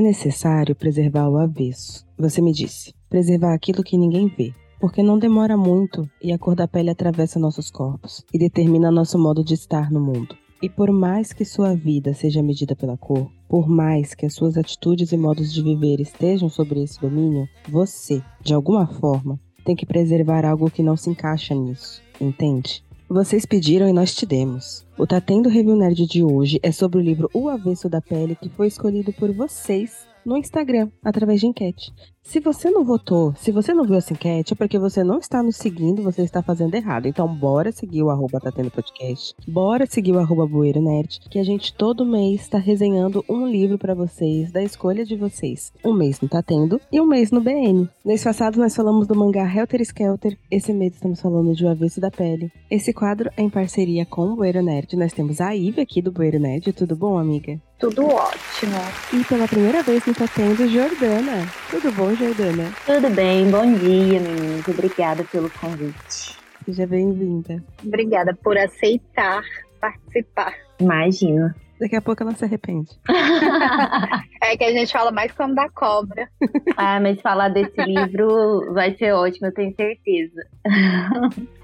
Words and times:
É 0.00 0.02
necessário 0.02 0.74
preservar 0.74 1.28
o 1.28 1.36
avesso. 1.36 2.06
Você 2.16 2.40
me 2.40 2.54
disse, 2.54 2.94
preservar 3.10 3.52
aquilo 3.52 3.82
que 3.82 3.98
ninguém 3.98 4.28
vê. 4.28 4.50
Porque 4.80 5.02
não 5.02 5.18
demora 5.18 5.58
muito 5.58 6.08
e 6.22 6.32
a 6.32 6.38
cor 6.38 6.56
da 6.56 6.66
pele 6.66 6.88
atravessa 6.88 7.38
nossos 7.38 7.70
corpos 7.70 8.24
e 8.32 8.38
determina 8.38 8.90
nosso 8.90 9.18
modo 9.18 9.44
de 9.44 9.52
estar 9.52 9.90
no 9.90 10.00
mundo. 10.00 10.34
E 10.62 10.70
por 10.70 10.90
mais 10.90 11.34
que 11.34 11.44
sua 11.44 11.74
vida 11.74 12.14
seja 12.14 12.42
medida 12.42 12.74
pela 12.74 12.96
cor, 12.96 13.30
por 13.46 13.68
mais 13.68 14.14
que 14.14 14.24
as 14.24 14.32
suas 14.32 14.56
atitudes 14.56 15.12
e 15.12 15.18
modos 15.18 15.52
de 15.52 15.62
viver 15.62 16.00
estejam 16.00 16.48
sobre 16.48 16.82
esse 16.82 16.98
domínio, 16.98 17.46
você, 17.68 18.22
de 18.42 18.54
alguma 18.54 18.86
forma, 18.86 19.38
tem 19.66 19.76
que 19.76 19.84
preservar 19.84 20.46
algo 20.46 20.70
que 20.70 20.82
não 20.82 20.96
se 20.96 21.10
encaixa 21.10 21.54
nisso, 21.54 22.00
entende? 22.18 22.82
Vocês 23.12 23.44
pediram 23.44 23.88
e 23.88 23.92
nós 23.92 24.14
te 24.14 24.24
demos. 24.24 24.86
O 24.96 25.04
Tá 25.04 25.20
Tendo 25.20 25.48
Review 25.48 25.74
Nerd 25.74 26.06
de 26.06 26.22
hoje 26.22 26.60
é 26.62 26.70
sobre 26.70 26.98
o 26.98 27.00
livro 27.00 27.28
O 27.34 27.48
Avesso 27.48 27.88
da 27.88 28.00
Pele, 28.00 28.36
que 28.36 28.48
foi 28.48 28.68
escolhido 28.68 29.12
por 29.12 29.32
vocês 29.32 30.06
no 30.24 30.36
Instagram, 30.36 30.90
através 31.04 31.40
de 31.40 31.46
enquete. 31.46 31.92
Se 32.22 32.38
você 32.38 32.70
não 32.70 32.84
votou, 32.84 33.34
se 33.34 33.50
você 33.50 33.72
não 33.72 33.84
viu 33.84 33.96
essa 33.96 34.12
enquete, 34.12 34.52
é 34.52 34.56
porque 34.56 34.78
você 34.78 35.02
não 35.02 35.18
está 35.18 35.42
nos 35.42 35.56
seguindo, 35.56 36.02
você 36.02 36.22
está 36.22 36.42
fazendo 36.42 36.74
errado. 36.74 37.06
Então, 37.06 37.26
bora 37.26 37.72
seguir 37.72 38.02
o 38.02 38.10
arroba 38.10 38.38
tá 38.38 38.52
tendo 38.52 38.70
podcast. 38.70 39.34
Bora 39.48 39.86
seguir 39.86 40.12
o 40.12 40.18
arroba 40.18 40.46
Nerd, 40.80 41.20
que 41.30 41.38
a 41.38 41.42
gente 41.42 41.74
todo 41.74 42.06
mês 42.06 42.42
está 42.42 42.58
resenhando 42.58 43.24
um 43.28 43.46
livro 43.46 43.78
para 43.78 43.94
vocês, 43.94 44.52
da 44.52 44.62
escolha 44.62 45.04
de 45.04 45.16
vocês. 45.16 45.72
Um 45.84 45.94
mês 45.94 46.20
no 46.20 46.28
Tá 46.28 46.42
Tendo 46.42 46.80
e 46.92 47.00
um 47.00 47.06
mês 47.06 47.30
no 47.30 47.40
BN. 47.40 47.88
Mês 48.04 48.22
passado 48.22 48.58
nós 48.58 48.76
falamos 48.76 49.06
do 49.06 49.16
mangá 49.16 49.44
Helter 49.52 49.80
Skelter, 49.80 50.38
esse 50.50 50.72
mês 50.72 50.94
estamos 50.94 51.20
falando 51.20 51.54
de 51.54 51.64
O 51.64 51.68
Avesso 51.68 52.00
da 52.00 52.10
Pele. 52.10 52.52
Esse 52.70 52.92
quadro 52.92 53.30
é 53.36 53.42
em 53.42 53.50
parceria 53.50 54.04
com 54.06 54.26
o 54.26 54.36
Bueiro 54.36 54.62
Nerd. 54.62 54.94
Nós 54.94 55.12
temos 55.12 55.40
a 55.40 55.50
Ivy 55.50 55.80
aqui 55.80 56.00
do 56.00 56.12
Bueiro 56.12 56.38
Nerd. 56.38 56.72
Tudo 56.72 56.94
bom, 56.94 57.18
amiga? 57.18 57.60
Tudo 57.80 58.06
ótimo. 58.08 58.76
E 59.10 59.24
pela 59.24 59.48
primeira 59.48 59.82
vez 59.82 60.04
no 60.04 60.12
Tá 60.12 60.28
Tendo, 60.28 60.68
Jordana. 60.68 61.46
Tudo 61.70 61.90
bom, 61.92 62.14
Jordana? 62.14 62.70
Tudo 62.84 63.08
bem, 63.08 63.50
bom 63.50 63.72
dia, 63.72 64.20
meninos. 64.20 64.68
Obrigada 64.68 65.24
pelo 65.24 65.48
convite. 65.48 66.36
Seja 66.66 66.86
bem-vinda. 66.86 67.64
Obrigada 67.82 68.36
por 68.44 68.58
aceitar 68.58 69.42
participar. 69.80 70.54
Imagina. 70.78 71.56
Daqui 71.80 71.96
a 71.96 72.02
pouco 72.02 72.22
ela 72.22 72.34
se 72.34 72.44
arrepende. 72.44 72.90
é 74.42 74.56
que 74.58 74.64
a 74.64 74.72
gente 74.72 74.92
fala 74.92 75.10
mais 75.10 75.32
como 75.32 75.54
da 75.54 75.70
cobra. 75.70 76.28
ah, 76.76 77.00
mas 77.00 77.18
falar 77.22 77.48
desse 77.48 77.82
livro 77.82 78.74
vai 78.74 78.94
ser 78.94 79.12
ótimo, 79.12 79.46
eu 79.46 79.54
tenho 79.54 79.74
certeza. 79.74 80.42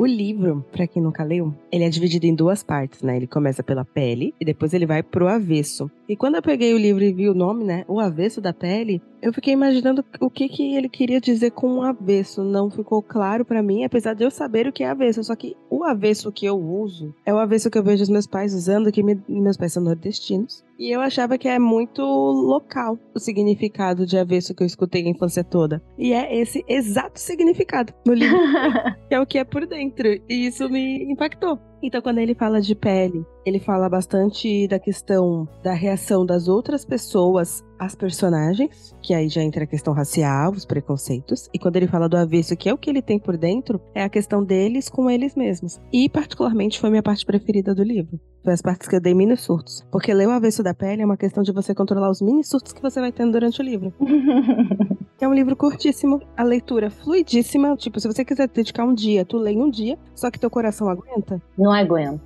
O 0.00 0.06
livro, 0.06 0.64
para 0.72 0.86
quem 0.86 1.02
nunca 1.02 1.22
leu, 1.22 1.54
ele 1.70 1.84
é 1.84 1.90
dividido 1.90 2.24
em 2.24 2.34
duas 2.34 2.62
partes, 2.62 3.02
né? 3.02 3.18
Ele 3.18 3.26
começa 3.26 3.62
pela 3.62 3.84
pele 3.84 4.34
e 4.40 4.46
depois 4.46 4.72
ele 4.72 4.86
vai 4.86 5.02
pro 5.02 5.28
avesso. 5.28 5.90
E 6.10 6.16
quando 6.16 6.34
eu 6.34 6.42
peguei 6.42 6.74
o 6.74 6.76
livro 6.76 7.04
e 7.04 7.12
vi 7.12 7.28
o 7.28 7.34
nome, 7.34 7.62
né, 7.62 7.84
o 7.86 8.00
avesso 8.00 8.40
da 8.40 8.52
pele, 8.52 9.00
eu 9.22 9.32
fiquei 9.32 9.52
imaginando 9.52 10.04
o 10.18 10.28
que 10.28 10.48
que 10.48 10.74
ele 10.74 10.88
queria 10.88 11.20
dizer 11.20 11.52
com 11.52 11.78
o 11.78 11.82
avesso. 11.82 12.42
Não 12.42 12.68
ficou 12.68 13.00
claro 13.00 13.44
para 13.44 13.62
mim, 13.62 13.84
apesar 13.84 14.14
de 14.14 14.24
eu 14.24 14.30
saber 14.30 14.66
o 14.66 14.72
que 14.72 14.82
é 14.82 14.90
avesso. 14.90 15.22
Só 15.22 15.36
que 15.36 15.56
o 15.70 15.84
avesso 15.84 16.32
que 16.32 16.44
eu 16.44 16.58
uso 16.58 17.14
é 17.24 17.32
o 17.32 17.38
avesso 17.38 17.70
que 17.70 17.78
eu 17.78 17.84
vejo 17.84 18.02
os 18.02 18.08
meus 18.08 18.26
pais 18.26 18.52
usando, 18.52 18.90
que 18.90 19.04
me, 19.04 19.22
meus 19.28 19.56
pais 19.56 19.72
são 19.72 19.84
nordestinos. 19.84 20.64
E 20.76 20.92
eu 20.92 21.00
achava 21.00 21.38
que 21.38 21.46
é 21.46 21.60
muito 21.60 22.02
local 22.02 22.98
o 23.14 23.20
significado 23.20 24.04
de 24.04 24.18
avesso 24.18 24.52
que 24.52 24.64
eu 24.64 24.66
escutei 24.66 25.06
a 25.06 25.10
infância 25.10 25.44
toda. 25.44 25.80
E 25.96 26.12
é 26.12 26.36
esse 26.36 26.64
exato 26.66 27.20
significado 27.20 27.92
no 28.04 28.14
livro, 28.14 28.36
que 29.08 29.14
é 29.14 29.20
o 29.20 29.26
que 29.26 29.38
é 29.38 29.44
por 29.44 29.64
dentro. 29.64 30.08
E 30.28 30.46
isso 30.46 30.68
me 30.68 31.04
impactou. 31.04 31.69
Então, 31.82 32.02
quando 32.02 32.18
ele 32.18 32.34
fala 32.34 32.60
de 32.60 32.74
pele, 32.74 33.24
ele 33.44 33.58
fala 33.58 33.88
bastante 33.88 34.68
da 34.68 34.78
questão 34.78 35.48
da 35.62 35.72
reação 35.72 36.26
das 36.26 36.46
outras 36.46 36.84
pessoas 36.84 37.64
às 37.78 37.94
personagens, 37.94 38.94
que 39.00 39.14
aí 39.14 39.28
já 39.28 39.42
entra 39.42 39.64
a 39.64 39.66
questão 39.66 39.94
racial, 39.94 40.52
os 40.52 40.66
preconceitos. 40.66 41.48
E 41.54 41.58
quando 41.58 41.76
ele 41.76 41.86
fala 41.86 42.08
do 42.08 42.18
avesso, 42.18 42.56
que 42.56 42.68
é 42.68 42.74
o 42.74 42.78
que 42.78 42.90
ele 42.90 43.00
tem 43.00 43.18
por 43.18 43.38
dentro, 43.38 43.80
é 43.94 44.02
a 44.02 44.08
questão 44.10 44.44
deles 44.44 44.90
com 44.90 45.08
eles 45.10 45.34
mesmos. 45.34 45.80
E, 45.90 46.08
particularmente, 46.08 46.78
foi 46.78 46.90
minha 46.90 47.02
parte 47.02 47.24
preferida 47.24 47.74
do 47.74 47.82
livro. 47.82 48.20
Foi 48.44 48.52
as 48.52 48.60
partes 48.60 48.86
que 48.86 48.96
eu 48.96 49.00
dei 49.00 49.14
mini 49.14 49.36
surtos. 49.36 49.86
Porque 49.90 50.12
ler 50.12 50.28
o 50.28 50.30
avesso 50.30 50.62
da 50.62 50.74
pele 50.74 51.02
é 51.02 51.06
uma 51.06 51.16
questão 51.16 51.42
de 51.42 51.52
você 51.52 51.74
controlar 51.74 52.10
os 52.10 52.20
mini 52.20 52.44
surtos 52.44 52.72
que 52.72 52.82
você 52.82 53.00
vai 53.00 53.12
tendo 53.12 53.32
durante 53.32 53.60
o 53.60 53.64
livro. 53.64 53.92
é 55.24 55.28
um 55.28 55.34
livro 55.34 55.54
curtíssimo, 55.54 56.20
a 56.36 56.42
leitura 56.42 56.90
fluidíssima. 56.90 57.76
Tipo, 57.76 58.00
se 58.00 58.08
você 58.08 58.24
quiser 58.24 58.48
dedicar 58.48 58.84
um 58.84 58.94
dia, 58.94 59.24
tu 59.24 59.36
lê 59.36 59.52
em 59.52 59.62
um 59.62 59.70
dia, 59.70 59.98
só 60.14 60.30
que 60.30 60.38
teu 60.38 60.50
coração 60.50 60.88
aguenta. 60.88 61.40
Não 61.56 61.72
aguenta. 61.72 62.22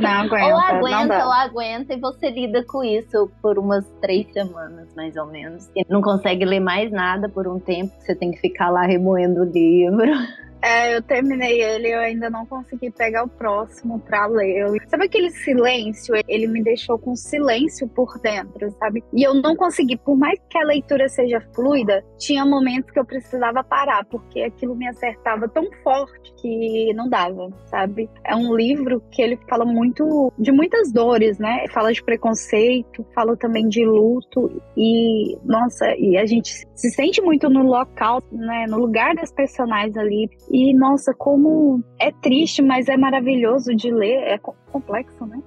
Não 0.00 0.10
aguenta. 0.24 0.46
ou 0.46 0.60
aguenta, 0.60 1.24
ou 1.26 1.32
aguenta, 1.32 1.94
e 1.94 2.00
você 2.00 2.30
lida 2.30 2.64
com 2.64 2.82
isso 2.82 3.30
por 3.42 3.58
umas 3.58 3.84
três 4.00 4.32
semanas, 4.32 4.88
mais 4.94 5.16
ou 5.16 5.26
menos. 5.26 5.68
E 5.76 5.84
não 5.88 6.00
consegue 6.02 6.44
ler 6.44 6.60
mais 6.60 6.90
nada 6.90 7.28
por 7.28 7.46
um 7.46 7.58
tempo, 7.58 7.92
você 8.00 8.14
tem 8.14 8.30
que 8.30 8.38
ficar 8.40 8.70
lá 8.70 8.82
remoendo 8.82 9.42
o 9.42 9.44
livro. 9.44 10.10
É, 10.62 10.94
eu 10.94 11.02
terminei 11.02 11.62
ele 11.62 11.88
eu 11.88 12.00
ainda 12.00 12.28
não 12.28 12.44
consegui 12.44 12.90
pegar 12.90 13.24
o 13.24 13.28
próximo 13.28 13.98
pra 14.00 14.26
ler. 14.26 14.66
Sabe 14.88 15.06
aquele 15.06 15.30
silêncio? 15.30 16.14
Ele 16.28 16.46
me 16.46 16.62
deixou 16.62 16.98
com 16.98 17.16
silêncio 17.16 17.88
por 17.88 18.18
dentro, 18.18 18.70
sabe? 18.78 19.02
E 19.12 19.22
eu 19.22 19.34
não 19.34 19.56
consegui, 19.56 19.96
por 19.96 20.16
mais 20.16 20.38
que 20.48 20.58
a 20.58 20.64
leitura 20.64 21.08
seja 21.08 21.40
fluida, 21.54 22.04
tinha 22.18 22.44
momentos 22.44 22.90
que 22.90 22.98
eu 22.98 23.04
precisava 23.04 23.64
parar, 23.64 24.04
porque 24.04 24.42
aquilo 24.42 24.76
me 24.76 24.88
acertava 24.88 25.48
tão 25.48 25.66
forte 25.82 26.32
que 26.40 26.92
não 26.94 27.08
dava, 27.08 27.48
sabe? 27.66 28.08
É 28.24 28.34
um 28.36 28.54
livro 28.54 29.02
que 29.10 29.22
ele 29.22 29.38
fala 29.48 29.64
muito 29.64 30.32
de 30.38 30.52
muitas 30.52 30.92
dores, 30.92 31.38
né? 31.38 31.64
Fala 31.72 31.92
de 31.92 32.02
preconceito, 32.02 33.04
fala 33.14 33.36
também 33.36 33.68
de 33.68 33.84
luto 33.84 34.62
e, 34.76 35.36
nossa, 35.44 35.94
e 35.96 36.16
a 36.16 36.26
gente 36.26 36.66
se 36.74 36.90
sente 36.90 37.20
muito 37.20 37.48
no 37.48 37.62
local, 37.62 38.22
né? 38.30 38.66
No 38.68 38.78
lugar 38.78 39.14
das 39.14 39.32
personagens 39.32 39.96
ali 39.96 40.28
e 40.50 40.74
nossa, 40.74 41.14
como 41.14 41.82
é 41.98 42.10
triste, 42.10 42.60
mas 42.60 42.88
é 42.88 42.96
maravilhoso 42.96 43.74
de 43.74 43.90
ler. 43.92 44.16
É 44.24 44.38
complexo, 44.38 45.24
né? 45.24 45.40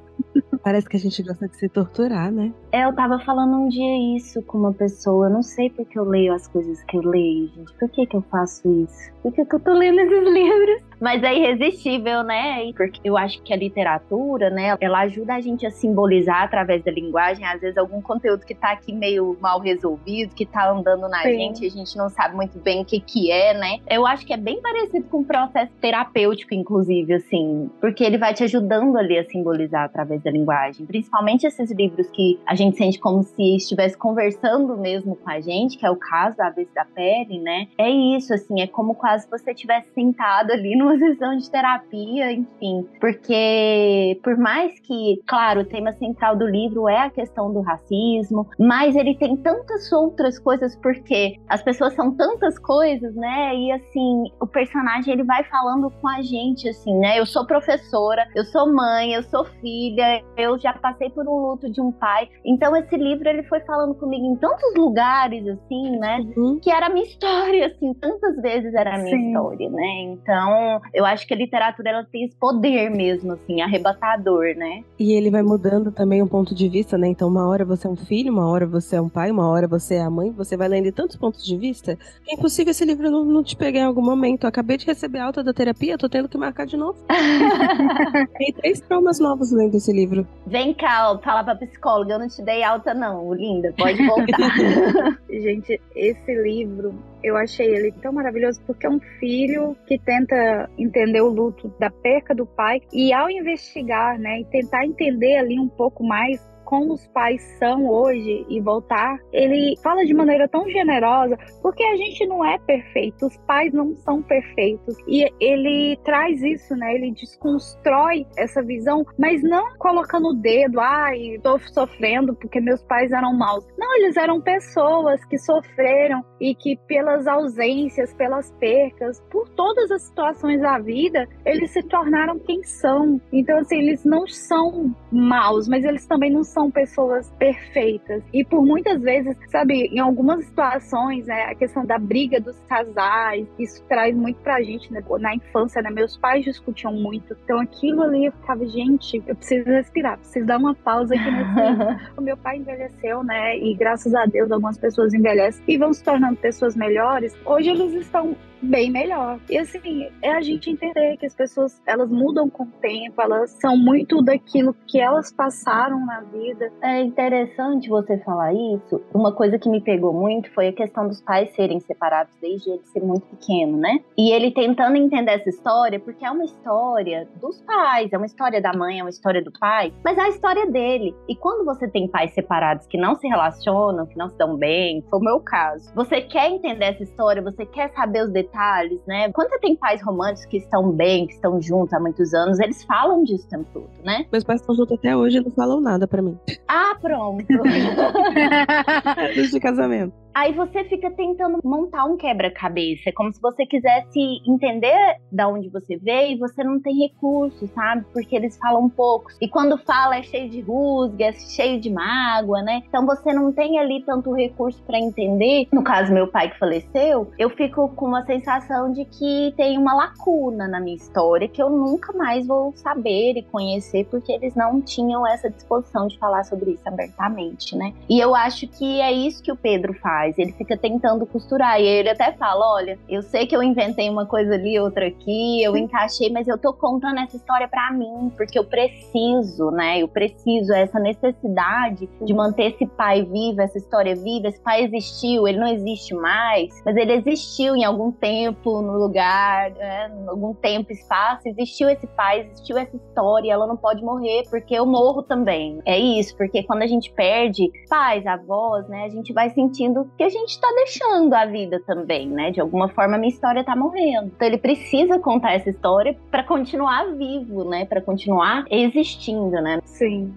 Parece 0.64 0.88
que 0.88 0.96
a 0.96 1.00
gente 1.00 1.22
gosta 1.22 1.46
de 1.46 1.58
se 1.58 1.68
torturar, 1.68 2.32
né? 2.32 2.54
É, 2.72 2.86
eu 2.86 2.96
tava 2.96 3.20
falando 3.20 3.54
um 3.58 3.68
dia 3.68 4.18
isso 4.18 4.42
com 4.44 4.60
uma 4.60 4.74
pessoa. 4.74 5.28
Eu 5.28 5.34
não 5.34 5.44
sei 5.44 5.70
porque 5.70 6.00
eu 6.00 6.06
leio 6.06 6.34
as 6.34 6.48
coisas 6.48 6.82
que 6.86 6.98
eu 6.98 7.02
leio, 7.02 7.50
gente. 7.50 7.74
Por 7.74 7.90
que, 7.90 8.06
que 8.06 8.16
eu 8.16 8.22
faço 8.32 8.70
isso? 8.84 9.12
Por 9.22 9.34
que, 9.34 9.44
que 9.44 9.56
eu 9.56 9.60
tô 9.60 9.74
lendo 9.74 10.00
esses 10.00 10.34
livros? 10.34 10.84
Mas 11.04 11.22
é 11.22 11.36
irresistível, 11.36 12.24
né? 12.24 12.72
Porque 12.78 13.02
eu 13.04 13.18
acho 13.18 13.42
que 13.42 13.52
a 13.52 13.58
literatura, 13.58 14.50
né, 14.50 14.78
ela 14.80 15.02
ajuda 15.02 15.34
a 15.34 15.42
gente 15.42 15.66
a 15.66 15.70
simbolizar 15.70 16.44
através 16.44 16.82
da 16.82 16.90
linguagem, 16.90 17.46
às 17.46 17.60
vezes, 17.60 17.78
algum 17.78 18.02
conteúdo 18.02 18.46
que 18.46 18.56
tá 18.56 18.72
aqui 18.72 18.94
meio 18.94 19.38
mal 19.42 19.60
resolvido, 19.60 20.34
que 20.34 20.46
tá 20.46 20.72
andando 20.72 21.10
na 21.10 21.22
Sim. 21.24 21.36
gente, 21.36 21.66
a 21.66 21.70
gente 21.70 21.98
não 21.98 22.08
sabe 22.08 22.38
muito 22.38 22.58
bem 22.58 22.84
o 22.84 22.86
que 22.86 23.02
que 23.02 23.30
é, 23.30 23.54
né? 23.54 23.80
Eu 23.90 24.08
acho 24.08 24.26
que 24.26 24.32
é 24.32 24.38
bem 24.38 24.62
parecido 24.62 25.06
com 25.10 25.18
um 25.18 25.24
processo 25.26 25.74
terapêutico, 25.82 26.54
inclusive, 26.54 27.16
assim, 27.16 27.70
porque 27.82 28.02
ele 28.02 28.18
vai 28.18 28.34
te 28.34 28.46
ajudando 28.46 28.98
ali 28.98 29.20
a 29.20 29.26
simbolizar 29.26 29.84
através 29.84 30.24
da 30.24 30.32
linguagem. 30.32 30.86
Principalmente 30.86 31.46
esses 31.46 31.70
livros 31.70 32.10
que 32.12 32.40
a 32.48 32.56
gente 32.56 32.78
sente 32.78 32.98
como 32.98 33.24
se 33.24 33.58
estivesse 33.58 33.98
conversando 33.98 34.78
mesmo 34.78 35.18
com 35.18 35.30
a 35.30 35.42
gente, 35.42 35.78
que 35.78 35.86
é 35.86 35.92
o 35.92 35.98
caso 35.98 36.38
da 36.38 36.50
Vez 36.50 36.70
da 36.74 36.86
Pele, 36.86 37.40
né? 37.40 37.68
É 37.78 37.90
isso, 37.90 38.34
assim, 38.34 38.62
é 38.62 38.68
como 38.68 38.96
quase 38.96 39.30
você 39.30 39.54
tivesse 39.54 39.92
sentado 39.94 40.52
ali 40.52 40.76
numa 40.80 40.93
de 40.98 41.52
terapia, 41.52 42.32
enfim. 42.32 42.88
Porque, 43.00 44.20
por 44.24 44.38
mais 44.38 44.80
que, 44.80 45.22
claro, 45.28 45.62
o 45.62 45.66
tema 45.66 45.94
central 45.94 46.36
do 46.36 46.46
livro 46.48 46.88
é 46.88 47.02
a 47.02 47.10
questão 47.10 47.52
do 47.54 47.62
racismo, 47.62 48.48
mas 48.60 48.96
ele 48.96 49.16
tem 49.16 49.36
tantas 49.38 49.92
outras 49.92 50.40
coisas, 50.40 50.76
porque 50.78 51.38
as 51.48 51.62
pessoas 51.62 51.94
são 51.94 52.16
tantas 52.16 52.58
coisas, 52.60 53.16
né? 53.16 53.56
E 53.56 53.72
assim, 53.72 54.24
o 54.40 54.48
personagem 54.48 55.14
ele 55.14 55.24
vai 55.24 55.44
falando 55.46 55.90
com 56.02 56.08
a 56.08 56.22
gente, 56.22 56.68
assim, 56.70 56.98
né? 57.00 57.20
Eu 57.20 57.26
sou 57.26 57.46
professora, 57.46 58.28
eu 58.36 58.44
sou 58.46 58.72
mãe, 58.72 59.14
eu 59.14 59.24
sou 59.24 59.46
filha, 59.62 60.24
eu 60.38 60.58
já 60.60 60.74
passei 60.74 61.10
por 61.10 61.28
um 61.28 61.36
luto 61.36 61.70
de 61.72 61.82
um 61.82 61.92
pai. 61.92 62.30
Então, 62.46 62.76
esse 62.76 62.96
livro 62.96 63.28
ele 63.28 63.44
foi 63.44 63.60
falando 63.62 63.96
comigo 63.96 64.26
em 64.26 64.36
tantos 64.36 64.74
lugares, 64.76 65.48
assim, 65.48 65.98
né? 65.98 66.20
Uhum. 66.36 66.60
Que 66.60 66.72
era 66.72 66.88
a 66.88 66.90
minha 66.90 67.06
história, 67.06 67.68
assim, 67.68 67.94
tantas 67.96 68.36
vezes 68.42 68.74
era 68.74 68.96
a 68.96 68.98
minha 68.98 69.16
Sim. 69.16 69.28
história, 69.28 69.70
né? 69.70 70.02
Então, 70.04 70.82
eu 70.94 71.06
acho 71.06 71.28
que 71.28 71.34
a 71.34 71.38
literatura 71.38 71.90
ela 71.90 72.04
tem 72.04 72.26
esse 72.26 72.36
poder 72.36 72.90
mesmo, 72.90 73.34
assim, 73.34 73.62
arrebatador, 73.62 74.56
né? 74.56 74.84
E 75.00 75.14
ele 75.14 75.30
vai 75.30 75.42
mudando 75.42 75.92
também 75.92 76.22
o 76.22 76.28
ponto 76.28 76.54
de 76.56 76.68
vista, 76.70 76.98
né? 76.98 77.08
Então, 77.08 77.28
uma 77.28 77.48
hora 77.48 77.66
você 77.66 77.88
é 77.88 77.90
um 77.90 77.96
filho, 77.96 78.32
uma 78.32 78.48
hora 78.50 78.66
você 78.66 78.96
é 78.96 79.02
um 79.02 79.10
pai, 79.10 79.32
uma 79.32 79.48
hora 79.50 79.68
você 79.68 79.96
é 79.96 80.02
a 80.02 80.10
mãe, 80.10 80.32
você 80.32 80.58
vai 80.58 80.68
lendo 80.68 80.92
tantos 80.92 81.16
pontos 81.16 81.44
de 81.44 81.58
vista 81.58 81.98
é 82.28 82.34
impossível 82.34 82.72
esse 82.72 82.86
livro 82.86 83.10
não, 83.10 83.24
não 83.24 83.44
te 83.44 83.56
pegar 83.56 83.82
em 83.82 83.86
algum 83.86 84.02
momento. 84.02 84.44
Eu 84.44 84.50
acabei 84.50 84.78
de 84.78 84.86
receber 84.86 85.20
alta 85.20 85.44
da 85.44 85.54
terapia, 85.54 85.98
tô 85.98 86.10
tendo 86.10 86.30
que 86.30 86.38
marcar 86.38 86.66
de 86.66 86.78
novo. 86.78 86.98
Tem 88.38 88.54
três 88.54 88.80
traumas 88.82 89.20
novos 89.20 89.52
lendo 89.52 89.76
esse 89.76 89.92
livro. 89.92 90.28
Vem 90.48 90.74
cá, 90.74 91.18
fala 91.24 91.44
pra 91.44 91.56
psicóloga, 91.56 92.14
eu 92.14 92.20
não 92.20 92.28
te 92.28 92.42
dei 92.42 92.64
alta, 92.64 92.94
não, 92.94 93.34
linda. 93.34 93.74
Pode 93.78 94.06
voltar. 94.06 94.50
Gente, 95.30 95.80
esse 95.96 96.42
livro, 96.42 96.94
eu 97.24 97.38
achei 97.38 97.68
ele 97.68 97.92
tão 98.02 98.12
maravilhoso 98.12 98.62
porque 98.66 98.86
é 98.86 98.90
um 98.90 99.00
filho 99.20 99.76
que 99.88 99.98
tenta 99.98 100.70
entender 100.78 101.22
o 101.22 101.30
luto 101.30 101.74
da 101.80 101.90
perca 101.90 102.36
do 102.36 102.46
pai 102.46 102.82
e 102.92 103.14
ao 103.14 103.30
investigar, 103.30 104.20
né, 104.20 104.42
e 104.42 104.46
tentar 104.46 104.86
entender 104.86 105.38
ali 105.38 105.60
um 105.60 105.70
pouco 105.70 106.04
mais 106.04 106.42
como 106.64 106.94
os 106.94 107.08
pais 107.08 107.42
são 107.60 107.88
hoje 107.88 108.46
e 108.50 108.60
voltar, 108.62 109.18
ele 109.32 109.76
fala 109.84 110.06
de 110.06 110.14
maneira 110.14 110.48
tão 110.48 110.68
generosa, 110.70 111.38
porque 111.62 111.84
a 111.84 111.96
gente 111.96 112.26
não 112.26 112.44
é 112.44 112.58
perfeito, 112.60 113.26
os 113.26 113.38
pais 113.46 113.74
não 113.74 113.96
são 113.98 114.22
perfeitos. 114.22 114.96
E 115.08 115.30
ele 115.40 115.98
traz 116.04 116.42
isso, 116.42 116.76
né? 116.76 116.96
Ele 116.96 117.12
desconstrói 117.12 118.26
essa 118.38 118.62
visão, 118.62 119.06
mas 119.18 119.42
não 119.44 119.76
colocando 119.78 120.30
o 120.30 120.34
dedo, 120.34 120.80
ai, 120.80 121.40
tô 121.42 121.58
sofrendo 121.60 122.36
porque 122.36 122.60
meus 122.60 122.84
pais 122.84 123.12
eram 123.12 123.34
maus. 123.38 123.66
Não, 123.78 123.96
eles 123.98 124.18
eram 124.18 124.42
pessoas 124.42 125.24
que 125.26 125.38
sofreram 125.38 126.24
e 126.40 126.56
que 126.56 126.78
pelas 126.88 127.28
ausências, 127.28 128.14
pelas 128.14 128.52
percas, 128.60 129.22
por 129.32 129.48
todas 129.50 129.92
as 129.92 130.04
situações 130.04 130.62
da 130.62 130.80
vida, 130.80 131.28
eles 131.46 131.72
se 131.72 131.82
tornaram 131.84 132.40
quem 132.40 132.64
são. 132.64 133.20
Então, 133.32 133.58
assim, 133.60 133.78
eles 133.78 134.04
não 134.06 134.28
são 134.28 134.94
maus, 135.12 135.68
mas 135.68 135.84
eles 135.84 136.06
também 136.06 136.32
não 136.32 136.44
são 136.54 136.70
pessoas 136.70 137.30
perfeitas. 137.38 138.24
E 138.32 138.46
por 138.46 138.66
muitas 138.66 139.02
vezes, 139.02 139.36
sabe, 139.50 139.88
em 139.88 140.00
algumas 140.00 140.46
situações, 140.46 141.26
né, 141.26 141.46
a 141.46 141.56
questão 141.56 141.86
da 141.86 141.98
briga 141.98 142.40
dos 142.40 142.58
casais, 142.70 143.48
isso 143.60 143.84
traz 143.90 144.16
muito 144.16 144.38
pra 144.38 144.62
gente, 144.62 144.92
né, 144.94 145.04
na 145.20 145.36
infância, 145.36 145.82
né, 145.82 145.90
meus 145.90 146.16
pais 146.18 146.46
discutiam 146.46 146.94
muito. 146.94 147.36
Então 147.44 147.60
aquilo 147.60 148.04
ali 148.04 148.26
eu 148.26 148.32
ficava, 148.32 148.66
gente, 148.68 149.22
eu 149.28 149.36
preciso 149.36 149.66
respirar, 149.70 150.18
preciso 150.18 150.46
dar 150.46 150.58
uma 150.58 150.76
pausa 150.76 151.16
aqui 151.16 151.32
nesse. 151.32 152.14
o 152.18 152.22
meu 152.22 152.38
pai 152.38 152.58
envelheceu, 152.58 153.24
né, 153.24 153.58
e 153.58 153.74
graças 153.74 154.14
a 154.14 154.26
Deus 154.26 154.52
algumas 154.52 154.78
pessoas 154.78 155.14
envelhecem 155.14 155.64
e 155.68 155.78
vão 155.78 155.94
se 155.94 156.04
tornando 156.04 156.38
pessoas 156.38 156.76
melhores. 156.76 157.36
Hoje 157.46 157.70
eles 157.70 157.94
estão 157.94 158.36
bem 158.64 158.90
melhor. 158.90 159.40
E 159.50 159.58
assim, 159.58 160.10
é 160.22 160.32
a 160.32 160.42
gente 160.42 160.70
entender 160.70 161.18
que 161.18 161.26
as 161.26 161.36
pessoas, 161.36 161.82
elas 161.86 162.10
mudam 162.10 162.50
com 162.50 162.64
o 162.64 162.72
tempo, 162.82 163.22
elas 163.22 163.52
são 163.52 163.78
muito 163.78 164.22
daquilo 164.22 164.76
que 164.88 165.00
elas 165.00 165.32
passaram 165.32 166.06
na 166.06 166.22
vida. 166.22 166.72
É 166.82 167.02
interessante 167.02 167.90
você 167.90 168.18
falar 168.20 168.54
isso. 168.54 169.02
Uma 169.14 169.32
coisa 169.32 169.60
que 169.60 169.70
me 169.70 169.82
pegou 169.82 170.14
muito 170.14 170.52
foi 170.54 170.70
a 170.70 170.74
questão 170.74 171.08
dos 171.08 171.22
pais 171.22 171.54
serem 171.56 171.80
separados 171.80 172.34
desde 172.42 172.70
ele 172.70 172.82
ser 172.86 173.02
muito 173.02 173.28
pequeno, 173.28 173.78
né? 173.78 174.00
E 174.18 174.32
ele 174.32 174.52
tentando 174.52 174.96
entender 174.96 175.32
essa 175.32 175.50
história, 175.50 176.00
porque 176.00 176.26
é 176.26 176.32
uma 176.32 176.46
história 176.46 177.28
dos 177.42 177.62
pais, 177.62 178.12
é 178.14 178.18
uma 178.18 178.26
história 178.26 178.62
da 178.62 178.74
mãe, 178.74 179.00
é 179.00 179.04
uma 179.04 179.10
história 179.10 179.44
do 179.44 179.52
pai, 179.52 179.94
mas 180.04 180.18
é 180.18 180.22
a 180.22 180.30
história 180.30 180.66
dele. 180.68 181.16
E 181.28 181.36
quando 181.36 181.66
você 181.66 181.88
tem 181.88 182.08
pais 182.08 182.34
separados 182.34 182.88
que 182.88 182.98
não 182.98 183.16
se 183.16 183.28
relacionam, 183.28 184.06
que 184.06 184.18
não 184.18 184.30
se 184.30 184.38
dão 184.38 184.56
bem, 184.56 185.04
foi 185.10 185.20
o 185.20 185.24
meu 185.24 185.40
caso. 185.40 185.94
Você 185.96 186.22
quer 186.22 186.50
entender 186.50 186.86
essa 186.86 187.04
história, 187.04 187.42
você 187.42 187.66
quer 187.66 187.92
saber 187.94 188.24
os 188.24 188.32
detalhes 188.32 188.53
detalhes, 188.54 189.02
né? 189.08 189.32
Quando 189.32 189.50
você 189.50 189.60
tem 189.60 189.76
pais 189.76 190.02
românticos 190.02 190.46
que 190.46 190.58
estão 190.58 190.92
bem, 190.92 191.26
que 191.26 191.34
estão 191.34 191.60
juntos 191.60 191.94
há 191.94 192.00
muitos 192.00 192.34
anos, 192.34 192.60
eles 192.60 192.84
falam 192.84 193.24
disso 193.24 193.46
o 193.48 193.50
tempo 193.50 193.66
todo, 193.74 193.90
né? 194.04 194.26
Meus 194.32 194.44
pais 194.44 194.62
estão 194.62 194.76
juntos 194.76 194.98
até 194.98 195.18
hoje 195.18 195.38
e 195.38 195.42
não 195.42 195.52
falam 195.52 195.82
nada 195.82 196.08
para 196.08 196.22
mim. 196.22 196.38
Ah, 196.68 196.96
pronto. 197.02 197.46
Desde 199.36 199.60
casamento. 199.60 200.23
Aí 200.34 200.52
você 200.52 200.84
fica 200.86 201.12
tentando 201.12 201.60
montar 201.64 202.06
um 202.06 202.18
quebra-cabeça. 202.18 203.10
É 203.10 203.12
como 203.12 203.32
se 203.32 203.40
você 203.40 203.66
quisesse 203.66 204.42
entender 204.48 205.18
da 205.32 205.48
onde 205.48 205.70
você 205.70 205.98
veio 205.98 206.36
e 206.36 206.40
você 206.40 206.64
não 206.64 206.82
tem 206.82 207.08
recursos, 207.08 207.70
sabe? 207.72 208.06
Porque 208.12 208.36
eles 208.36 208.58
falam 208.58 208.90
poucos. 208.90 209.38
E 209.40 209.48
quando 209.48 209.78
fala 209.78 210.18
é 210.18 210.24
cheio 210.24 210.50
de 210.50 210.62
rusga, 210.62 211.26
é 211.26 211.34
cheio 211.34 211.80
de 211.80 211.90
mágoa, 211.92 212.64
né? 212.64 212.82
Então 212.88 213.06
você 213.06 213.32
não 213.32 213.52
tem 213.52 213.78
ali 213.78 214.04
tanto 214.06 214.34
recurso 214.34 214.82
para 214.84 214.98
entender. 214.98 215.68
No 215.72 215.84
caso, 215.84 216.12
meu 216.12 216.28
pai 216.28 216.50
que 216.50 216.58
faleceu, 216.58 217.32
eu 217.38 217.50
fico 217.52 217.90
com 217.90 218.08
uma 218.08 218.26
sensação 218.26 218.92
de 218.92 219.06
que 219.06 219.54
tem 219.56 219.78
uma 219.78 219.94
lacuna 219.94 220.68
na 220.68 220.80
minha 220.80 220.96
história 220.96 221.48
que 221.48 221.62
eu 221.62 221.70
nunca 221.70 222.12
mais 222.14 222.48
vou 222.48 222.74
saber 222.76 223.38
e 223.38 223.44
conhecer 223.44 224.06
porque 224.10 224.32
eles 224.32 224.56
não 224.56 224.82
tinham 224.82 225.28
essa 225.28 225.50
disposição 225.50 226.08
de 226.08 226.18
falar 226.18 226.44
sobre 226.44 226.72
isso 226.72 226.88
abertamente, 226.88 227.76
né? 227.76 227.94
E 228.10 228.20
eu 228.20 228.34
acho 228.34 228.68
que 228.68 229.00
é 229.00 229.12
isso 229.12 229.44
que 229.44 229.52
o 229.52 229.56
Pedro 229.56 229.94
faz 229.94 230.23
faz. 230.24 230.38
Ele 230.38 230.52
fica 230.54 230.78
tentando 230.78 231.26
costurar. 231.26 231.80
E 231.80 231.86
ele 231.86 232.10
até 232.10 232.32
fala: 232.34 232.76
olha, 232.76 232.98
eu 233.10 233.22
sei 233.22 233.46
que 233.46 233.56
eu 233.56 233.62
inventei 233.62 234.10
uma 234.10 234.26
coisa 234.26 234.54
ali, 234.54 234.80
outra 234.80 235.08
aqui, 235.08 235.62
eu 235.62 235.76
encaixei, 235.76 236.32
mas 236.32 236.48
eu 236.48 236.58
tô 236.58 236.74
contando 236.74 237.20
essa 237.20 237.36
história 237.36 237.68
para 237.68 237.92
mim, 237.92 238.32
porque 238.36 238.58
eu 238.58 238.64
preciso, 238.64 239.72
né? 239.72 240.00
Eu 240.00 240.08
preciso, 240.08 240.74
essa 240.74 241.00
necessidade 241.00 242.10
de 242.22 242.34
manter 242.34 242.74
esse 242.74 242.86
pai 242.86 243.24
vivo, 243.24 243.62
essa 243.62 243.78
história 243.78 244.16
viva. 244.16 244.48
Esse 244.48 244.62
pai 244.62 244.84
existiu, 244.84 245.48
ele 245.48 245.60
não 245.60 245.68
existe 245.68 246.14
mais, 246.14 246.70
mas 246.86 246.96
ele 246.96 247.14
existiu 247.14 247.76
em 247.76 247.84
algum 247.84 248.12
tempo, 248.12 248.82
no 248.82 248.98
lugar, 248.98 249.72
né? 249.72 250.12
em 250.24 250.28
algum 250.28 250.54
tempo, 250.54 250.92
espaço. 250.92 251.48
Existiu 251.48 251.90
esse 251.90 252.08
pai, 252.08 252.42
existiu 252.42 252.78
essa 252.78 252.96
história, 252.96 253.52
ela 253.52 253.68
não 253.68 253.78
pode 253.78 254.04
morrer, 254.04 254.44
porque 254.50 254.74
eu 254.74 254.86
morro 254.86 255.24
também. 255.24 255.82
É 255.86 255.98
isso, 255.98 256.36
porque 256.38 256.64
quando 256.64 256.84
a 256.84 256.88
gente 256.88 257.12
perde 257.12 257.70
pais, 257.90 258.26
avós, 258.26 258.88
né? 258.88 259.06
A 259.06 259.10
gente 259.10 259.34
vai 259.34 259.50
sentindo 259.50 260.10
que 260.18 260.24
a 260.24 260.30
gente 260.30 260.60
tá 260.60 260.68
deixando 260.76 261.34
a 261.34 261.46
vida 261.46 261.82
também, 261.86 262.30
né? 262.30 262.52
De 262.52 262.62
alguma 262.62 262.88
forma, 262.90 263.18
minha 263.18 263.34
história 263.34 263.64
tá 263.64 263.76
morrendo. 263.76 264.28
Então, 264.28 264.48
ele 264.48 264.58
precisa 264.58 265.20
contar 265.20 265.54
essa 265.54 265.70
história 265.70 266.16
para 266.30 266.44
continuar 266.44 267.06
vivo, 267.16 267.64
né? 267.64 267.86
Para 267.86 268.02
continuar 268.02 268.66
existindo, 268.70 269.62
né? 269.62 269.80
Sim. 269.84 270.34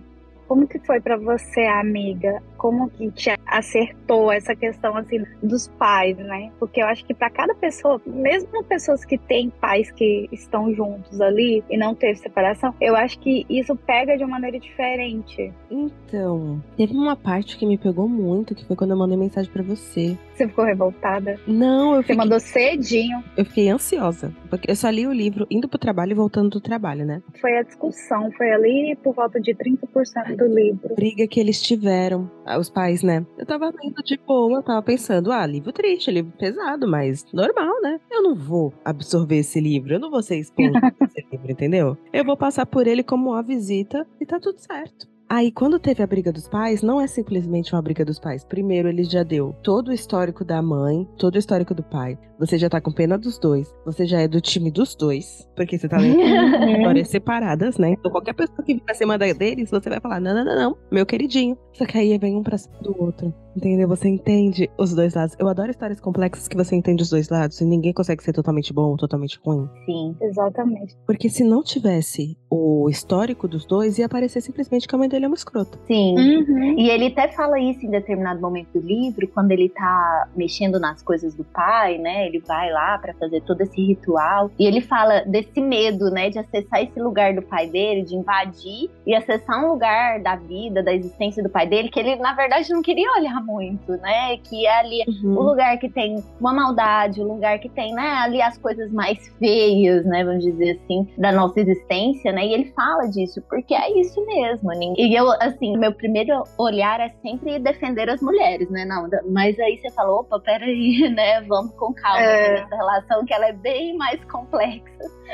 Como 0.49 0.67
que 0.67 0.79
foi 0.79 1.01
para 1.01 1.17
você, 1.17 1.63
amiga, 1.63 2.43
como 2.67 2.91
que 2.91 3.09
te 3.13 3.31
acertou 3.47 4.33
essa 4.33 4.53
questão 4.57 4.97
assim 4.97 5.23
dos 5.41 5.69
pais, 5.69 6.17
né? 6.17 6.51
Porque 6.59 6.83
eu 6.83 6.87
acho 6.89 7.05
que 7.05 7.15
para 7.15 7.31
cada 7.31 7.55
pessoa, 7.55 8.03
mesmo 8.05 8.65
pessoas 8.65 9.05
que 9.05 9.17
têm 9.17 9.51
pais 9.51 9.93
que 9.93 10.29
estão 10.33 10.75
juntos 10.75 11.21
ali 11.21 11.63
e 11.71 11.79
não 11.79 11.95
teve 11.95 12.17
separação, 12.17 12.75
eu 12.81 12.97
acho 12.97 13.21
que 13.21 13.47
isso 13.49 13.77
pega 13.77 14.17
de 14.17 14.25
uma 14.25 14.33
maneira 14.33 14.59
diferente. 14.59 15.53
Então, 15.71 16.61
teve 16.77 16.93
uma 16.93 17.15
parte 17.15 17.57
que 17.57 17.65
me 17.65 17.79
pegou 17.79 18.09
muito, 18.09 18.53
que 18.53 18.65
foi 18.65 18.75
quando 18.75 18.91
eu 18.91 18.97
mandei 18.97 19.17
mensagem 19.17 19.53
para 19.53 19.63
você. 19.63 20.19
Você 20.35 20.49
ficou 20.49 20.65
revoltada? 20.65 21.39
Não, 21.47 21.91
eu 21.93 21.97
Você 21.99 22.09
fiquei... 22.09 22.17
mandou 22.17 22.41
cedinho. 22.41 23.23
Eu 23.37 23.45
fiquei 23.45 23.69
ansiosa, 23.71 24.33
porque 24.51 24.71
eu 24.71 24.75
só 24.77 24.91
li 24.91 25.07
o 25.07 25.13
livro 25.13 25.47
indo 25.49 25.69
pro 25.69 25.79
trabalho 25.79 26.11
e 26.11 26.15
voltando 26.15 26.51
do 26.51 26.61
trabalho, 26.61 27.07
né? 27.07 27.23
Foi 27.41 27.57
a 27.57 27.63
discussão, 27.63 28.31
foi 28.33 28.51
ali 28.51 28.99
por 29.03 29.15
volta 29.15 29.41
de 29.41 29.55
30% 29.55 30.37
do 30.37 30.47
livro. 30.47 30.95
Briga 30.97 31.27
que 31.29 31.39
eles 31.41 31.63
tiveram 31.63 32.29
os 32.59 32.71
pais, 32.71 33.03
né? 33.03 33.25
Eu 33.39 33.47
tava 33.47 33.67
lendo 33.67 34.03
de 34.05 34.17
boa, 34.17 34.63
tava 34.63 34.83
pensando, 34.83 35.33
ah, 35.33 35.47
livro 35.47 35.73
triste, 35.73 36.11
livro 36.11 36.33
pesado, 36.39 36.87
mas 36.89 37.25
normal, 37.33 37.81
né? 37.83 38.01
Eu 38.11 38.23
não 38.23 38.35
vou 38.35 38.73
absorver 38.85 39.39
esse 39.39 39.61
livro, 39.61 39.95
eu 39.95 40.01
não 40.01 40.11
vou 40.11 40.23
ser 40.23 40.37
exposto 40.39 40.79
esse 41.03 41.27
livro, 41.33 41.51
entendeu? 41.51 41.97
Eu 42.13 42.25
vou 42.25 42.37
passar 42.37 42.67
por 42.67 42.87
ele 42.87 43.03
como 43.03 43.31
uma 43.31 43.43
visita 43.43 44.07
e 44.21 44.27
tá 44.27 44.39
tudo 44.41 44.59
certo. 44.59 45.16
Aí, 45.29 45.51
quando 45.51 45.79
teve 45.81 46.03
a 46.03 46.07
briga 46.07 46.33
dos 46.33 46.47
pais, 46.47 46.83
não 46.83 47.01
é 47.01 47.07
simplesmente 47.09 47.75
uma 47.75 47.83
briga 47.83 48.05
dos 48.05 48.19
pais. 48.19 48.45
Primeiro, 48.45 48.89
ele 48.89 49.03
já 49.03 49.25
deu 49.25 49.55
todo 49.61 49.89
o 49.89 49.93
histórico 49.93 50.45
da 50.45 50.63
mãe, 50.63 51.07
todo 51.19 51.35
o 51.35 51.39
histórico 51.39 51.75
do 51.75 51.83
pai. 51.83 52.17
Você 52.39 52.57
já 52.57 52.69
tá 52.69 52.81
com 52.81 52.93
pena 52.93 53.19
dos 53.19 53.37
dois. 53.37 53.75
Você 53.85 54.07
já 54.07 54.21
é 54.21 54.29
do 54.29 54.41
time 54.41 54.71
dos 54.71 54.95
dois. 54.95 55.49
Porque 55.57 55.79
você 55.79 55.89
tá 55.89 55.99
lendo 55.99 56.21
histórias 56.79 57.09
separadas, 57.09 57.77
né? 57.77 57.91
Então, 57.91 58.11
qualquer 58.11 58.35
pessoa 58.35 58.63
que 58.63 58.75
vir 58.75 58.83
pra 58.83 58.95
cima 58.95 59.19
deles, 59.19 59.69
você 59.69 59.91
vai 59.91 60.01
falar: 60.01 60.21
não, 60.21 60.33
não, 60.33 60.45
não, 60.45 60.55
não, 60.55 60.79
meu 60.93 61.05
queridinho. 61.05 61.59
Só 61.73 61.85
que 61.85 61.99
aí 61.99 62.17
vem 62.19 62.37
um 62.37 62.43
pra 62.45 62.57
cima 62.57 62.79
do 62.81 62.95
outro. 63.03 63.35
Entendeu? 63.57 63.89
Você 63.89 64.09
entende 64.09 64.71
os 64.77 64.95
dois 64.95 65.15
lados. 65.15 65.35
Eu 65.39 65.49
adoro 65.49 65.71
histórias 65.71 65.99
complexas 65.99 66.47
que 66.47 66.57
você 66.57 66.77
entende 66.77 67.03
os 67.03 67.09
dois 67.09 67.31
lados 67.31 67.59
e 67.61 67.65
ninguém 67.65 67.93
consegue 67.93 68.23
ser 68.23 68.33
totalmente 68.33 68.73
bom 68.73 68.91
ou 68.91 68.97
totalmente 68.97 69.41
ruim. 69.45 69.67
Sim. 69.87 70.15
Exatamente. 70.21 70.95
Porque 71.07 71.31
se 71.31 71.43
não 71.43 71.63
tivesse 71.63 72.37
o 72.51 72.89
histórico 72.91 73.49
dos 73.49 73.65
dois, 73.65 73.99
ia 73.99 74.09
parecer 74.09 74.41
simplesmente 74.43 74.87
que 74.87 74.95
a 74.95 74.99
mãe 74.99 75.09
dele 75.09 75.25
é 75.25 75.29
uma 75.29 75.35
escrota. 75.35 75.79
Sim. 75.87 76.15
Uhum. 76.17 76.79
E 76.79 76.91
ele 76.91 77.07
até 77.07 77.29
fala 77.29 77.59
isso 77.59 77.87
em 77.87 77.91
determinado 77.91 78.41
momento 78.41 78.79
do 78.79 78.87
livro, 78.87 79.27
quando 79.29 79.53
ele 79.53 79.71
tá 79.71 80.29
mexendo 80.37 80.79
nas 80.79 81.03
coisas 81.03 81.35
do 81.35 81.45
pai, 81.45 81.97
né? 81.99 82.27
Ele 82.27 82.41
vai 82.41 82.71
lá 82.71 82.99
pra 82.99 83.15
fazer 83.15 83.41
todo 83.43 83.63
esse 83.63 83.81
ritual. 83.81 84.51
E 84.59 84.67
ele 84.67 84.83
fala 84.83 85.21
desse 85.23 85.61
medo, 85.61 86.11
né? 86.11 86.29
De 86.29 86.39
acessar 86.39 86.83
esse 86.83 87.01
lugar 87.01 87.35
do 87.35 87.43
pai 87.43 87.69
dele, 87.69 88.03
de 88.03 88.15
invadir 88.15 88.91
e 89.07 89.15
acessar 89.15 89.65
um 89.65 89.71
lugar 89.73 90.21
da 90.21 90.37
vida, 90.37 90.83
da 90.83 90.93
existência 90.93 91.43
do 91.43 91.49
pai 91.49 91.67
dele, 91.67 91.89
que 91.89 91.99
ele, 91.99 92.17
na 92.17 92.35
verdade, 92.35 92.71
não 92.71 92.83
queria 92.83 93.11
olhar 93.19 93.46
muito, 93.47 93.93
né? 93.99 94.37
Que 94.39 94.67
é 94.67 94.81
ali 94.81 95.05
uhum. 95.07 95.39
o 95.39 95.43
lugar 95.43 95.79
que 95.79 95.89
tem 95.89 96.23
uma 96.41 96.53
maldade, 96.53 97.21
o 97.21 97.25
lugar 97.25 97.59
que 97.59 97.69
tem, 97.69 97.95
né, 97.95 98.09
ali 98.19 98.43
as 98.43 98.59
coisas 98.59 98.91
mais 98.93 99.17
feias, 99.39 100.05
né, 100.05 100.25
vamos 100.25 100.45
dizer 100.45 100.81
assim, 100.83 101.09
da 101.17 101.31
nossa 101.33 101.61
existência, 101.61 102.33
né? 102.33 102.47
E 102.47 102.53
ele 102.53 102.73
fala 102.73 103.07
disso, 103.07 103.41
porque 103.49 103.75
é 103.75 103.99
isso 104.01 104.25
mesmo. 104.27 104.71
E 104.97 105.15
eu, 105.15 105.31
assim, 105.41 105.77
meu 105.79 105.93
primeiro 105.93 106.43
olhar 106.59 107.01
é 107.01 107.11
sempre 107.23 107.59
defender 107.59 108.11
as 108.11 108.21
mulheres, 108.21 108.69
né? 108.71 108.85
Não, 108.85 109.09
mas 109.31 109.59
aí 109.61 109.79
você 109.79 109.91
falou, 109.93 110.21
opa, 110.21 110.41
peraí, 110.41 111.09
né? 111.15 111.41
Vamos 111.43 111.73
com 111.75 111.95
calma 111.95 112.21
é... 112.21 112.61
nessa 112.61 112.77
relação, 112.77 113.25
que 113.25 113.33
ela 113.33 113.47
é 113.47 113.53
bem 113.53 113.97
mais 113.97 114.23
complexa. 114.25 114.85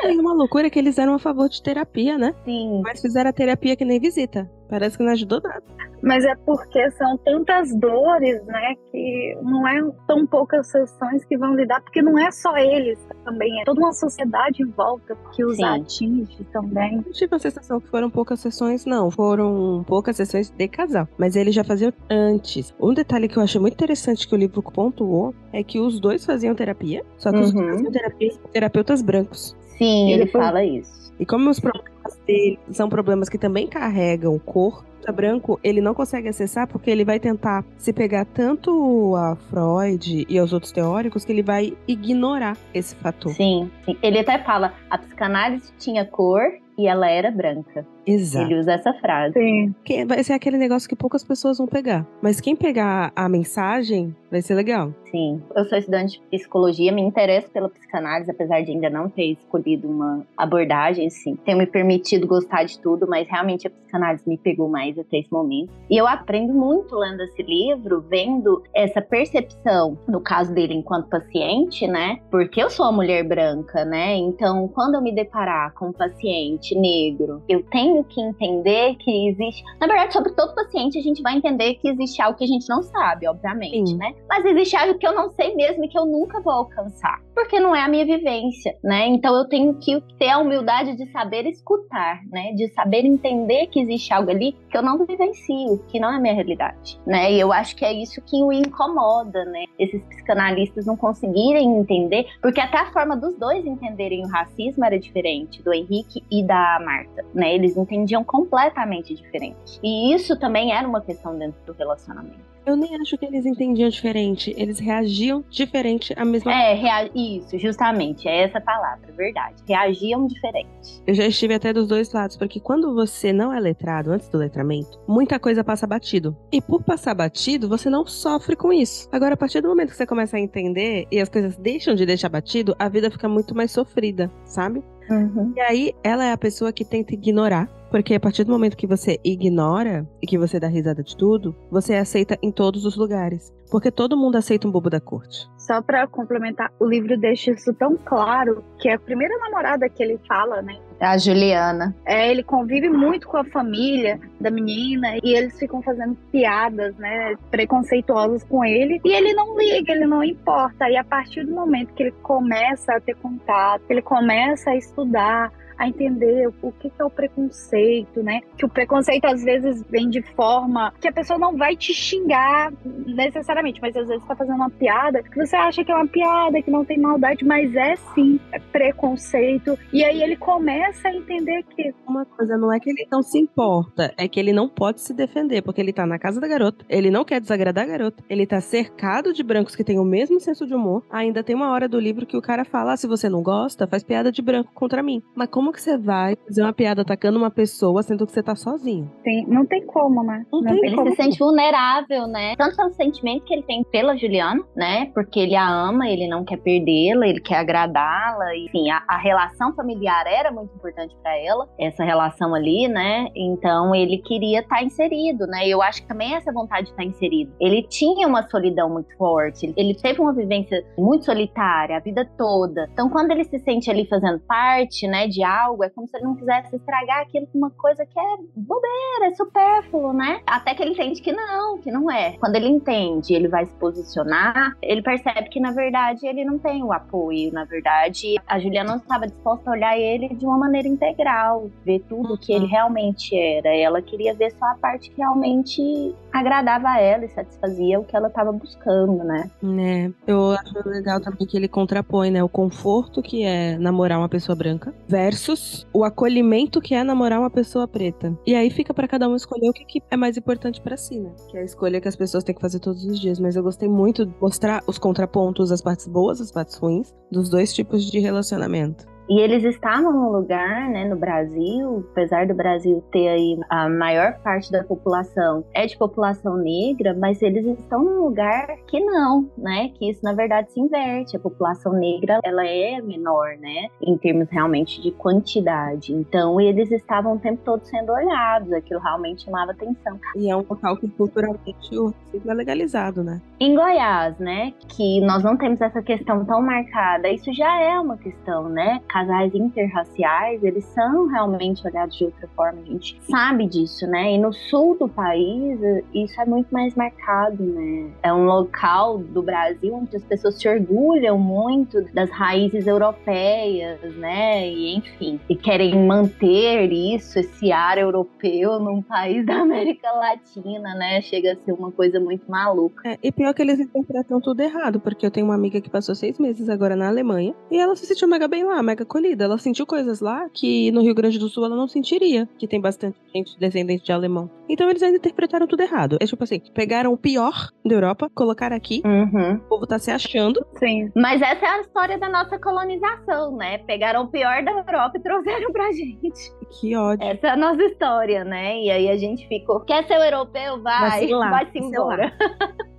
Tem 0.02 0.18
uma 0.18 0.34
loucura 0.34 0.68
que 0.70 0.78
eles 0.78 0.98
eram 0.98 1.14
a 1.14 1.18
favor 1.18 1.48
de 1.48 1.62
terapia, 1.62 2.18
né? 2.18 2.34
Sim. 2.44 2.80
Mas 2.82 3.00
fizeram 3.00 3.30
a 3.30 3.32
terapia 3.32 3.76
que 3.76 3.84
nem 3.84 4.00
visita. 4.00 4.50
Parece 4.68 4.96
que 4.96 5.04
não 5.04 5.12
ajudou 5.12 5.40
nada. 5.42 5.62
Mas 6.02 6.24
é 6.24 6.34
porque 6.44 6.90
são 6.92 7.16
tantas 7.18 7.74
dores, 7.78 8.44
né, 8.44 8.74
que 8.90 9.38
não 9.42 9.66
é 9.66 9.80
tão 10.06 10.26
poucas 10.26 10.66
sessões 10.68 11.24
que 11.24 11.36
vão 11.36 11.54
lidar, 11.54 11.80
porque 11.80 12.02
não 12.02 12.18
é 12.18 12.30
só 12.30 12.56
eles 12.56 12.98
também, 13.24 13.60
é 13.60 13.64
toda 13.64 13.80
uma 13.80 13.92
sociedade 13.92 14.62
em 14.62 14.66
volta 14.66 15.16
que 15.32 15.44
os 15.44 15.56
Sim. 15.56 15.64
atinge 15.64 16.44
também. 16.52 16.96
Não 16.96 17.12
tive 17.12 17.36
a 17.36 17.38
sensação 17.38 17.80
que 17.80 17.88
foram 17.88 18.10
poucas 18.10 18.40
sessões, 18.40 18.84
não. 18.84 19.10
Foram 19.10 19.84
poucas 19.86 20.16
sessões 20.16 20.50
de 20.50 20.68
casal. 20.68 21.08
Mas 21.16 21.36
ele 21.36 21.52
já 21.52 21.62
fazia 21.62 21.94
antes. 22.10 22.74
Um 22.80 22.92
detalhe 22.92 23.28
que 23.28 23.36
eu 23.36 23.42
achei 23.42 23.60
muito 23.60 23.74
interessante 23.74 24.26
que 24.26 24.34
o 24.34 24.38
livro 24.38 24.62
pontuou 24.62 25.34
é 25.52 25.62
que 25.62 25.78
os 25.78 26.00
dois 26.00 26.24
faziam 26.24 26.54
terapia, 26.54 27.04
só 27.18 27.30
que 27.30 27.36
uhum. 27.36 27.42
os 27.42 27.52
dois 27.52 27.70
faziam 27.70 27.92
terapia, 27.92 28.32
terapeutas 28.52 29.02
brancos. 29.02 29.56
Sim, 29.78 30.12
ele, 30.12 30.22
ele 30.22 30.30
fala 30.30 30.64
isso. 30.64 31.01
E 31.22 31.24
como 31.24 31.48
os 31.48 31.60
problemas 31.60 32.18
dele 32.26 32.58
são 32.72 32.88
problemas 32.88 33.28
que 33.28 33.38
também 33.38 33.68
carregam 33.68 34.36
cor, 34.40 34.84
branco 35.14 35.60
ele 35.62 35.80
não 35.80 35.94
consegue 35.94 36.28
acessar 36.28 36.66
porque 36.66 36.90
ele 36.90 37.04
vai 37.04 37.20
tentar 37.20 37.64
se 37.76 37.92
pegar 37.92 38.24
tanto 38.24 39.14
a 39.14 39.36
Freud 39.36 40.26
e 40.28 40.36
aos 40.36 40.52
outros 40.52 40.72
teóricos 40.72 41.24
que 41.24 41.30
ele 41.30 41.44
vai 41.44 41.76
ignorar 41.86 42.56
esse 42.74 42.96
fator. 42.96 43.32
Sim, 43.34 43.70
sim. 43.84 43.96
ele 44.02 44.18
até 44.18 44.36
fala 44.40 44.74
a 44.90 44.98
psicanálise 44.98 45.72
tinha 45.78 46.04
cor 46.04 46.42
e 46.76 46.88
ela 46.88 47.08
era 47.08 47.30
branca. 47.30 47.86
Exato. 48.04 48.44
Ele 48.44 48.58
usa 48.58 48.72
essa 48.72 48.92
frase. 48.94 49.34
Sim. 49.34 49.72
Que 49.84 50.04
vai 50.04 50.24
ser 50.24 50.32
aquele 50.32 50.58
negócio 50.58 50.88
que 50.88 50.96
poucas 50.96 51.22
pessoas 51.22 51.58
vão 51.58 51.68
pegar. 51.68 52.04
Mas 52.20 52.40
quem 52.40 52.56
pegar 52.56 53.12
a 53.14 53.28
mensagem 53.28 54.16
vai 54.32 54.42
ser 54.42 54.54
legal. 54.54 54.92
Sim. 55.10 55.40
Eu 55.54 55.64
sou 55.66 55.78
estudante 55.78 56.18
de 56.18 56.38
psicologia, 56.38 56.90
me 56.90 57.02
interesso 57.02 57.48
pela 57.50 57.68
psicanálise, 57.68 58.30
apesar 58.30 58.62
de 58.62 58.72
ainda 58.72 58.90
não 58.90 59.08
ter 59.08 59.32
escolhido 59.32 59.88
uma 59.88 60.26
abordagem, 60.36 61.08
sim. 61.10 61.36
Tenho 61.44 61.58
me 61.58 61.66
permitido 61.66 62.26
gostar 62.26 62.64
de 62.64 62.78
tudo, 62.80 63.06
mas 63.06 63.28
realmente 63.28 63.66
a 63.66 63.70
psicanálise 63.70 64.28
me 64.28 64.36
pegou 64.36 64.68
mais 64.68 64.98
até 64.98 65.18
esse 65.18 65.30
momento. 65.30 65.70
E 65.88 65.96
eu 65.96 66.08
aprendo 66.08 66.52
muito 66.52 66.96
lendo 66.96 67.22
esse 67.22 67.42
livro, 67.42 68.04
vendo 68.08 68.62
essa 68.74 69.00
percepção, 69.00 69.96
no 70.08 70.20
caso 70.20 70.52
dele 70.52 70.74
enquanto 70.74 71.08
paciente, 71.08 71.86
né? 71.86 72.18
Porque 72.30 72.62
eu 72.62 72.70
sou 72.70 72.86
uma 72.86 72.92
mulher 72.92 73.22
branca, 73.22 73.84
né? 73.84 74.16
Então, 74.16 74.66
quando 74.68 74.94
eu 74.94 75.02
me 75.02 75.14
deparar 75.14 75.72
com 75.74 75.88
um 75.88 75.92
paciente 75.92 76.74
negro, 76.74 77.42
eu 77.48 77.62
tenho 77.64 77.92
tenho 77.92 78.04
que 78.04 78.20
entender 78.20 78.94
que 78.96 79.28
existe. 79.28 79.62
Na 79.80 79.86
verdade, 79.86 80.12
sobre 80.12 80.32
todo 80.32 80.54
paciente, 80.54 80.98
a 80.98 81.02
gente 81.02 81.20
vai 81.20 81.36
entender 81.36 81.74
que 81.74 81.88
existe 81.88 82.22
algo 82.22 82.38
que 82.38 82.44
a 82.44 82.46
gente 82.46 82.68
não 82.68 82.82
sabe, 82.82 83.28
obviamente, 83.28 83.90
Sim. 83.90 83.96
né? 83.96 84.14
Mas 84.28 84.44
existe 84.44 84.76
algo 84.76 84.98
que 84.98 85.06
eu 85.06 85.14
não 85.14 85.30
sei 85.30 85.54
mesmo 85.54 85.84
e 85.84 85.88
que 85.88 85.98
eu 85.98 86.06
nunca 86.06 86.40
vou 86.40 86.52
alcançar. 86.52 87.20
Porque 87.34 87.60
não 87.60 87.74
é 87.74 87.82
a 87.82 87.88
minha 87.88 88.04
vivência, 88.04 88.76
né? 88.82 89.06
Então 89.06 89.34
eu 89.34 89.46
tenho 89.46 89.74
que 89.74 90.00
ter 90.18 90.30
a 90.30 90.38
humildade 90.38 90.96
de 90.96 91.10
saber 91.10 91.46
escutar, 91.46 92.20
né? 92.30 92.52
De 92.52 92.68
saber 92.68 93.04
entender 93.04 93.66
que 93.66 93.80
existe 93.80 94.12
algo 94.12 94.30
ali 94.30 94.56
que 94.70 94.76
eu 94.76 94.82
não 94.82 95.04
vivencio, 95.04 95.78
que 95.88 96.00
não 96.00 96.12
é 96.12 96.18
minha 96.18 96.34
realidade, 96.34 97.00
né? 97.06 97.32
E 97.32 97.40
eu 97.40 97.52
acho 97.52 97.76
que 97.76 97.84
é 97.84 97.92
isso 97.92 98.22
que 98.22 98.42
o 98.42 98.52
incomoda, 98.52 99.44
né? 99.44 99.64
Esses 99.78 100.02
psicanalistas 100.04 100.86
não 100.86 100.96
conseguirem 100.96 101.78
entender, 101.78 102.26
porque 102.40 102.60
até 102.60 102.78
a 102.78 102.92
forma 102.92 103.16
dos 103.16 103.36
dois 103.36 103.64
entenderem 103.66 104.24
o 104.24 104.28
racismo 104.28 104.84
era 104.84 104.98
diferente, 104.98 105.62
do 105.62 105.72
Henrique 105.72 106.22
e 106.30 106.42
da 106.42 106.80
Marta, 106.84 107.24
né? 107.34 107.54
Eles 107.54 107.76
entendiam 107.76 108.24
completamente 108.24 109.14
diferente. 109.14 109.78
E 109.82 110.14
isso 110.14 110.38
também 110.38 110.72
era 110.72 110.86
uma 110.86 111.00
questão 111.00 111.36
dentro 111.38 111.60
do 111.66 111.72
relacionamento. 111.72 112.51
Eu 112.64 112.76
nem 112.76 112.94
acho 113.00 113.18
que 113.18 113.26
eles 113.26 113.44
entendiam 113.44 113.88
diferente. 113.88 114.54
Eles 114.56 114.78
reagiam 114.78 115.44
diferente 115.50 116.12
à 116.16 116.24
mesma 116.24 116.52
É, 116.52 116.74
rea... 116.74 117.10
isso, 117.14 117.58
justamente. 117.58 118.28
É 118.28 118.44
essa 118.44 118.60
palavra, 118.60 119.12
verdade. 119.16 119.56
Reagiam 119.66 120.26
diferente. 120.26 121.02
Eu 121.06 121.14
já 121.14 121.26
estive 121.26 121.54
até 121.54 121.72
dos 121.72 121.86
dois 121.88 122.12
lados, 122.12 122.36
porque 122.36 122.60
quando 122.60 122.94
você 122.94 123.32
não 123.32 123.52
é 123.52 123.58
letrado 123.58 124.12
antes 124.12 124.28
do 124.28 124.38
letramento, 124.38 125.00
muita 125.08 125.38
coisa 125.38 125.64
passa 125.64 125.86
batido. 125.86 126.36
E 126.52 126.60
por 126.60 126.82
passar 126.82 127.14
batido, 127.14 127.68
você 127.68 127.90
não 127.90 128.06
sofre 128.06 128.54
com 128.54 128.72
isso. 128.72 129.08
Agora, 129.10 129.34
a 129.34 129.36
partir 129.36 129.60
do 129.60 129.68
momento 129.68 129.90
que 129.90 129.96
você 129.96 130.06
começa 130.06 130.36
a 130.36 130.40
entender 130.40 131.06
e 131.10 131.20
as 131.20 131.28
coisas 131.28 131.56
deixam 131.56 131.94
de 131.94 132.06
deixar 132.06 132.28
batido, 132.28 132.76
a 132.78 132.88
vida 132.88 133.10
fica 133.10 133.28
muito 133.28 133.54
mais 133.54 133.70
sofrida, 133.70 134.30
sabe? 134.44 134.82
Uhum. 135.12 135.52
E 135.56 135.60
aí, 135.60 135.94
ela 136.02 136.24
é 136.24 136.32
a 136.32 136.38
pessoa 136.38 136.72
que 136.72 136.84
tenta 136.84 137.14
ignorar 137.14 137.68
porque 137.92 138.14
a 138.14 138.20
partir 138.20 138.42
do 138.44 138.50
momento 138.50 138.74
que 138.74 138.86
você 138.86 139.20
ignora 139.22 140.08
e 140.22 140.26
que 140.26 140.38
você 140.38 140.58
dá 140.58 140.66
risada 140.66 141.02
de 141.02 141.14
tudo, 141.14 141.54
você 141.70 141.92
é 141.92 141.98
aceita 141.98 142.38
em 142.42 142.50
todos 142.50 142.86
os 142.86 142.96
lugares. 142.96 143.52
Porque 143.70 143.90
todo 143.90 144.16
mundo 144.16 144.36
aceita 144.36 144.66
um 144.66 144.70
bobo 144.70 144.88
da 144.88 144.98
corte. 144.98 145.46
Só 145.58 145.82
para 145.82 146.06
complementar, 146.06 146.72
o 146.80 146.86
livro 146.86 147.18
deixa 147.20 147.50
isso 147.50 147.72
tão 147.74 147.98
claro 147.98 148.64
que 148.78 148.88
é 148.88 148.94
a 148.94 148.98
primeira 148.98 149.36
namorada 149.38 149.90
que 149.90 150.02
ele 150.02 150.18
fala, 150.26 150.62
né? 150.62 150.78
É 151.02 151.06
a 151.06 151.18
Juliana. 151.18 151.92
É, 152.06 152.30
ele 152.30 152.44
convive 152.44 152.88
muito 152.88 153.26
com 153.26 153.36
a 153.36 153.42
família 153.42 154.20
da 154.40 154.52
menina 154.52 155.16
e 155.20 155.34
eles 155.34 155.58
ficam 155.58 155.82
fazendo 155.82 156.16
piadas, 156.30 156.94
né, 156.94 157.34
preconceituosas 157.50 158.44
com 158.44 158.64
ele 158.64 159.00
e 159.04 159.12
ele 159.12 159.34
não 159.34 159.58
liga, 159.58 159.92
ele 159.92 160.06
não 160.06 160.22
importa. 160.22 160.88
E 160.88 160.96
a 160.96 161.02
partir 161.02 161.44
do 161.44 161.52
momento 161.52 161.92
que 161.92 162.04
ele 162.04 162.14
começa 162.22 162.94
a 162.94 163.00
ter 163.00 163.16
contato, 163.16 163.82
ele 163.90 164.00
começa 164.00 164.70
a 164.70 164.76
estudar, 164.76 165.50
a 165.78 165.88
entender 165.88 166.48
o 166.62 166.72
que 166.72 166.92
é 166.98 167.04
o 167.04 167.10
preconceito, 167.10 168.22
né? 168.22 168.40
Que 168.56 168.64
o 168.64 168.68
preconceito 168.68 169.24
às 169.26 169.42
vezes 169.42 169.82
vem 169.88 170.08
de 170.08 170.22
forma 170.34 170.92
que 171.00 171.08
a 171.08 171.12
pessoa 171.12 171.38
não 171.38 171.56
vai 171.56 171.76
te 171.76 171.92
xingar 171.94 172.72
necessariamente, 173.06 173.80
mas 173.80 173.96
às 173.96 174.06
vezes 174.06 174.22
está 174.22 174.36
fazendo 174.36 174.56
uma 174.56 174.70
piada 174.70 175.22
que 175.22 175.36
você 175.36 175.56
acha 175.56 175.84
que 175.84 175.90
é 175.90 175.94
uma 175.94 176.06
piada, 176.06 176.62
que 176.62 176.70
não 176.70 176.84
tem 176.84 176.98
maldade, 176.98 177.44
mas 177.44 177.74
é 177.74 177.96
sim 178.14 178.38
é 178.52 178.58
preconceito. 178.58 179.78
E 179.92 180.04
aí 180.04 180.22
ele 180.22 180.36
começa 180.36 181.08
a 181.08 181.14
entender 181.14 181.62
que. 181.64 181.94
Uma 182.06 182.24
coisa 182.24 182.56
não 182.56 182.72
é 182.72 182.78
que 182.78 182.90
ele 182.90 183.06
não 183.10 183.22
se 183.22 183.38
importa, 183.38 184.12
é 184.16 184.28
que 184.28 184.38
ele 184.38 184.52
não 184.52 184.68
pode 184.68 185.00
se 185.00 185.14
defender, 185.14 185.62
porque 185.62 185.80
ele 185.80 185.92
tá 185.92 186.06
na 186.06 186.18
casa 186.18 186.40
da 186.40 186.48
garota, 186.48 186.84
ele 186.88 187.10
não 187.10 187.24
quer 187.24 187.40
desagradar 187.40 187.84
a 187.84 187.88
garota, 187.88 188.22
ele 188.28 188.46
tá 188.46 188.60
cercado 188.60 189.32
de 189.32 189.42
brancos 189.42 189.76
que 189.76 189.84
têm 189.84 189.98
o 189.98 190.04
mesmo 190.04 190.40
senso 190.40 190.66
de 190.66 190.74
humor. 190.74 191.04
Ainda 191.10 191.42
tem 191.42 191.54
uma 191.54 191.70
hora 191.70 191.88
do 191.88 191.98
livro 191.98 192.26
que 192.26 192.36
o 192.36 192.42
cara 192.42 192.64
fala: 192.64 192.92
ah, 192.92 192.96
se 192.96 193.06
você 193.06 193.28
não 193.28 193.42
gosta, 193.42 193.86
faz 193.86 194.02
piada 194.02 194.32
de 194.32 194.42
branco 194.42 194.72
contra 194.74 195.02
mim. 195.02 195.22
Mas 195.34 195.48
como 195.48 195.61
que 195.70 195.82
você 195.82 195.98
vai 195.98 196.34
fazer 196.48 196.62
uma 196.62 196.72
piada 196.72 197.02
atacando 197.02 197.38
uma 197.38 197.50
pessoa 197.50 198.02
sendo 198.02 198.26
que 198.26 198.32
você 198.32 198.42
tá 198.42 198.56
sozinho? 198.56 199.10
Tem, 199.22 199.46
não 199.46 199.66
tem 199.66 199.84
como, 199.86 200.22
né? 200.22 200.46
Não, 200.50 200.62
não 200.62 200.70
tem 200.72 200.86
ele 200.86 200.96
como. 200.96 201.10
se 201.10 201.16
sente 201.16 201.38
vulnerável, 201.38 202.26
né? 202.26 202.56
Tanto 202.56 202.74
pelo 202.76 202.90
sentimento 202.94 203.44
que 203.44 203.52
ele 203.52 203.62
tem 203.62 203.84
pela 203.84 204.16
Juliana, 204.16 204.64
né? 204.74 205.10
Porque 205.12 205.40
ele 205.40 205.54
a 205.54 205.68
ama, 205.68 206.08
ele 206.08 206.26
não 206.26 206.44
quer 206.44 206.56
perdê-la, 206.56 207.26
ele 207.26 207.40
quer 207.40 207.56
agradá-la. 207.56 208.56
Enfim, 208.56 208.90
a, 208.90 209.02
a, 209.06 209.18
relação 209.18 209.74
familiar 209.74 210.24
era 210.26 210.50
muito 210.50 210.74
importante 210.74 211.14
para 211.22 211.36
ela, 211.38 211.68
essa 211.78 212.02
relação 212.02 212.54
ali, 212.54 212.88
né? 212.88 213.28
Então 213.36 213.94
ele 213.94 214.18
queria 214.18 214.60
estar 214.60 214.76
tá 214.76 214.82
inserido, 214.82 215.46
né? 215.46 215.66
E 215.66 215.70
eu 215.70 215.82
acho 215.82 216.02
que 216.02 216.08
também 216.08 216.34
essa 216.34 216.50
vontade 216.52 216.86
de 216.86 216.90
estar 216.92 217.02
tá 217.02 217.08
inserido. 217.08 217.52
Ele 217.60 217.82
tinha 217.82 218.26
uma 218.26 218.48
solidão 218.48 218.88
muito 218.88 219.14
forte, 219.18 219.72
ele 219.76 219.94
teve 219.94 220.20
uma 220.20 220.32
vivência 220.32 220.82
muito 220.96 221.26
solitária 221.26 221.96
a 221.96 222.00
vida 222.00 222.28
toda. 222.38 222.88
Então 222.92 223.08
quando 223.08 223.30
ele 223.32 223.44
se 223.44 223.58
sente 223.58 223.90
ali 223.90 224.06
fazendo 224.06 224.40
parte, 224.40 225.06
né, 225.06 225.26
de 225.26 225.42
algo 225.60 225.84
é 225.84 225.90
como 225.90 226.06
se 226.06 226.16
ele 226.16 226.24
não 226.24 226.36
quisesse 226.36 226.76
estragar 226.76 227.22
aquilo 227.22 227.46
com 227.46 227.58
uma 227.58 227.70
coisa 227.70 228.04
que 228.06 228.18
é 228.18 228.36
bobeira, 228.56 229.26
é 229.26 229.34
supérfluo, 229.34 230.12
né? 230.12 230.40
Até 230.46 230.74
que 230.74 230.82
ele 230.82 230.92
entende 230.92 231.20
que 231.20 231.32
não, 231.32 231.78
que 231.78 231.90
não 231.90 232.10
é. 232.10 232.36
Quando 232.38 232.56
ele 232.56 232.68
entende, 232.68 233.34
ele 233.34 233.48
vai 233.48 233.66
se 233.66 233.74
posicionar, 233.74 234.76
ele 234.82 235.02
percebe 235.02 235.48
que 235.48 235.60
na 235.60 235.70
verdade 235.70 236.26
ele 236.26 236.44
não 236.44 236.58
tem 236.58 236.82
o 236.82 236.92
apoio, 236.92 237.52
na 237.52 237.64
verdade 237.64 238.36
a 238.46 238.58
Juliana 238.58 238.90
não 238.90 238.98
estava 238.98 239.26
disposta 239.26 239.70
a 239.70 239.72
olhar 239.72 239.98
ele 239.98 240.28
de 240.34 240.44
uma 240.44 240.58
maneira 240.58 240.88
integral, 240.88 241.70
ver 241.84 242.00
tudo 242.08 242.34
o 242.34 242.38
que 242.38 242.52
ele 242.52 242.64
uhum. 242.64 242.70
realmente 242.70 243.36
era. 243.36 243.74
Ela 243.76 244.00
queria 244.02 244.34
ver 244.34 244.52
só 244.52 244.64
a 244.66 244.74
parte 244.74 245.10
que 245.10 245.18
realmente 245.18 246.14
agradava 246.32 246.88
a 246.88 247.00
ela 247.00 247.24
e 247.24 247.28
satisfazia 247.28 248.00
o 248.00 248.04
que 248.04 248.16
ela 248.16 248.28
estava 248.28 248.52
buscando, 248.52 249.22
né? 249.24 249.50
É, 249.62 250.10
eu 250.26 250.52
acho 250.52 250.88
legal 250.88 251.20
também 251.20 251.46
que 251.46 251.56
ele 251.56 251.68
contrapõe, 251.68 252.30
né, 252.30 252.42
o 252.42 252.48
conforto 252.48 253.22
que 253.22 253.44
é 253.44 253.76
namorar 253.78 254.18
uma 254.18 254.28
pessoa 254.28 254.56
branca 254.56 254.92
versus 255.06 255.41
versus 255.42 255.86
o 255.92 256.04
acolhimento 256.04 256.80
que 256.80 256.94
é 256.94 257.02
namorar 257.02 257.40
uma 257.40 257.50
pessoa 257.50 257.88
preta. 257.88 258.36
E 258.46 258.54
aí 258.54 258.70
fica 258.70 258.94
para 258.94 259.08
cada 259.08 259.28
um 259.28 259.34
escolher 259.34 259.68
o 259.68 259.72
que, 259.72 259.84
que 259.84 260.02
é 260.10 260.16
mais 260.16 260.36
importante 260.36 260.80
para 260.80 260.96
si, 260.96 261.18
né? 261.18 261.32
Que 261.50 261.56
é 261.56 261.60
a 261.60 261.64
escolha 261.64 262.00
que 262.00 262.08
as 262.08 262.16
pessoas 262.16 262.44
têm 262.44 262.54
que 262.54 262.60
fazer 262.60 262.78
todos 262.78 263.04
os 263.04 263.20
dias. 263.20 263.40
Mas 263.40 263.56
eu 263.56 263.62
gostei 263.62 263.88
muito 263.88 264.24
de 264.24 264.34
mostrar 264.40 264.82
os 264.86 264.98
contrapontos, 264.98 265.72
as 265.72 265.82
partes 265.82 266.06
boas, 266.06 266.40
as 266.40 266.52
partes 266.52 266.76
ruins 266.76 267.12
dos 267.30 267.48
dois 267.48 267.72
tipos 267.72 268.10
de 268.10 268.18
relacionamento. 268.18 269.11
E 269.28 269.40
eles 269.40 269.64
estavam 269.64 270.12
num 270.12 270.30
lugar, 270.30 270.88
né, 270.88 271.04
no 271.04 271.16
Brasil, 271.16 272.04
apesar 272.10 272.46
do 272.46 272.54
Brasil 272.54 273.02
ter 273.12 273.28
aí 273.28 273.58
a 273.68 273.88
maior 273.88 274.38
parte 274.42 274.70
da 274.70 274.82
população 274.84 275.64
é 275.72 275.86
de 275.86 275.96
população 275.96 276.56
negra, 276.56 277.14
mas 277.14 277.40
eles 277.40 277.66
estão 277.78 278.04
num 278.04 278.24
lugar 278.24 278.76
que 278.86 279.00
não, 279.00 279.48
né? 279.56 279.90
Que 279.94 280.10
isso 280.10 280.20
na 280.22 280.32
verdade 280.32 280.72
se 280.72 280.80
inverte. 280.80 281.36
A 281.36 281.40
população 281.40 281.92
negra 281.92 282.40
ela 282.44 282.66
é 282.66 283.00
menor, 283.00 283.56
né? 283.58 283.88
Em 284.00 284.16
termos 284.16 284.48
realmente 284.50 285.00
de 285.00 285.10
quantidade. 285.12 286.12
Então 286.12 286.60
eles 286.60 286.90
estavam 286.90 287.34
o 287.34 287.38
tempo 287.38 287.60
todo 287.64 287.84
sendo 287.84 288.12
olhados. 288.12 288.72
Aquilo 288.72 289.00
realmente 289.00 289.44
chamava 289.44 289.72
atenção. 289.72 290.18
E 290.36 290.50
é 290.50 290.56
um 290.56 290.64
local 290.68 290.96
que 290.96 291.08
culturalmente 291.08 291.96
o 291.96 292.06
racismo 292.06 292.50
é 292.50 292.54
legalizado, 292.54 293.22
né? 293.22 293.40
Em 293.60 293.74
Goiás, 293.74 294.38
né? 294.38 294.72
Que 294.88 295.20
nós 295.20 295.42
não 295.42 295.56
temos 295.56 295.80
essa 295.80 296.02
questão 296.02 296.44
tão 296.44 296.60
marcada. 296.60 297.28
Isso 297.28 297.52
já 297.52 297.80
é 297.80 297.98
uma 297.98 298.16
questão, 298.16 298.68
né? 298.68 299.00
Casais 299.12 299.54
interraciais, 299.54 300.64
eles 300.64 300.84
são 300.86 301.26
realmente 301.26 301.86
olhados 301.86 302.16
de 302.16 302.24
outra 302.24 302.48
forma. 302.56 302.80
A 302.80 302.84
gente 302.84 303.20
sabe 303.30 303.66
disso, 303.66 304.06
né? 304.06 304.32
E 304.32 304.38
no 304.38 304.54
sul 304.54 304.96
do 304.98 305.06
país, 305.06 305.78
isso 306.14 306.40
é 306.40 306.46
muito 306.46 306.72
mais 306.72 306.94
marcado, 306.94 307.62
né? 307.62 308.10
É 308.22 308.32
um 308.32 308.46
local 308.46 309.18
do 309.18 309.42
Brasil 309.42 309.94
onde 309.94 310.16
as 310.16 310.24
pessoas 310.24 310.58
se 310.58 310.66
orgulham 310.66 311.38
muito 311.38 312.00
das 312.14 312.30
raízes 312.30 312.86
europeias, 312.86 314.00
né? 314.16 314.66
E 314.70 314.96
enfim, 314.96 315.38
e 315.46 315.54
querem 315.54 316.06
manter 316.06 316.90
isso, 316.90 317.38
esse 317.38 317.70
ar 317.70 317.98
europeu 317.98 318.80
num 318.80 319.02
país 319.02 319.44
da 319.46 319.56
América 319.56 320.10
Latina, 320.10 320.94
né? 320.94 321.20
Chega 321.20 321.52
a 321.52 321.56
ser 321.56 321.72
uma 321.72 321.92
coisa 321.92 322.18
muito 322.18 322.50
maluca. 322.50 323.06
É, 323.06 323.18
e 323.22 323.30
pior 323.30 323.52
que 323.52 323.60
eles 323.60 323.78
interpretam 323.78 324.40
tudo 324.40 324.60
errado, 324.60 324.98
porque 325.00 325.26
eu 325.26 325.30
tenho 325.30 325.44
uma 325.44 325.54
amiga 325.54 325.82
que 325.82 325.90
passou 325.90 326.14
seis 326.14 326.38
meses 326.38 326.70
agora 326.70 326.96
na 326.96 327.08
Alemanha 327.08 327.54
e 327.70 327.78
ela 327.78 327.94
se 327.94 328.06
sentiu 328.06 328.26
mega 328.26 328.48
bem 328.48 328.64
lá, 328.64 328.82
mega 328.82 329.01
acolhida. 329.02 329.44
Ela 329.44 329.58
sentiu 329.58 329.86
coisas 329.86 330.20
lá 330.20 330.48
que 330.52 330.90
no 330.92 331.02
Rio 331.02 331.14
Grande 331.14 331.38
do 331.38 331.48
Sul 331.48 331.64
ela 331.64 331.76
não 331.76 331.88
sentiria, 331.88 332.48
que 332.58 332.66
tem 332.66 332.80
bastante 332.80 333.16
gente 333.34 333.58
descendente 333.58 334.04
de 334.04 334.12
alemão. 334.12 334.50
Então 334.68 334.88
eles 334.88 335.02
ainda 335.02 335.18
interpretaram 335.18 335.66
tudo 335.66 335.82
errado. 335.82 336.16
É 336.20 336.26
tipo 336.26 336.42
assim, 336.42 336.60
pegaram 336.74 337.12
o 337.12 337.16
pior 337.16 337.70
da 337.84 337.94
Europa, 337.94 338.30
colocaram 338.34 338.76
aqui, 338.76 339.02
uhum. 339.04 339.54
o 339.54 339.68
povo 339.68 339.86
tá 339.86 339.98
se 339.98 340.10
achando. 340.10 340.64
Sim. 340.78 341.10
Mas 341.14 341.42
essa 341.42 341.64
é 341.64 341.68
a 341.68 341.80
história 341.80 342.18
da 342.18 342.28
nossa 342.28 342.58
colonização, 342.58 343.56
né? 343.56 343.78
Pegaram 343.78 344.24
o 344.24 344.28
pior 344.28 344.62
da 344.64 344.72
Europa 344.72 345.12
e 345.16 345.20
trouxeram 345.20 345.72
pra 345.72 345.92
gente. 345.92 346.52
Que 346.80 346.96
ódio. 346.96 347.26
Essa 347.26 347.48
é 347.48 347.50
a 347.50 347.56
nossa 347.56 347.82
história, 347.82 348.44
né? 348.44 348.80
E 348.80 348.90
aí 348.90 349.08
a 349.08 349.16
gente 349.16 349.46
ficou, 349.48 349.80
quer 349.80 350.06
ser 350.06 350.14
europeu? 350.14 350.82
Vai, 350.82 351.28
vai-se 351.28 351.78
embora. 351.78 352.32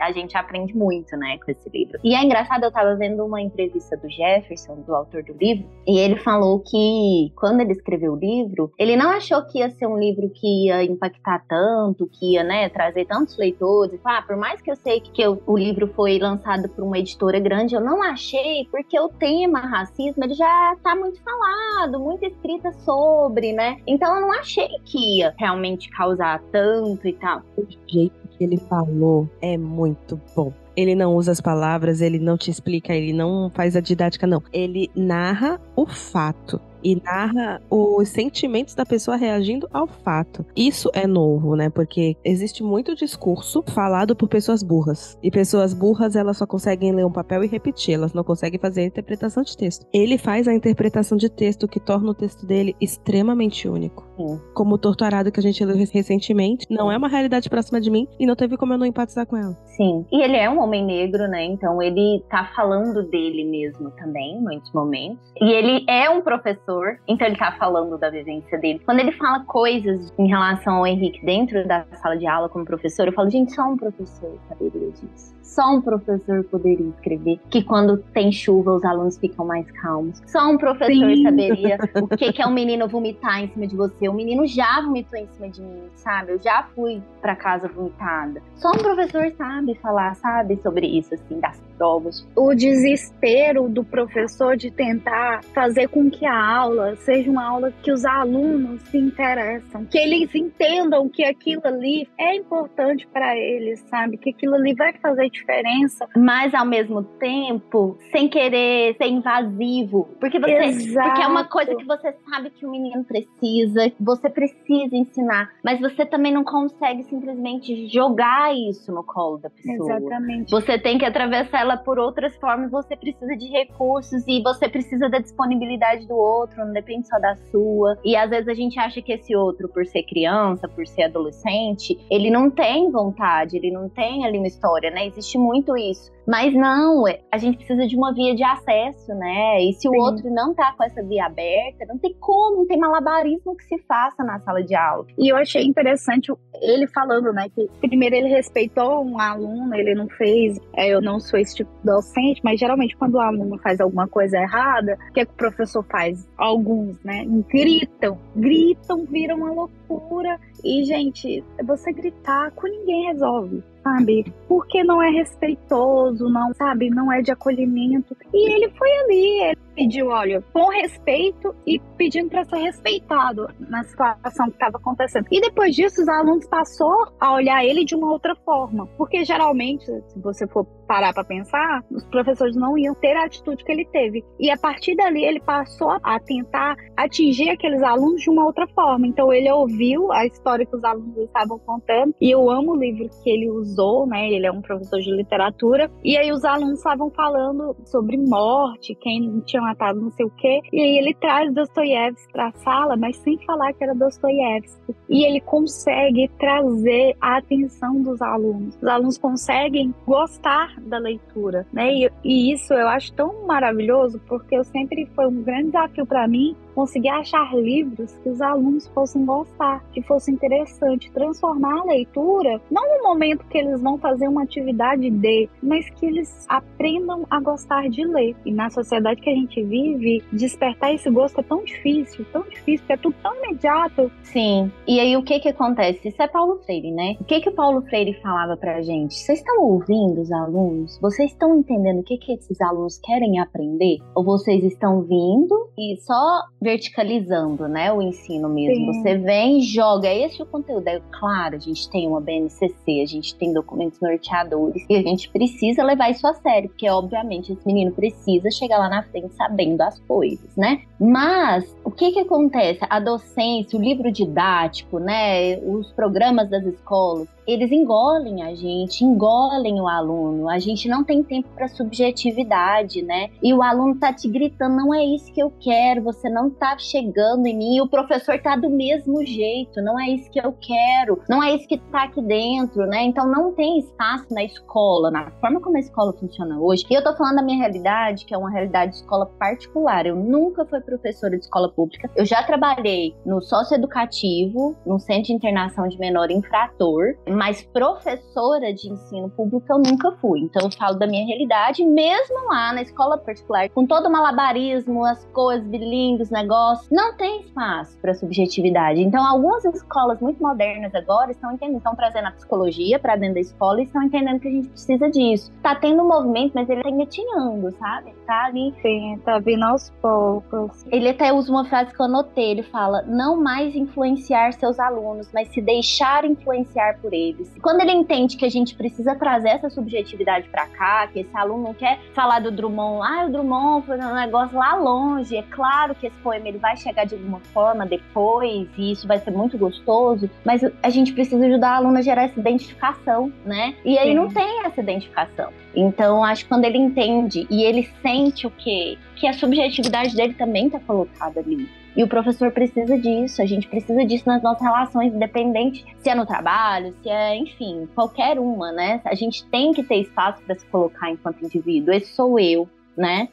a 0.00 0.12
gente 0.12 0.36
aprende 0.36 0.76
muito, 0.76 1.16
né, 1.16 1.38
com 1.44 1.50
esse 1.50 1.68
livro. 1.70 1.98
E 2.02 2.14
é 2.14 2.22
engraçado, 2.22 2.64
eu 2.64 2.70
tava 2.70 2.94
vendo 2.96 3.24
uma 3.24 3.40
entrevista 3.40 3.96
do 3.96 4.08
Jefferson, 4.08 4.76
do 4.82 4.94
autor 4.94 5.22
do 5.22 5.32
livro, 5.34 5.66
e 5.86 5.98
ele 5.98 6.16
falou 6.16 6.60
que 6.60 7.32
quando 7.36 7.60
ele 7.60 7.72
escreveu 7.72 8.12
o 8.12 8.16
livro, 8.16 8.72
ele 8.78 8.96
não 8.96 9.10
achou 9.10 9.44
que 9.44 9.58
ia 9.58 9.70
ser 9.70 9.86
um 9.86 9.98
livro 9.98 10.30
que 10.30 10.66
ia 10.66 10.84
impactar 10.84 11.44
tanto, 11.48 12.06
que 12.06 12.34
ia, 12.34 12.42
né, 12.42 12.68
trazer 12.68 13.06
tantos 13.06 13.36
leitores. 13.36 14.00
Ah, 14.04 14.22
por 14.22 14.36
mais 14.36 14.60
que 14.62 14.70
eu 14.70 14.76
sei 14.76 15.00
que 15.00 15.20
eu, 15.20 15.42
o 15.46 15.56
livro 15.56 15.88
foi 15.94 16.18
lançado 16.18 16.68
por 16.68 16.84
uma 16.84 16.98
editora 16.98 17.38
grande, 17.38 17.74
eu 17.74 17.80
não 17.80 18.02
achei, 18.02 18.66
porque 18.70 18.98
o 18.98 19.08
tema 19.08 19.60
racismo, 19.60 20.24
ele 20.24 20.34
já 20.34 20.76
tá 20.82 20.94
muito 20.94 21.20
falado, 21.22 21.98
muita 21.98 22.26
escrita 22.26 22.72
sobre, 22.72 23.52
né? 23.52 23.78
Então 23.86 24.14
eu 24.14 24.20
não 24.20 24.32
achei 24.32 24.68
que 24.84 25.18
ia 25.18 25.34
realmente 25.38 25.90
causar 25.90 26.40
tanto 26.52 27.06
e 27.06 27.12
tal. 27.14 27.42
O 27.56 27.66
jeito 27.88 28.27
que 28.38 28.44
ele 28.44 28.56
falou 28.56 29.28
é 29.42 29.58
muito 29.58 30.18
bom. 30.34 30.52
Ele 30.76 30.94
não 30.94 31.16
usa 31.16 31.32
as 31.32 31.40
palavras, 31.40 32.00
ele 32.00 32.20
não 32.20 32.38
te 32.38 32.52
explica, 32.52 32.94
ele 32.94 33.12
não 33.12 33.50
faz 33.52 33.74
a 33.74 33.80
didática, 33.80 34.28
não. 34.28 34.40
Ele 34.52 34.88
narra 34.94 35.60
o 35.74 35.84
fato 35.84 36.60
e 36.84 36.94
narra 37.02 37.60
os 37.68 38.08
sentimentos 38.08 38.76
da 38.76 38.86
pessoa 38.86 39.16
reagindo 39.16 39.68
ao 39.72 39.88
fato. 39.88 40.46
Isso 40.56 40.88
é 40.94 41.04
novo, 41.04 41.56
né? 41.56 41.68
Porque 41.68 42.16
existe 42.24 42.62
muito 42.62 42.94
discurso 42.94 43.64
falado 43.66 44.14
por 44.14 44.28
pessoas 44.28 44.62
burras. 44.62 45.18
E 45.20 45.32
pessoas 45.32 45.74
burras, 45.74 46.14
elas 46.14 46.36
só 46.36 46.46
conseguem 46.46 46.92
ler 46.92 47.04
um 47.04 47.10
papel 47.10 47.42
e 47.42 47.48
repetir, 47.48 47.94
elas 47.94 48.12
não 48.12 48.22
conseguem 48.22 48.60
fazer 48.60 48.82
a 48.82 48.86
interpretação 48.86 49.42
de 49.42 49.56
texto. 49.56 49.84
Ele 49.92 50.16
faz 50.16 50.46
a 50.46 50.54
interpretação 50.54 51.18
de 51.18 51.28
texto 51.28 51.66
que 51.66 51.80
torna 51.80 52.10
o 52.10 52.14
texto 52.14 52.46
dele 52.46 52.76
extremamente 52.80 53.68
único. 53.68 54.07
Como 54.54 54.74
o 54.74 54.78
Torturado 54.78 55.30
que 55.30 55.40
a 55.40 55.42
gente 55.42 55.64
leu 55.64 55.76
recentemente, 55.76 56.66
não 56.70 56.90
é 56.90 56.96
uma 56.96 57.08
realidade 57.08 57.48
próxima 57.48 57.80
de 57.80 57.90
mim 57.90 58.06
e 58.18 58.26
não 58.26 58.34
teve 58.34 58.56
como 58.56 58.72
eu 58.72 58.78
não 58.78 58.86
empatizar 58.86 59.26
com 59.26 59.36
ela. 59.36 59.56
Sim. 59.76 60.04
E 60.12 60.22
ele 60.22 60.36
é 60.36 60.50
um 60.50 60.60
homem 60.60 60.84
negro, 60.84 61.28
né? 61.28 61.44
Então 61.44 61.80
ele 61.82 62.22
tá 62.28 62.50
falando 62.54 63.02
dele 63.02 63.44
mesmo 63.44 63.90
também, 63.92 64.36
em 64.36 64.40
muitos 64.40 64.72
momentos. 64.72 65.18
E 65.40 65.52
ele 65.52 65.84
é 65.88 66.10
um 66.10 66.20
professor, 66.20 66.98
então 67.06 67.26
ele 67.26 67.36
tá 67.36 67.52
falando 67.58 67.96
da 67.96 68.10
vivência 68.10 68.58
dele. 68.58 68.80
Quando 68.84 69.00
ele 69.00 69.12
fala 69.12 69.44
coisas 69.44 70.12
em 70.18 70.26
relação 70.26 70.76
ao 70.76 70.86
Henrique 70.86 71.24
dentro 71.24 71.66
da 71.66 71.84
sala 72.02 72.16
de 72.16 72.26
aula 72.26 72.48
como 72.48 72.64
professor, 72.64 73.06
eu 73.06 73.12
falo, 73.12 73.30
gente, 73.30 73.54
só 73.54 73.62
um 73.62 73.76
professor 73.76 74.36
saberia 74.48 74.90
disso. 74.90 75.37
Só 75.48 75.74
um 75.74 75.80
professor 75.80 76.44
poderia 76.44 76.86
escrever 76.88 77.40
que 77.48 77.62
quando 77.62 77.96
tem 78.12 78.30
chuva 78.30 78.74
os 78.74 78.84
alunos 78.84 79.16
ficam 79.16 79.46
mais 79.46 79.68
calmos. 79.70 80.20
Só 80.26 80.46
um 80.46 80.58
professor 80.58 80.92
Sim. 80.92 81.22
saberia 81.22 81.78
o 81.94 82.06
que, 82.06 82.32
que 82.34 82.42
é 82.42 82.46
um 82.46 82.52
menino 82.52 82.86
vomitar 82.86 83.42
em 83.42 83.48
cima 83.48 83.66
de 83.66 83.74
você. 83.74 84.08
O 84.08 84.12
menino 84.12 84.46
já 84.46 84.80
vomitou 84.82 85.18
em 85.18 85.26
cima 85.28 85.48
de 85.48 85.62
mim, 85.62 85.84
sabe? 85.96 86.32
Eu 86.32 86.38
já 86.38 86.68
fui 86.74 87.02
para 87.22 87.34
casa 87.34 87.66
vomitada. 87.66 88.42
Só 88.56 88.68
um 88.70 88.78
professor 88.78 89.32
sabe 89.38 89.74
falar, 89.76 90.14
sabe, 90.16 90.60
sobre 90.62 90.86
isso, 90.86 91.14
assim, 91.14 91.40
das 91.40 91.58
provas. 91.78 92.26
O 92.34 92.52
desespero 92.54 93.68
do 93.68 93.84
professor 93.84 94.56
de 94.56 94.70
tentar 94.70 95.44
fazer 95.54 95.88
com 95.88 96.10
que 96.10 96.26
a 96.26 96.56
aula 96.56 96.96
seja 96.96 97.30
uma 97.30 97.46
aula 97.46 97.72
que 97.82 97.92
os 97.92 98.04
alunos 98.04 98.82
se 98.82 98.98
interessam, 98.98 99.84
que 99.84 99.96
eles 99.96 100.34
entendam 100.34 101.08
que 101.08 101.24
aquilo 101.24 101.62
ali 101.64 102.08
é 102.18 102.34
importante 102.34 103.06
para 103.06 103.36
eles, 103.36 103.80
sabe? 103.88 104.18
Que 104.18 104.30
aquilo 104.30 104.56
ali 104.56 104.74
vai 104.74 104.92
fazer 104.94 105.30
diferença. 105.30 106.08
Mas 106.16 106.52
ao 106.52 106.66
mesmo 106.66 107.04
tempo, 107.04 107.96
sem 108.10 108.28
querer 108.28 108.96
ser 108.96 109.06
invasivo. 109.06 110.08
Porque 110.18 110.40
você. 110.40 110.52
Exato. 110.52 111.08
Porque 111.08 111.22
é 111.22 111.26
uma 111.26 111.44
coisa 111.44 111.76
que 111.76 111.84
você 111.84 112.14
sabe 112.28 112.50
que 112.50 112.66
o 112.66 112.70
menino 112.70 113.04
precisa, 113.04 113.92
você 114.00 114.28
precisa 114.28 114.96
ensinar. 114.96 115.50
Mas 115.62 115.80
você 115.80 116.04
também 116.04 116.32
não 116.32 116.42
consegue 116.42 117.04
simplesmente 117.04 117.86
jogar 117.88 118.54
isso 118.54 118.92
no 118.92 119.04
colo 119.04 119.38
da 119.38 119.50
pessoa. 119.50 119.96
Exatamente. 119.96 120.50
Você 120.50 120.78
tem 120.78 120.98
que 120.98 121.04
atravessar 121.04 121.67
ela 121.68 121.76
por 121.76 121.98
outras 121.98 122.34
formas, 122.36 122.70
você 122.70 122.96
precisa 122.96 123.36
de 123.36 123.46
recursos 123.46 124.24
e 124.26 124.42
você 124.42 124.68
precisa 124.68 125.08
da 125.08 125.18
disponibilidade 125.18 126.06
do 126.06 126.16
outro, 126.16 126.64
não 126.64 126.72
depende 126.72 127.06
só 127.06 127.18
da 127.18 127.36
sua. 127.50 127.96
E 128.04 128.16
às 128.16 128.28
vezes 128.28 128.48
a 128.48 128.54
gente 128.54 128.78
acha 128.78 129.00
que 129.00 129.12
esse 129.12 129.36
outro, 129.36 129.68
por 129.68 129.86
ser 129.86 130.02
criança, 130.02 130.68
por 130.68 130.86
ser 130.86 131.04
adolescente, 131.04 131.98
ele 132.10 132.30
não 132.30 132.50
tem 132.50 132.90
vontade, 132.90 133.56
ele 133.56 133.70
não 133.70 133.88
tem 133.88 134.24
ali 134.26 134.38
uma 134.38 134.48
história, 134.48 134.90
né? 134.90 135.06
Existe 135.06 135.28
existe 135.28 135.38
muito 135.38 135.76
isso. 135.76 136.10
Mas 136.28 136.52
não, 136.52 137.08
é, 137.08 137.20
a 137.32 137.38
gente 137.38 137.56
precisa 137.56 137.86
de 137.86 137.96
uma 137.96 138.12
via 138.12 138.34
de 138.34 138.44
acesso, 138.44 139.14
né? 139.14 139.62
E 139.62 139.72
se 139.72 139.88
o 139.88 139.92
Sim. 139.92 139.98
outro 139.98 140.30
não 140.30 140.52
tá 140.54 140.74
com 140.76 140.84
essa 140.84 141.02
via 141.02 141.24
aberta, 141.24 141.86
não 141.88 141.96
tem 141.96 142.14
como, 142.20 142.58
não 142.58 142.66
tem 142.66 142.78
malabarismo 142.78 143.56
que 143.56 143.64
se 143.64 143.78
faça 143.88 144.22
na 144.22 144.38
sala 144.40 144.62
de 144.62 144.74
aula. 144.74 145.06
E 145.16 145.32
eu 145.32 145.36
achei 145.38 145.64
interessante 145.64 146.30
ele 146.60 146.86
falando, 146.88 147.32
né, 147.32 147.48
que 147.48 147.66
primeiro 147.80 148.16
ele 148.16 148.28
respeitou 148.28 149.02
um 149.02 149.18
aluno, 149.18 149.74
ele 149.74 149.94
não 149.94 150.06
fez, 150.06 150.58
é, 150.76 150.88
eu 150.88 151.00
não 151.00 151.18
sou 151.18 151.38
esse 151.38 151.56
tipo 151.56 151.70
de 151.78 151.86
docente, 151.86 152.42
mas 152.44 152.60
geralmente 152.60 152.94
quando 152.96 153.14
o 153.14 153.20
aluno 153.20 153.58
faz 153.58 153.80
alguma 153.80 154.06
coisa 154.06 154.36
errada, 154.36 154.98
o 155.08 155.12
que, 155.14 155.20
é 155.20 155.24
que 155.24 155.32
o 155.32 155.36
professor 155.36 155.82
faz? 155.84 156.28
Alguns, 156.36 157.02
né, 157.02 157.24
gritam, 157.48 158.18
gritam, 158.36 159.06
viram 159.06 159.38
uma 159.38 159.52
loucura. 159.52 160.38
E, 160.64 160.84
gente, 160.84 161.44
você 161.64 161.92
gritar 161.92 162.50
com 162.52 162.66
ninguém 162.66 163.06
resolve 163.12 163.62
sabe? 163.88 164.32
Porque 164.46 164.84
não 164.84 165.02
é 165.02 165.10
respeitoso, 165.10 166.28
não, 166.28 166.52
sabe? 166.54 166.90
Não 166.90 167.12
é 167.12 167.22
de 167.22 167.32
acolhimento. 167.32 168.16
E 168.32 168.52
ele 168.52 168.70
foi 168.70 168.90
ali, 168.98 169.40
ele 169.42 169.58
pediu, 169.74 170.08
olha, 170.08 170.42
com 170.52 170.68
respeito 170.70 171.54
e 171.66 171.78
pedindo 171.96 172.28
para 172.28 172.44
ser 172.44 172.56
respeitado 172.56 173.48
na 173.58 173.84
situação 173.84 174.46
que 174.46 174.52
estava 174.52 174.76
acontecendo. 174.76 175.26
E 175.30 175.40
depois 175.40 175.74
disso, 175.74 176.02
os 176.02 176.08
alunos 176.08 176.46
passou 176.46 177.08
a 177.20 177.32
olhar 177.32 177.64
ele 177.64 177.84
de 177.84 177.94
uma 177.94 178.10
outra 178.10 178.34
forma, 178.44 178.86
porque 178.96 179.24
geralmente, 179.24 179.84
se 179.84 180.18
você 180.18 180.46
for 180.46 180.66
parar 180.86 181.12
para 181.12 181.24
pensar, 181.24 181.84
os 181.90 182.04
professores 182.06 182.56
não 182.56 182.76
iam 182.76 182.94
ter 182.94 183.14
a 183.14 183.24
atitude 183.24 183.62
que 183.62 183.70
ele 183.70 183.84
teve. 183.86 184.24
E 184.40 184.50
a 184.50 184.56
partir 184.56 184.96
dali, 184.96 185.22
ele 185.22 185.40
passou 185.40 185.98
a 186.02 186.18
tentar 186.18 186.76
atingir 186.96 187.50
aqueles 187.50 187.82
alunos 187.82 188.22
de 188.22 188.30
uma 188.30 188.44
outra 188.44 188.66
forma. 188.68 189.06
Então, 189.06 189.32
ele 189.32 189.50
ouviu 189.50 190.10
a 190.12 190.26
história 190.26 190.47
que 190.66 190.76
os 190.76 190.84
alunos 190.84 191.16
estavam 191.18 191.58
contando, 191.58 192.14
e 192.20 192.30
eu 192.30 192.50
amo 192.50 192.72
o 192.72 192.76
livro 192.76 193.08
que 193.22 193.30
ele 193.30 193.50
usou, 193.50 194.06
né? 194.06 194.30
Ele 194.30 194.46
é 194.46 194.52
um 194.52 194.60
professor 194.60 195.00
de 195.00 195.10
literatura, 195.10 195.90
e 196.02 196.16
aí 196.16 196.30
os 196.32 196.44
alunos 196.44 196.78
estavam 196.78 197.10
falando 197.10 197.76
sobre 197.84 198.16
morte, 198.16 198.94
quem 198.94 199.40
tinha 199.40 199.62
matado 199.62 200.00
não 200.00 200.10
sei 200.12 200.26
o 200.26 200.30
quê. 200.30 200.60
E 200.72 200.80
aí 200.80 200.98
ele 200.98 201.14
traz 201.14 201.52
Dostoiévski 201.52 202.32
para 202.32 202.48
a 202.48 202.52
sala, 202.52 202.96
mas 202.96 203.16
sem 203.18 203.38
falar 203.44 203.72
que 203.72 203.84
era 203.84 203.94
Dostoiévski. 203.94 204.94
E 205.08 205.24
ele 205.24 205.40
consegue 205.40 206.28
trazer 206.38 207.16
a 207.20 207.38
atenção 207.38 208.02
dos 208.02 208.20
alunos. 208.20 208.76
Os 208.76 208.88
alunos 208.88 209.18
conseguem 209.18 209.94
gostar 210.06 210.74
da 210.80 210.98
leitura, 210.98 211.66
né? 211.72 211.92
E, 211.92 212.10
e 212.24 212.52
isso 212.52 212.72
eu 212.72 212.88
acho 212.88 213.12
tão 213.12 213.46
maravilhoso 213.46 214.20
porque 214.28 214.56
eu 214.56 214.64
sempre 214.64 215.06
foi 215.14 215.26
um 215.26 215.42
grande 215.42 215.66
desafio 215.66 216.06
para 216.06 216.26
mim 216.28 216.56
conseguir 216.78 217.08
achar 217.08 217.52
livros 217.56 218.16
que 218.22 218.28
os 218.28 218.40
alunos 218.40 218.86
fossem 218.94 219.26
gostar, 219.26 219.84
que 219.92 220.00
fosse 220.02 220.30
interessante, 220.30 221.10
transformar 221.10 221.80
a 221.80 221.84
leitura, 221.86 222.60
não 222.70 222.98
no 222.98 223.02
momento 223.02 223.44
que 223.48 223.58
eles 223.58 223.82
vão 223.82 223.98
fazer 223.98 224.28
uma 224.28 224.44
atividade 224.44 225.10
de, 225.10 225.48
mas 225.60 225.90
que 225.90 226.06
eles 226.06 226.46
aprendam 226.48 227.26
a 227.28 227.40
gostar 227.40 227.88
de 227.88 228.04
ler. 228.04 228.36
E 228.46 228.52
na 228.52 228.70
sociedade 228.70 229.20
que 229.20 229.28
a 229.28 229.34
gente 229.34 229.60
vive, 229.60 230.22
despertar 230.32 230.94
esse 230.94 231.10
gosto 231.10 231.40
é 231.40 231.42
tão 231.42 231.64
difícil, 231.64 232.24
tão 232.32 232.42
difícil, 232.42 232.78
porque 232.86 232.92
é 232.92 232.96
tudo 232.96 233.16
tão 233.24 233.34
imediato. 233.34 234.08
Sim. 234.22 234.70
E 234.86 235.00
aí 235.00 235.16
o 235.16 235.24
que 235.24 235.40
que 235.40 235.48
acontece? 235.48 236.06
Isso 236.06 236.22
é 236.22 236.28
Paulo 236.28 236.60
Freire, 236.64 236.92
né? 236.92 237.16
O 237.20 237.24
que 237.24 237.40
que 237.40 237.48
o 237.48 237.54
Paulo 237.54 237.82
Freire 237.82 238.14
falava 238.22 238.56
pra 238.56 238.80
gente? 238.82 239.16
Vocês 239.16 239.40
estão 239.40 239.64
ouvindo 239.64 240.20
os 240.20 240.30
alunos? 240.30 240.96
Vocês 241.00 241.32
estão 241.32 241.58
entendendo 241.58 241.98
o 241.98 242.04
que 242.04 242.18
que 242.18 242.34
esses 242.34 242.60
alunos 242.60 243.00
querem 243.02 243.40
aprender? 243.40 243.98
Ou 244.14 244.22
vocês 244.22 244.62
estão 244.62 245.02
vindo 245.02 245.70
e 245.76 245.96
só 246.02 246.42
verticalizando, 246.68 247.66
né, 247.66 247.90
o 247.90 248.02
ensino 248.02 248.46
mesmo. 248.46 248.92
Sim. 248.92 249.02
Você 249.02 249.16
vem 249.16 249.58
e 249.58 249.62
joga, 249.62 250.06
é 250.06 250.26
esse 250.26 250.42
o 250.42 250.46
conteúdo. 250.46 250.86
É 250.86 251.00
claro, 251.18 251.56
a 251.56 251.58
gente 251.58 251.88
tem 251.88 252.06
uma 252.06 252.20
BNCC, 252.20 253.00
a 253.02 253.06
gente 253.06 253.34
tem 253.36 253.54
documentos 253.54 253.98
norteadores 254.00 254.84
e 254.86 254.96
a 254.96 255.02
gente 255.02 255.30
precisa 255.30 255.82
levar 255.82 256.10
isso 256.10 256.26
a 256.26 256.34
sério, 256.34 256.68
porque 256.68 256.88
obviamente 256.90 257.52
esse 257.52 257.66
menino 257.66 257.90
precisa 257.92 258.50
chegar 258.50 258.76
lá 258.78 258.90
na 258.90 259.02
frente 259.02 259.34
sabendo 259.34 259.80
as 259.80 259.98
coisas, 260.00 260.54
né? 260.56 260.82
Mas 261.00 261.74
o 261.82 261.90
que 261.90 262.12
que 262.12 262.20
acontece? 262.20 262.80
A 262.90 263.00
docência, 263.00 263.78
o 263.78 263.82
livro 263.82 264.12
didático, 264.12 264.98
né, 264.98 265.56
os 265.60 265.90
programas 265.92 266.50
das 266.50 266.64
escolas, 266.66 267.28
eles 267.48 267.72
engolem 267.72 268.42
a 268.42 268.54
gente, 268.54 269.02
engolem 269.02 269.80
o 269.80 269.88
aluno. 269.88 270.50
A 270.50 270.58
gente 270.58 270.86
não 270.86 271.02
tem 271.02 271.22
tempo 271.22 271.48
para 271.54 271.66
subjetividade, 271.66 273.00
né? 273.00 273.30
E 273.42 273.54
o 273.54 273.62
aluno 273.62 273.98
tá 273.98 274.12
te 274.12 274.28
gritando, 274.28 274.76
não 274.76 274.92
é 274.92 275.02
isso 275.02 275.32
que 275.32 275.42
eu 275.42 275.50
quero, 275.58 276.02
você 276.02 276.28
não 276.28 276.50
tá 276.50 276.76
chegando 276.76 277.46
em 277.46 277.56
mim. 277.56 277.76
E 277.76 277.80
o 277.80 277.88
professor 277.88 278.38
tá 278.38 278.54
do 278.54 278.68
mesmo 278.68 279.24
jeito, 279.24 279.80
não 279.80 279.98
é 279.98 280.10
isso 280.10 280.30
que 280.30 280.38
eu 280.38 280.54
quero, 280.60 281.22
não 281.26 281.42
é 281.42 281.54
isso 281.54 281.66
que 281.66 281.78
tá 281.78 282.02
aqui 282.02 282.20
dentro, 282.20 282.86
né? 282.86 283.04
Então 283.04 283.26
não 283.26 283.52
tem 283.52 283.78
espaço 283.78 284.26
na 284.30 284.44
escola, 284.44 285.10
na 285.10 285.30
forma 285.40 285.58
como 285.58 285.78
a 285.78 285.80
escola 285.80 286.12
funciona 286.12 286.60
hoje. 286.60 286.84
E 286.90 286.94
eu 286.94 287.02
tô 287.02 287.16
falando 287.16 287.36
da 287.36 287.42
minha 287.42 287.58
realidade, 287.58 288.26
que 288.26 288.34
é 288.34 288.38
uma 288.38 288.50
realidade 288.50 288.92
de 288.92 288.98
escola 288.98 289.24
particular. 289.24 290.04
Eu 290.04 290.16
nunca 290.16 290.66
fui 290.66 290.80
professora 290.80 291.38
de 291.38 291.44
escola 291.44 291.70
pública. 291.70 292.10
Eu 292.14 292.26
já 292.26 292.42
trabalhei 292.42 293.14
no 293.24 293.40
socioeducativo, 293.40 294.76
no 294.84 294.98
centro 294.98 295.24
de 295.24 295.32
internação 295.32 295.88
de 295.88 295.98
menor 295.98 296.30
infrator, 296.30 297.16
mas 297.38 297.62
professora 297.62 298.74
de 298.74 298.90
ensino 298.90 299.30
público 299.30 299.64
eu 299.70 299.78
nunca 299.78 300.10
fui. 300.20 300.40
Então 300.40 300.62
eu 300.64 300.76
falo 300.76 300.98
da 300.98 301.06
minha 301.06 301.24
realidade, 301.24 301.84
mesmo 301.84 302.48
lá 302.48 302.72
na 302.72 302.82
escola 302.82 303.16
particular, 303.16 303.68
com 303.68 303.86
todo 303.86 304.06
o 304.06 304.10
malabarismo, 304.10 305.04
as 305.04 305.24
coisas 305.26 305.64
bilíngues, 305.68 306.30
negócios, 306.30 306.90
não 306.90 307.16
tem 307.16 307.42
espaço 307.42 307.96
para 308.00 308.12
subjetividade. 308.12 309.00
Então 309.00 309.24
algumas 309.24 309.64
escolas 309.64 310.20
muito 310.20 310.42
modernas 310.42 310.92
agora 310.96 311.30
estão 311.30 311.52
entendendo, 311.52 311.76
estão 311.76 311.94
trazendo 311.94 312.26
a 312.26 312.32
psicologia 312.32 312.98
para 312.98 313.14
dentro 313.14 313.34
da 313.34 313.40
escola 313.40 313.80
e 313.80 313.84
estão 313.84 314.02
entendendo 314.02 314.40
que 314.40 314.48
a 314.48 314.50
gente 314.50 314.68
precisa 314.70 315.08
disso. 315.08 315.52
Tá 315.62 315.76
tendo 315.76 316.02
um 316.02 316.08
movimento, 316.08 316.52
mas 316.56 316.68
ele 316.68 316.82
tá 316.82 316.90
engatinhando, 316.90 317.70
sabe? 317.78 318.12
Tá 318.26 318.46
ali. 318.46 318.74
Sim, 318.82 319.20
tá 319.24 319.38
vindo 319.38 319.62
aos 319.62 319.90
poucos. 320.02 320.84
Ele 320.90 321.08
até 321.08 321.32
usa 321.32 321.52
uma 321.52 321.64
frase 321.64 321.94
que 321.94 322.00
eu 322.00 322.06
anotei, 322.06 322.50
ele 322.50 322.62
fala: 322.64 323.02
não 323.02 323.40
mais 323.40 323.76
influenciar 323.76 324.52
seus 324.54 324.80
alunos, 324.80 325.30
mas 325.32 325.48
se 325.50 325.60
deixar 325.60 326.24
influenciar 326.24 326.98
por 327.00 327.12
eles 327.12 327.27
eles. 327.28 327.52
Quando 327.62 327.80
ele 327.80 327.92
entende 327.92 328.36
que 328.36 328.44
a 328.44 328.50
gente 328.50 328.74
precisa 328.74 329.14
trazer 329.14 329.50
essa 329.50 329.70
subjetividade 329.70 330.48
para 330.48 330.66
cá, 330.66 331.06
que 331.06 331.20
esse 331.20 331.36
aluno 331.36 331.64
não 331.64 331.74
quer 331.74 331.98
falar 332.14 332.40
do 332.40 332.50
Drummond, 332.50 333.06
ah, 333.06 333.26
o 333.26 333.30
Drummond 333.30 333.86
foi 333.86 333.98
um 333.98 334.14
negócio 334.14 334.56
lá 334.56 334.74
longe, 334.74 335.36
é 335.36 335.42
claro 335.42 335.94
que 335.94 336.06
esse 336.06 336.16
poema 336.18 336.48
ele 336.48 336.58
vai 336.58 336.76
chegar 336.76 337.04
de 337.04 337.14
alguma 337.14 337.40
forma 337.52 337.86
depois 337.86 338.68
e 338.76 338.92
isso 338.92 339.06
vai 339.06 339.18
ser 339.18 339.30
muito 339.30 339.56
gostoso, 339.58 340.28
mas 340.44 340.62
a 340.82 340.90
gente 340.90 341.12
precisa 341.12 341.46
ajudar 341.46 341.72
o 341.72 341.76
aluno 341.84 341.98
a 341.98 342.02
gerar 342.02 342.24
essa 342.24 342.38
identificação, 342.38 343.32
né? 343.44 343.74
E 343.84 343.98
aí 343.98 344.10
Sim. 344.10 344.14
não 344.14 344.28
tem 344.28 344.64
essa 344.64 344.80
identificação. 344.80 345.52
Então, 345.74 346.24
acho 346.24 346.44
que 346.44 346.48
quando 346.48 346.64
ele 346.64 346.78
entende 346.78 347.46
e 347.50 347.62
ele 347.62 347.88
sente 348.02 348.46
o 348.46 348.50
quê? 348.50 348.98
Que 349.16 349.26
a 349.26 349.32
subjetividade 349.32 350.16
dele 350.16 350.34
também 350.34 350.66
está 350.66 350.80
colocada 350.80 351.40
ali. 351.40 351.68
E 351.96 352.02
o 352.02 352.08
professor 352.08 352.52
precisa 352.52 352.96
disso, 352.98 353.42
a 353.42 353.46
gente 353.46 353.66
precisa 353.66 354.04
disso 354.04 354.24
nas 354.26 354.42
nossas 354.42 354.62
relações, 354.62 355.12
independente 355.12 355.84
se 355.98 356.08
é 356.08 356.14
no 356.14 356.26
trabalho, 356.26 356.94
se 357.02 357.08
é, 357.08 357.36
enfim, 357.36 357.88
qualquer 357.94 358.38
uma, 358.38 358.70
né? 358.70 359.00
A 359.04 359.14
gente 359.14 359.44
tem 359.46 359.72
que 359.72 359.82
ter 359.82 360.02
espaço 360.02 360.40
para 360.42 360.54
se 360.54 360.64
colocar 360.66 361.10
enquanto 361.10 361.44
indivíduo. 361.44 361.92
Esse 361.92 362.12
sou 362.12 362.38
eu, 362.38 362.68
né? 362.96 363.28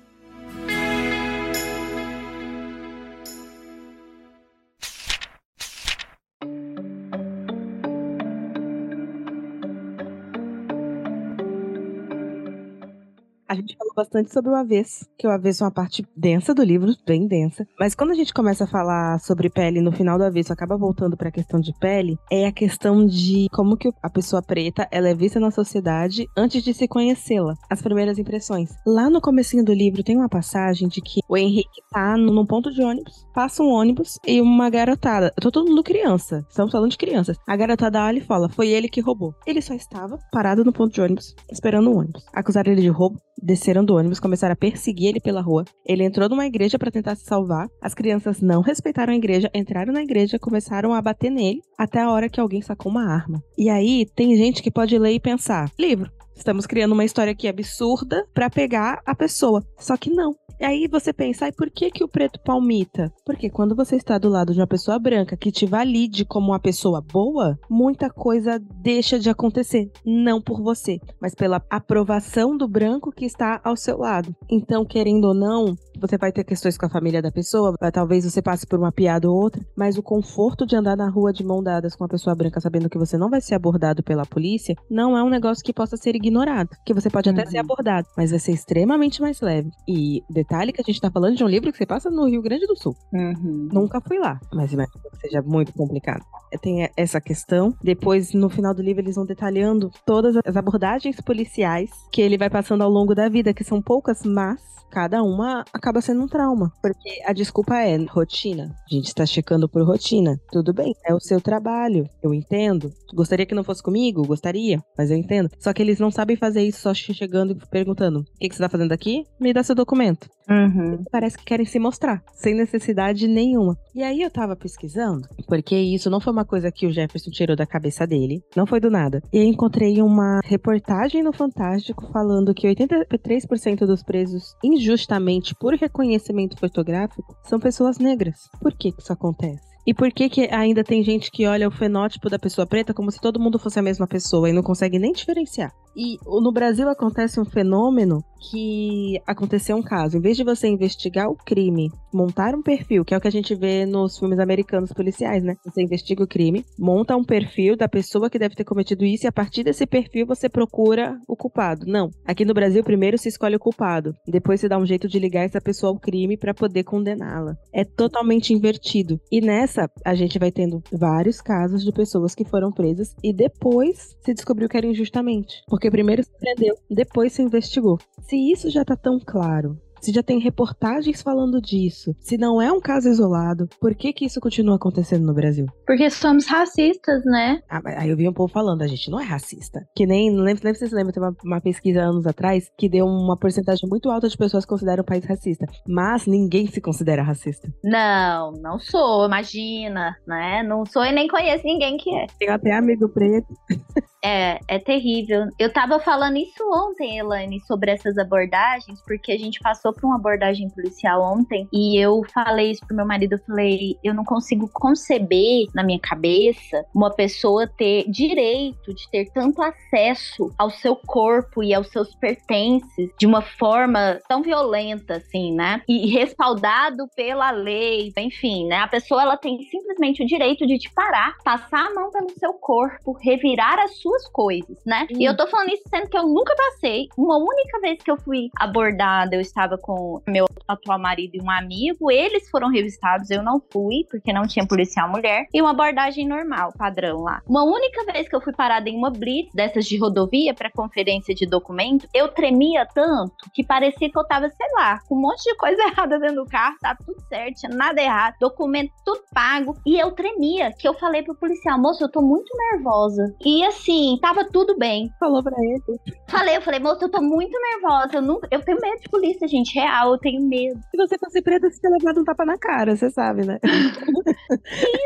Bastante 13.95 14.31
sobre 14.31 14.51
o 14.51 14.55
avesso, 14.55 15.05
que 15.17 15.25
o 15.25 15.31
avesso 15.31 15.63
é 15.63 15.65
uma 15.65 15.71
parte 15.71 16.05
densa 16.15 16.53
do 16.53 16.63
livro, 16.63 16.93
bem 17.05 17.27
densa. 17.27 17.65
Mas 17.79 17.95
quando 17.95 18.11
a 18.11 18.15
gente 18.15 18.33
começa 18.33 18.65
a 18.65 18.67
falar 18.67 19.19
sobre 19.19 19.49
pele 19.49 19.81
no 19.81 19.91
final 19.91 20.17
do 20.17 20.25
avesso, 20.25 20.51
acaba 20.51 20.77
voltando 20.77 21.15
para 21.15 21.29
a 21.29 21.31
questão 21.31 21.59
de 21.59 21.73
pele, 21.79 22.17
é 22.31 22.45
a 22.45 22.51
questão 22.51 23.05
de 23.05 23.47
como 23.51 23.77
que 23.77 23.89
a 24.03 24.09
pessoa 24.09 24.41
preta 24.41 24.87
ela 24.91 25.07
é 25.07 25.15
vista 25.15 25.39
na 25.39 25.49
sociedade 25.49 26.27
antes 26.37 26.61
de 26.61 26.73
se 26.73 26.87
conhecê-la, 26.87 27.53
as 27.69 27.81
primeiras 27.81 28.19
impressões. 28.19 28.69
Lá 28.85 29.09
no 29.09 29.21
comecinho 29.21 29.63
do 29.63 29.73
livro 29.73 30.03
tem 30.03 30.17
uma 30.17 30.29
passagem 30.29 30.87
de 30.87 31.01
que 31.01 31.21
o 31.29 31.37
Henrique 31.37 31.81
tá 31.91 32.17
num 32.17 32.45
ponto 32.45 32.71
de 32.71 32.81
ônibus, 32.81 33.25
passa 33.33 33.63
um 33.63 33.69
ônibus 33.69 34.19
e 34.27 34.41
uma 34.41 34.69
garotada, 34.69 35.33
tô 35.39 35.49
todo 35.49 35.69
mundo 35.69 35.83
criança, 35.83 36.45
estamos 36.49 36.71
falando 36.71 36.91
de 36.91 36.97
crianças. 36.97 37.37
A 37.47 37.55
garotada 37.55 38.03
olha 38.03 38.17
e 38.17 38.21
fala: 38.21 38.49
"Foi 38.49 38.67
ele 38.69 38.89
que 38.89 38.99
roubou". 38.99 39.33
Ele 39.47 39.61
só 39.61 39.73
estava 39.73 40.19
parado 40.31 40.65
no 40.65 40.73
ponto 40.73 40.93
de 40.93 41.01
ônibus, 41.01 41.33
esperando 41.51 41.91
o 41.91 41.97
ônibus. 41.97 42.25
Acusaram 42.33 42.71
ele 42.71 42.81
de 42.81 42.89
roubo, 42.89 43.19
desceram 43.41 43.84
do 43.85 43.95
ônibus, 43.95 44.19
começaram 44.19 44.53
a 44.53 44.57
perseguir 44.57 45.09
ele 45.09 45.19
pela 45.19 45.41
rua. 45.41 45.63
Ele 45.85 46.03
entrou 46.03 46.27
numa 46.27 46.45
igreja 46.45 46.77
para 46.79 46.91
tentar 46.91 47.15
se 47.15 47.25
salvar. 47.25 47.67
As 47.81 47.93
crianças 47.93 48.41
não 48.41 48.61
respeitaram 48.61 49.13
a 49.13 49.15
igreja, 49.15 49.49
entraram 49.53 49.93
na 49.93 50.01
igreja, 50.01 50.39
começaram 50.39 50.93
a 50.93 51.01
bater 51.01 51.29
nele 51.29 51.61
até 51.77 52.01
a 52.01 52.11
hora 52.11 52.29
que 52.29 52.39
alguém 52.39 52.61
sacou 52.61 52.91
uma 52.91 53.05
arma. 53.05 53.41
E 53.57 53.69
aí 53.69 54.05
tem 54.15 54.35
gente 54.35 54.61
que 54.61 54.71
pode 54.71 54.97
ler 54.97 55.13
e 55.13 55.19
pensar: 55.19 55.69
livro. 55.79 56.11
Estamos 56.35 56.65
criando 56.65 56.91
uma 56.91 57.05
história 57.05 57.31
aqui 57.31 57.47
absurda 57.47 58.27
para 58.33 58.49
pegar 58.49 59.01
a 59.05 59.15
pessoa. 59.15 59.63
Só 59.79 59.95
que 59.95 60.09
não. 60.09 60.35
E 60.59 60.63
aí 60.63 60.87
você 60.87 61.11
pensa, 61.11 61.49
e 61.49 61.51
por 61.51 61.69
que 61.69 61.91
que 61.91 62.03
o 62.03 62.07
preto 62.07 62.39
palmita? 62.39 63.11
Porque 63.25 63.49
quando 63.49 63.75
você 63.75 63.97
está 63.97 64.17
do 64.17 64.29
lado 64.29 64.53
de 64.53 64.59
uma 64.59 64.67
pessoa 64.67 64.97
branca 64.97 65.35
que 65.35 65.51
te 65.51 65.65
valide 65.65 66.23
como 66.23 66.51
uma 66.51 66.59
pessoa 66.59 67.01
boa, 67.01 67.59
muita 67.69 68.09
coisa 68.09 68.57
deixa 68.57 69.19
de 69.19 69.29
acontecer. 69.29 69.91
Não 70.05 70.41
por 70.41 70.61
você, 70.61 70.97
mas 71.19 71.35
pela 71.35 71.61
aprovação 71.69 72.55
do 72.55 72.69
branco 72.69 73.11
que 73.11 73.25
está 73.25 73.59
ao 73.65 73.75
seu 73.75 73.97
lado. 73.97 74.33
Então, 74.49 74.85
querendo 74.85 75.25
ou 75.25 75.33
não, 75.33 75.75
você 75.99 76.17
vai 76.17 76.31
ter 76.31 76.43
questões 76.43 76.77
com 76.77 76.85
a 76.85 76.89
família 76.89 77.21
da 77.21 77.31
pessoa, 77.31 77.75
talvez 77.91 78.25
você 78.25 78.41
passe 78.41 78.65
por 78.65 78.79
uma 78.79 78.91
piada 78.91 79.29
ou 79.29 79.35
outra, 79.35 79.61
mas 79.75 79.97
o 79.97 80.03
conforto 80.03 80.65
de 80.65 80.75
andar 80.75 80.95
na 80.95 81.09
rua 81.09 81.31
de 81.31 81.43
mão 81.43 81.63
dadas 81.63 81.95
com 81.95 82.03
uma 82.03 82.09
pessoa 82.09 82.35
branca, 82.35 82.59
sabendo 82.59 82.89
que 82.89 82.97
você 82.97 83.17
não 83.17 83.29
vai 83.29 83.41
ser 83.41 83.55
abordado 83.55 84.03
pela 84.03 84.25
polícia, 84.25 84.75
não 84.89 85.17
é 85.17 85.23
um 85.23 85.29
negócio 85.29 85.63
que 85.63 85.73
possa 85.73 85.97
ser 85.97 86.15
ignorado. 86.15 86.69
Que 86.85 86.93
você 86.93 87.09
pode 87.09 87.29
até 87.29 87.45
ser 87.45 87.57
uhum. 87.57 87.61
abordado, 87.61 88.07
mas 88.17 88.31
vai 88.31 88.39
ser 88.39 88.51
extremamente 88.51 89.21
mais 89.21 89.41
leve. 89.41 89.69
E 89.87 90.23
detalhe 90.29 90.71
que 90.71 90.81
a 90.81 90.83
gente 90.83 91.01
tá 91.01 91.09
falando 91.09 91.35
de 91.35 91.43
um 91.43 91.47
livro 91.47 91.71
que 91.71 91.77
você 91.77 91.85
passa 91.85 92.09
no 92.09 92.27
Rio 92.27 92.41
Grande 92.41 92.65
do 92.67 92.75
Sul. 92.75 92.95
Uhum. 93.13 93.69
Nunca 93.71 94.01
fui 94.01 94.19
lá, 94.19 94.39
mas 94.53 94.73
imagino 94.73 95.01
que 95.11 95.19
seja 95.21 95.41
muito 95.41 95.73
complicado. 95.73 96.23
Tem 96.61 96.89
essa 96.95 97.19
questão. 97.19 97.73
Depois, 97.83 98.33
no 98.33 98.49
final 98.49 98.73
do 98.73 98.81
livro, 98.81 99.01
eles 99.01 99.15
vão 99.15 99.25
detalhando 99.25 99.91
todas 100.05 100.35
as 100.45 100.55
abordagens 100.55 101.19
policiais 101.19 101.89
que 102.11 102.21
ele 102.21 102.37
vai 102.37 102.49
passando 102.49 102.83
ao 102.83 102.89
longo 102.89 103.13
da 103.13 103.27
vida, 103.27 103.53
que 103.53 103.63
são 103.63 103.81
poucas, 103.81 104.23
mas 104.23 104.61
cada 104.89 105.21
uma 105.23 105.65
acaba 105.85 106.01
sendo 106.01 106.23
um 106.23 106.27
trauma. 106.27 106.71
Porque 106.81 107.21
a 107.23 107.31
desculpa 107.31 107.75
é 107.77 107.95
rotina. 108.05 108.75
A 108.89 108.95
gente 108.95 109.05
está 109.05 109.23
checando 109.23 109.69
por 109.69 109.85
rotina. 109.85 110.39
Tudo 110.51 110.73
bem, 110.73 110.95
é 111.05 111.13
o 111.13 111.19
seu 111.19 111.39
trabalho. 111.39 112.09
Eu 112.23 112.33
entendo. 112.33 112.91
Gostaria 113.13 113.45
que 113.45 113.53
não 113.53 113.63
fosse 113.63 113.83
comigo? 113.83 114.25
Gostaria, 114.25 114.81
mas 114.97 115.11
eu 115.11 115.17
entendo. 115.17 115.49
Só 115.59 115.71
que 115.71 115.81
eles 115.81 115.99
não 115.99 116.09
sabem 116.09 116.35
fazer 116.35 116.63
isso 116.63 116.81
só 116.81 116.93
chegando 116.93 117.51
e 117.51 117.67
perguntando: 117.69 118.21
o 118.21 118.25
que, 118.39 118.49
que 118.49 118.55
você 118.55 118.63
tá 118.63 118.69
fazendo 118.69 118.91
aqui? 118.91 119.23
Me 119.39 119.53
dá 119.53 119.61
seu 119.61 119.75
documento. 119.75 120.27
Uhum. 120.49 121.03
Parece 121.11 121.37
que 121.37 121.45
querem 121.45 121.65
se 121.65 121.79
mostrar, 121.79 122.23
sem 122.33 122.53
necessidade 122.53 123.27
nenhuma. 123.27 123.77
E 123.93 124.03
aí 124.03 124.21
eu 124.21 124.29
tava 124.29 124.55
pesquisando, 124.55 125.27
porque 125.47 125.75
isso 125.75 126.09
não 126.09 126.19
foi 126.19 126.31
uma 126.31 126.45
coisa 126.45 126.71
que 126.71 126.85
o 126.85 126.91
Jefferson 126.91 127.31
tirou 127.31 127.55
da 127.55 127.65
cabeça 127.65 128.05
dele, 128.05 128.43
não 128.55 128.65
foi 128.65 128.79
do 128.79 128.91
nada. 128.91 129.21
E 129.33 129.39
aí 129.39 129.47
encontrei 129.47 130.01
uma 130.01 130.39
reportagem 130.43 131.23
no 131.23 131.33
Fantástico 131.33 132.11
falando 132.11 132.53
que 132.53 132.67
83% 132.67 133.85
dos 133.85 134.03
presos 134.03 134.55
injustamente 134.63 135.55
por 135.55 135.74
reconhecimento 135.75 136.57
fotográfico 136.57 137.35
são 137.43 137.59
pessoas 137.59 137.97
negras. 137.97 138.49
Por 138.59 138.73
que, 138.73 138.91
que 138.91 139.01
isso 139.01 139.13
acontece? 139.13 139.63
E 139.85 139.93
por 139.93 140.11
que, 140.11 140.29
que 140.29 140.49
ainda 140.51 140.83
tem 140.83 141.03
gente 141.03 141.29
que 141.29 141.45
olha 141.45 141.67
o 141.67 141.71
fenótipo 141.71 142.29
da 142.29 142.39
pessoa 142.39 142.65
preta 142.65 142.93
como 142.93 143.11
se 143.11 143.21
todo 143.21 143.39
mundo 143.39 143.59
fosse 143.59 143.77
a 143.77 143.83
mesma 143.83 144.07
pessoa 144.07 144.49
e 144.49 144.53
não 144.53 144.63
consegue 144.63 144.97
nem 144.97 145.11
diferenciar? 145.11 145.71
E 145.95 146.17
no 146.25 146.51
Brasil 146.51 146.89
acontece 146.89 147.39
um 147.39 147.45
fenômeno 147.45 148.23
que 148.49 149.19
aconteceu 149.25 149.75
um 149.75 149.81
caso. 149.81 150.17
Em 150.17 150.21
vez 150.21 150.37
de 150.37 150.43
você 150.43 150.67
investigar 150.67 151.29
o 151.29 151.35
crime, 151.35 151.91
montar 152.13 152.53
um 152.53 152.61
perfil, 152.61 153.03
que 153.03 153.13
é 153.13 153.17
o 153.17 153.21
que 153.21 153.27
a 153.27 153.31
gente 153.31 153.55
vê 153.55 153.85
nos 153.85 154.17
filmes 154.17 154.39
americanos 154.39 154.91
policiais, 154.93 155.43
né? 155.43 155.55
Você 155.65 155.81
investiga 155.81 156.23
o 156.23 156.27
crime, 156.27 156.65
monta 156.77 157.15
um 157.15 157.23
perfil 157.23 157.75
da 157.75 157.87
pessoa 157.87 158.29
que 158.29 158.39
deve 158.39 158.55
ter 158.55 158.63
cometido 158.63 159.05
isso 159.05 159.25
e 159.25 159.27
a 159.27 159.31
partir 159.31 159.63
desse 159.63 159.85
perfil 159.85 160.25
você 160.25 160.47
procura 160.47 161.17
o 161.27 161.35
culpado. 161.35 161.85
Não. 161.85 162.09
Aqui 162.25 162.45
no 162.45 162.53
Brasil, 162.53 162.83
primeiro 162.83 163.17
se 163.17 163.29
escolhe 163.29 163.55
o 163.55 163.59
culpado, 163.59 164.13
depois 164.27 164.59
se 164.59 164.69
dá 164.69 164.77
um 164.77 164.85
jeito 164.85 165.07
de 165.07 165.19
ligar 165.19 165.43
essa 165.43 165.61
pessoa 165.61 165.91
ao 165.91 165.99
crime 165.99 166.37
para 166.37 166.53
poder 166.53 166.83
condená-la. 166.83 167.55
É 167.73 167.83
totalmente 167.83 168.53
invertido. 168.53 169.19
E 169.31 169.41
nessa, 169.41 169.89
a 170.05 170.15
gente 170.15 170.39
vai 170.39 170.51
tendo 170.51 170.83
vários 170.91 171.41
casos 171.41 171.83
de 171.83 171.91
pessoas 171.91 172.35
que 172.35 172.45
foram 172.45 172.71
presas 172.71 173.15
e 173.23 173.33
depois 173.33 174.15
se 174.23 174.33
descobriu 174.33 174.69
que 174.69 174.77
era 174.77 174.87
injustamente. 174.87 175.63
Porque 175.67 175.84
porque 175.85 175.91
primeiro 175.91 176.23
se 176.23 176.31
prendeu, 176.39 176.75
depois 176.89 177.33
se 177.33 177.43
investigou. 177.43 177.99
Se 178.21 178.35
isso 178.51 178.71
já 178.71 178.83
tá 178.83 178.95
tão 178.95 179.19
claro, 179.19 179.79
se 180.01 180.11
já 180.11 180.23
tem 180.23 180.39
reportagens 180.39 181.21
falando 181.21 181.61
disso, 181.61 182.15
se 182.19 182.37
não 182.37 182.59
é 182.59 182.71
um 182.71 182.79
caso 182.79 183.07
isolado, 183.07 183.67
por 183.79 183.93
que 183.93 184.11
que 184.11 184.25
isso 184.25 184.39
continua 184.39 184.77
acontecendo 184.77 185.25
no 185.25 185.33
Brasil? 185.33 185.67
Porque 185.85 186.09
somos 186.09 186.47
racistas, 186.47 187.23
né? 187.25 187.61
Ah, 187.69 187.81
aí 187.97 188.09
eu 188.09 188.17
vi 188.17 188.27
um 188.27 188.33
povo 188.33 188.51
falando, 188.51 188.81
a 188.81 188.87
gente 188.87 189.11
não 189.11 189.19
é 189.19 189.23
racista. 189.23 189.87
Que 189.95 190.07
nem, 190.07 190.31
não 190.31 190.43
lembro, 190.43 190.63
lembro 190.63 190.79
se 190.79 190.87
vocês 190.87 190.91
lembram, 190.91 191.13
tem 191.13 191.21
uma, 191.21 191.35
uma 191.43 191.61
pesquisa 191.61 192.01
anos 192.01 192.25
atrás 192.25 192.71
que 192.77 192.89
deu 192.89 193.05
uma 193.05 193.37
porcentagem 193.37 193.87
muito 193.87 194.09
alta 194.09 194.27
de 194.27 194.37
pessoas 194.37 194.65
que 194.65 194.69
consideram 194.69 195.03
o 195.03 195.05
país 195.05 195.23
racista. 195.23 195.67
Mas 195.87 196.25
ninguém 196.25 196.65
se 196.65 196.81
considera 196.81 197.21
racista. 197.21 197.67
Não, 197.83 198.51
não 198.53 198.79
sou, 198.79 199.25
imagina, 199.25 200.15
né? 200.27 200.63
Não 200.63 200.83
sou 200.85 201.03
e 201.03 201.11
nem 201.11 201.27
conheço 201.27 201.63
ninguém 201.63 201.97
que 201.97 202.09
é. 202.15 202.25
Tenho 202.39 202.53
até 202.53 202.73
amigo 202.73 203.07
preto. 203.09 203.53
É, 204.25 204.59
é 204.67 204.79
terrível. 204.79 205.49
Eu 205.59 205.71
tava 205.71 205.99
falando 205.99 206.37
isso 206.37 206.63
ontem, 206.73 207.19
Elaine, 207.19 207.61
sobre 207.61 207.91
essas 207.91 208.17
abordagens, 208.17 208.99
porque 209.05 209.31
a 209.31 209.37
gente 209.37 209.59
passou 209.59 209.93
por 209.93 210.07
uma 210.07 210.15
abordagem 210.15 210.67
policial 210.71 211.21
ontem 211.21 211.67
e 211.71 211.95
eu 212.03 212.23
falei 212.33 212.71
isso 212.71 212.83
pro 212.87 212.95
meu 212.95 213.05
marido. 213.05 213.33
Eu 213.33 213.39
falei, 213.45 213.99
eu 214.03 214.15
não 214.15 214.25
consigo 214.25 214.67
conceber 214.73 215.67
na 215.75 215.83
minha 215.83 215.99
cabeça 215.99 216.83
uma 216.91 217.11
pessoa 217.11 217.67
ter 217.67 218.09
direito 218.09 218.95
de 218.95 219.07
ter 219.11 219.29
tanto 219.31 219.61
acesso 219.61 220.51
ao 220.57 220.71
seu 220.71 220.95
corpo 220.95 221.61
e 221.61 221.71
aos 221.71 221.89
seus 221.89 222.15
pertences 222.15 223.11
de 223.19 223.27
uma 223.27 223.43
forma 223.43 224.19
tão 224.27 224.41
violenta, 224.41 225.17
assim, 225.17 225.53
né? 225.53 225.83
E 225.87 226.09
respaldado 226.09 227.07
pela 227.15 227.51
lei, 227.51 228.11
enfim, 228.17 228.65
né? 228.65 228.77
A 228.77 228.87
pessoa 228.87 229.21
ela 229.21 229.37
tem 229.37 229.59
simplesmente 229.69 230.23
o 230.23 230.25
direito 230.25 230.65
de 230.65 230.79
te 230.79 230.91
parar, 230.91 231.35
passar 231.43 231.85
a 231.85 231.93
mão 231.93 232.09
pelo 232.09 232.31
seu 232.39 232.53
corpo, 232.53 233.15
revirar 233.21 233.77
as 233.77 233.99
suas 234.15 234.27
coisas, 234.29 234.77
né? 234.85 235.07
Hum. 235.11 235.17
E 235.19 235.25
eu 235.25 235.35
tô 235.35 235.47
falando 235.47 235.69
isso 235.69 235.83
sendo 235.89 236.09
que 236.09 236.17
eu 236.17 236.27
nunca 236.27 236.55
passei. 236.55 237.07
Uma 237.17 237.37
única 237.37 237.79
vez 237.81 238.01
que 238.01 238.09
eu 238.09 238.17
fui 238.17 238.49
abordada, 238.57 239.35
eu 239.35 239.41
estava 239.41 239.77
com 239.77 240.21
meu 240.27 240.45
atual 240.67 240.99
marido 240.99 241.35
e 241.35 241.41
um 241.41 241.49
amigo, 241.49 242.09
eles 242.09 242.49
foram 242.49 242.69
revistados, 242.69 243.29
eu 243.29 243.43
não 243.43 243.61
fui, 243.71 244.05
porque 244.09 244.33
não 244.33 244.47
tinha 244.47 244.67
policial 244.67 245.09
mulher, 245.09 245.45
e 245.53 245.61
uma 245.61 245.71
abordagem 245.71 246.27
normal, 246.27 246.71
padrão 246.77 247.21
lá. 247.21 247.41
Uma 247.47 247.63
única 247.63 248.03
vez 248.11 248.27
que 248.27 248.35
eu 248.35 248.41
fui 248.41 248.53
parada 248.53 248.89
em 248.89 248.97
uma 248.97 249.09
blitz 249.09 249.53
dessas 249.53 249.85
de 249.85 249.97
rodovia 249.97 250.53
para 250.53 250.71
conferência 250.71 251.35
de 251.35 251.45
documento, 251.45 252.07
eu 252.13 252.29
tremia 252.29 252.87
tanto 252.93 253.33
que 253.53 253.63
parecia 253.63 254.09
que 254.09 254.17
eu 254.17 254.25
tava, 254.25 254.49
sei 254.49 254.67
lá, 254.75 254.99
com 255.07 255.15
um 255.15 255.21
monte 255.21 255.43
de 255.43 255.55
coisa 255.55 255.81
errada 255.87 256.19
dentro 256.19 256.43
do 256.43 256.45
carro, 256.45 256.75
tava 256.81 256.99
tudo 257.05 257.21
certo, 257.27 257.59
tinha 257.59 257.75
nada 257.75 258.01
errado, 258.01 258.35
documento 258.39 258.91
tudo 259.03 259.21
pago, 259.33 259.75
e 259.85 259.99
eu 259.99 260.11
tremia, 260.11 260.71
que 260.71 260.87
eu 260.87 260.93
falei 260.93 261.21
pro 261.23 261.35
policial, 261.35 261.79
moço, 261.79 262.03
eu 262.03 262.11
tô 262.11 262.21
muito 262.21 262.51
nervosa. 262.71 263.35
E 263.43 263.63
assim, 263.65 264.04
tava 264.21 264.45
tudo 264.45 264.77
bem. 264.77 265.09
Falou 265.19 265.43
pra 265.43 265.55
ele. 265.59 265.99
Falei, 266.27 266.57
eu 266.57 266.61
falei, 266.61 266.79
moço, 266.79 267.03
eu 267.03 267.09
tô 267.09 267.21
muito 267.21 267.51
nervosa, 267.71 268.17
eu, 268.17 268.21
nunca, 268.21 268.47
eu 268.51 268.61
tenho 268.63 268.79
medo 268.81 269.01
de 269.01 269.09
polícia, 269.09 269.47
gente, 269.47 269.73
real, 269.75 270.11
eu 270.13 270.17
tenho 270.19 270.41
medo. 270.47 270.79
Se 270.91 270.97
você 270.97 271.17
fosse 271.17 271.41
preta, 271.41 271.69
você 271.69 271.79
teria 271.79 271.97
levado 271.97 272.21
um 272.21 272.23
tapa 272.23 272.45
na 272.45 272.57
cara, 272.57 272.95
você 272.95 273.09
sabe, 273.09 273.45
né? 273.45 273.59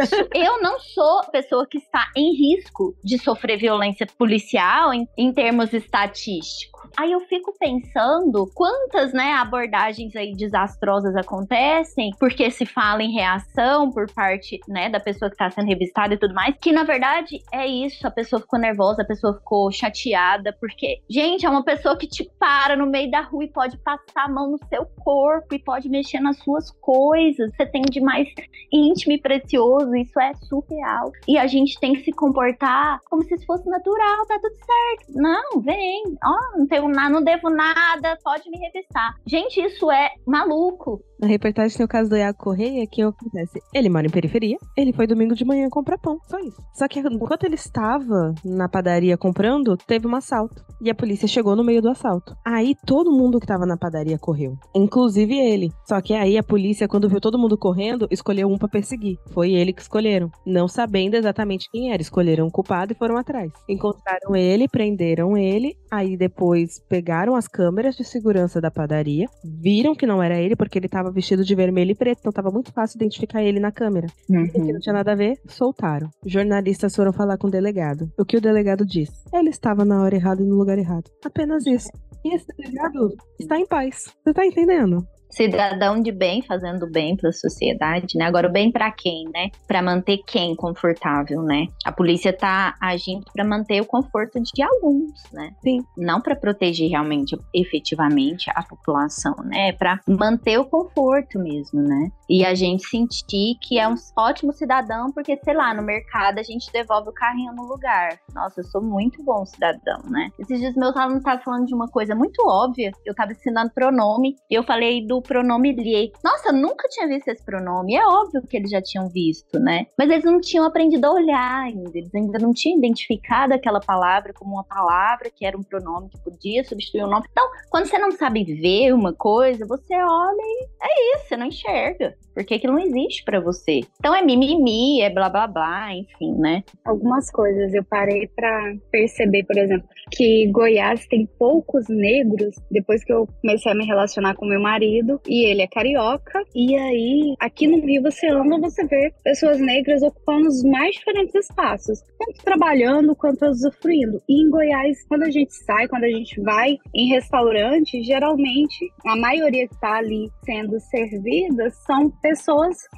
Isso. 0.01 0.15
Eu 0.33 0.61
não 0.61 0.79
sou 0.79 1.23
pessoa 1.31 1.67
que 1.67 1.77
está 1.77 2.07
em 2.15 2.33
risco 2.33 2.95
de 3.03 3.17
sofrer 3.17 3.57
violência 3.57 4.07
policial 4.17 4.93
em, 4.93 5.07
em 5.17 5.31
termos 5.33 5.73
estatísticos. 5.73 6.78
Aí 6.97 7.11
eu 7.11 7.19
fico 7.21 7.53
pensando 7.59 8.49
quantas, 8.53 9.13
né, 9.13 9.33
abordagens 9.33 10.15
aí 10.15 10.33
desastrosas 10.33 11.15
acontecem 11.15 12.11
porque 12.19 12.49
se 12.51 12.65
fala 12.65 13.03
em 13.03 13.11
reação 13.11 13.91
por 13.91 14.11
parte, 14.11 14.59
né, 14.67 14.89
da 14.89 14.99
pessoa 14.99 15.29
que 15.29 15.35
está 15.35 15.49
sendo 15.49 15.67
revistada 15.67 16.13
e 16.13 16.17
tudo 16.17 16.33
mais, 16.33 16.55
que 16.59 16.71
na 16.71 16.83
verdade 16.83 17.41
é 17.51 17.67
isso, 17.67 18.05
a 18.05 18.11
pessoa 18.11 18.41
ficou 18.41 18.59
nervosa, 18.59 19.01
a 19.01 19.05
pessoa 19.05 19.33
ficou 19.33 19.71
chateada, 19.71 20.55
porque, 20.59 21.01
gente, 21.09 21.45
é 21.45 21.49
uma 21.49 21.63
pessoa 21.63 21.97
que 21.97 22.07
te 22.07 22.29
para 22.39 22.75
no 22.75 22.85
meio 22.85 23.09
da 23.09 23.21
rua 23.21 23.43
e 23.43 23.51
pode 23.51 23.77
passar 23.77 24.25
a 24.25 24.29
mão 24.29 24.51
no 24.51 24.57
seu 24.67 24.85
corpo 25.03 25.53
e 25.53 25.59
pode 25.59 25.89
mexer 25.89 26.19
nas 26.19 26.37
suas 26.39 26.71
coisas. 26.81 27.51
Você 27.55 27.65
tem 27.65 27.81
de 27.81 28.01
mais 28.01 28.27
íntimo 28.71 29.13
e 29.13 29.21
precioso, 29.21 29.95
isso 29.95 30.19
é 30.19 30.33
surreal. 30.35 31.11
E 31.27 31.37
a 31.37 31.47
gente 31.47 31.79
tem 31.79 31.93
que 31.93 32.03
se 32.03 32.11
comportar 32.11 32.99
como 33.09 33.23
se 33.23 33.45
fosse 33.45 33.67
natural, 33.69 34.25
tá 34.27 34.39
tudo 34.41 34.55
certo. 34.55 35.21
Não, 35.21 35.61
vem, 35.61 36.03
ó, 36.23 36.57
não 36.57 36.67
tenho 36.69 36.87
nada, 36.87 37.09
não 37.09 37.23
devo 37.23 37.49
nada, 37.49 38.17
pode 38.23 38.49
me 38.49 38.57
revistar. 38.59 39.15
Gente, 39.25 39.59
isso 39.59 39.91
é 39.91 40.09
maluco. 40.25 41.03
Na 41.19 41.27
reportagem 41.27 41.75
tem 41.75 41.85
o 41.85 41.89
caso 41.89 42.09
do 42.09 42.15
Iago 42.15 42.37
Correia, 42.37 42.87
que 42.87 43.01
acontece. 43.01 43.61
Ele 43.73 43.89
mora 43.89 44.07
em 44.07 44.09
periferia, 44.09 44.57
ele 44.77 44.93
foi 44.93 45.05
domingo 45.05 45.35
de 45.35 45.43
manhã 45.43 45.69
comprar 45.69 45.97
pão, 45.97 46.17
só 46.29 46.39
isso. 46.39 46.63
Só 46.73 46.87
que 46.87 46.99
enquanto 46.99 47.43
ele 47.43 47.55
estava 47.55 48.33
na 48.45 48.69
padaria 48.69 49.17
comprando, 49.17 49.75
teve 49.75 50.07
um 50.07 50.15
assalto. 50.15 50.63
E 50.81 50.89
a 50.89 50.95
polícia 50.95 51.27
chegou 51.27 51.57
no 51.57 51.63
meio 51.63 51.81
do 51.81 51.89
assalto. 51.89 52.37
Aí 52.45 52.73
todo 52.85 53.11
mundo 53.11 53.37
que 53.37 53.43
estava 53.43 53.65
na 53.65 53.75
padaria 53.75 54.17
correu, 54.17 54.57
inclusive 54.73 55.35
ele. 55.35 55.73
Só 55.85 55.99
que 55.99 56.13
aí 56.13 56.37
a 56.37 56.43
polícia, 56.43 56.87
quando 56.87 57.09
viu 57.09 57.19
todo 57.19 57.37
mundo 57.37 57.57
correndo, 57.57 58.07
escolheu 58.09 58.47
um 58.47 58.57
para 58.57 58.69
perseguir. 58.69 59.17
Foi 59.33 59.51
ele 59.51 59.73
que 59.73 59.81
escolheram, 59.81 60.31
não 60.45 60.69
sabendo 60.69 61.15
exatamente 61.15 61.69
quem 61.69 61.91
era. 61.91 62.01
Escolheram 62.01 62.47
o 62.47 62.51
culpado 62.51 62.93
e 62.93 62.95
foram 62.95 63.17
atrás. 63.17 63.51
Encontraram 63.67 64.37
ele, 64.37 64.69
prenderam 64.69 65.35
ele, 65.35 65.75
aí 65.91 66.15
depois 66.15 66.79
pegaram 66.87 67.35
as 67.35 67.45
câmeras 67.45 67.97
de 67.97 68.05
segurança 68.05 68.61
da 68.61 68.71
padaria, 68.71 69.27
viram 69.43 69.93
que 69.93 70.07
não 70.07 70.23
era 70.23 70.39
ele 70.39 70.55
porque 70.55 70.79
ele 70.79 70.85
estava 70.85 71.08
vestido 71.11 71.43
de 71.43 71.55
vermelho 71.55 71.91
e 71.91 71.95
preto, 71.95 72.19
então 72.19 72.31
tava 72.31 72.51
muito 72.51 72.71
fácil 72.71 72.97
identificar 72.97 73.43
ele 73.43 73.59
na 73.59 73.71
câmera. 73.71 74.07
Uhum. 74.29 74.47
Que 74.47 74.73
não 74.73 74.79
tinha 74.79 74.93
nada 74.93 75.11
a 75.11 75.15
ver, 75.15 75.37
soltaram. 75.47 76.09
Jornalistas 76.25 76.95
foram 76.95 77.13
falar 77.13 77.37
com 77.37 77.47
o 77.47 77.51
delegado. 77.51 78.09
O 78.17 78.25
que 78.25 78.37
o 78.37 78.41
delegado 78.41 78.85
disse? 78.85 79.23
Ele 79.33 79.49
estava 79.49 79.85
na 79.85 80.01
hora 80.01 80.15
errada 80.15 80.41
e 80.41 80.45
no 80.45 80.55
lugar 80.55 80.77
errado. 80.77 81.09
Apenas 81.23 81.65
isso. 81.65 81.89
E 82.23 82.35
esse 82.35 82.45
delegado 82.57 83.15
está 83.39 83.57
em 83.57 83.65
paz. 83.65 84.13
Você 84.23 84.33
tá 84.33 84.45
entendendo? 84.45 85.05
Cidadão 85.29 86.01
de 86.01 86.11
bem 86.11 86.41
fazendo 86.41 86.89
bem 86.89 87.15
para 87.15 87.29
a 87.29 87.33
sociedade, 87.33 88.17
né? 88.17 88.25
Agora 88.25 88.47
o 88.47 88.51
bem 88.51 88.71
para 88.71 88.91
quem, 88.91 89.25
né? 89.33 89.49
Para 89.67 89.81
manter 89.81 90.17
quem 90.25 90.55
confortável, 90.55 91.41
né? 91.43 91.67
A 91.85 91.91
polícia 91.91 92.33
tá 92.33 92.75
agindo 92.81 93.25
para 93.31 93.45
manter 93.45 93.81
o 93.81 93.85
conforto 93.85 94.39
de 94.41 94.61
alguns, 94.61 95.23
né? 95.31 95.51
Sim. 95.61 95.83
Não 95.97 96.19
para 96.19 96.35
proteger 96.35 96.89
realmente, 96.89 97.37
efetivamente 97.53 98.49
a 98.55 98.63
população, 98.63 99.35
né? 99.45 99.71
Para 99.73 99.99
manter 100.07 100.59
o 100.59 100.65
conforto 100.65 101.39
mesmo, 101.39 101.81
né? 101.81 102.09
E 102.29 102.45
a 102.45 102.53
gente 102.55 102.87
sentir 102.87 103.55
que 103.61 103.79
é 103.79 103.87
um 103.87 103.95
ótimo 104.17 104.51
cidadão 104.53 105.11
porque 105.11 105.37
sei 105.43 105.53
lá, 105.53 105.73
no 105.73 105.83
mercado 105.83 106.39
a 106.39 106.43
gente 106.43 106.71
devolve 106.71 107.09
o 107.09 107.13
carrinho 107.13 107.53
no 107.53 107.63
lugar. 107.63 108.19
Nossa, 108.33 108.61
eu 108.61 108.65
sou 108.65 108.81
muito 108.81 109.23
bom 109.23 109.45
cidadão, 109.45 110.01
né? 110.09 110.29
Esses 110.39 110.59
dias 110.59 110.75
meus 110.75 110.95
alunos 110.95 111.19
estavam 111.19 111.43
falando 111.43 111.65
de 111.65 111.75
uma 111.75 111.87
coisa 111.87 112.15
muito 112.15 112.41
óbvia. 112.47 112.91
Eu 113.05 113.13
tava 113.13 113.31
ensinando 113.31 113.71
pronome 113.73 114.35
e 114.49 114.55
eu 114.55 114.63
falei 114.63 115.05
do 115.05 115.18
pronome 115.21 115.73
lhe. 115.73 116.11
Nossa, 116.23 116.51
nunca 116.51 116.87
tinha 116.89 117.07
visto 117.07 117.27
esse 117.27 117.43
pronome. 117.43 117.95
É 117.95 118.05
óbvio 118.05 118.41
que 118.47 118.57
eles 118.57 118.69
já 118.69 118.81
tinham 118.81 119.09
visto, 119.09 119.59
né? 119.59 119.87
Mas 119.97 120.09
eles 120.09 120.25
não 120.25 120.39
tinham 120.39 120.65
aprendido 120.65 121.05
a 121.05 121.13
olhar 121.13 121.61
ainda. 121.61 121.91
Eles 121.93 122.13
ainda 122.13 122.39
não 122.39 122.53
tinham 122.53 122.77
identificado 122.77 123.53
aquela 123.53 123.79
palavra 123.79 124.33
como 124.33 124.55
uma 124.55 124.63
palavra 124.63 125.29
que 125.29 125.45
era 125.45 125.57
um 125.57 125.63
pronome 125.63 126.09
que 126.09 126.19
podia 126.19 126.63
substituir 126.63 127.03
o 127.03 127.07
um 127.07 127.09
nome. 127.09 127.25
Então, 127.31 127.47
quando 127.69 127.85
você 127.85 127.97
não 127.97 128.11
sabe 128.11 128.43
ver 128.43 128.93
uma 128.93 129.13
coisa, 129.13 129.65
você 129.65 129.95
olha 129.95 130.41
e 130.41 130.67
é 130.81 131.15
isso, 131.15 131.27
você 131.27 131.37
não 131.37 131.45
enxerga. 131.47 132.15
Porque 132.39 132.53
aquilo 132.53 132.71
não 132.71 132.79
existe 132.79 133.21
para 133.25 133.41
você. 133.41 133.81
Então 133.99 134.15
é 134.15 134.21
mimimi, 134.23 135.01
é 135.01 135.09
blá 135.09 135.27
blá 135.27 135.45
blá, 135.45 135.93
enfim, 135.93 136.31
né? 136.37 136.63
Algumas 136.85 137.29
coisas 137.29 137.73
eu 137.73 137.83
parei 137.83 138.29
para 138.33 138.75
perceber, 138.89 139.43
por 139.43 139.57
exemplo, 139.57 139.85
que 140.09 140.47
Goiás 140.47 141.05
tem 141.07 141.27
poucos 141.37 141.89
negros 141.89 142.55
depois 142.71 143.03
que 143.03 143.11
eu 143.11 143.27
comecei 143.41 143.69
a 143.69 143.75
me 143.75 143.85
relacionar 143.85 144.35
com 144.35 144.45
meu 144.45 144.61
marido 144.61 145.19
e 145.27 145.51
ele 145.51 145.63
é 145.63 145.67
carioca. 145.67 146.41
E 146.55 146.77
aí, 146.77 147.35
aqui 147.41 147.67
no 147.67 147.85
Rio, 147.85 148.03
você 148.03 148.27
anda, 148.29 148.57
você 148.57 148.85
vê 148.85 149.13
pessoas 149.21 149.59
negras 149.59 150.01
ocupando 150.01 150.47
os 150.47 150.63
mais 150.63 150.95
diferentes 150.95 151.35
espaços, 151.35 151.99
tanto 152.17 152.41
trabalhando 152.41 153.13
quanto 153.17 153.47
usufruindo. 153.47 154.21
E 154.29 154.41
em 154.41 154.49
Goiás, 154.49 155.05
quando 155.09 155.23
a 155.23 155.29
gente 155.29 155.53
sai, 155.65 155.89
quando 155.89 156.05
a 156.05 156.09
gente 156.09 156.39
vai 156.39 156.77
em 156.95 157.09
restaurante, 157.09 158.01
geralmente 158.01 158.89
a 159.05 159.17
maioria 159.17 159.67
que 159.67 159.73
está 159.73 159.97
ali 159.97 160.29
sendo 160.45 160.79
servida 160.79 161.69
são 161.85 162.09
pessoas 162.09 162.28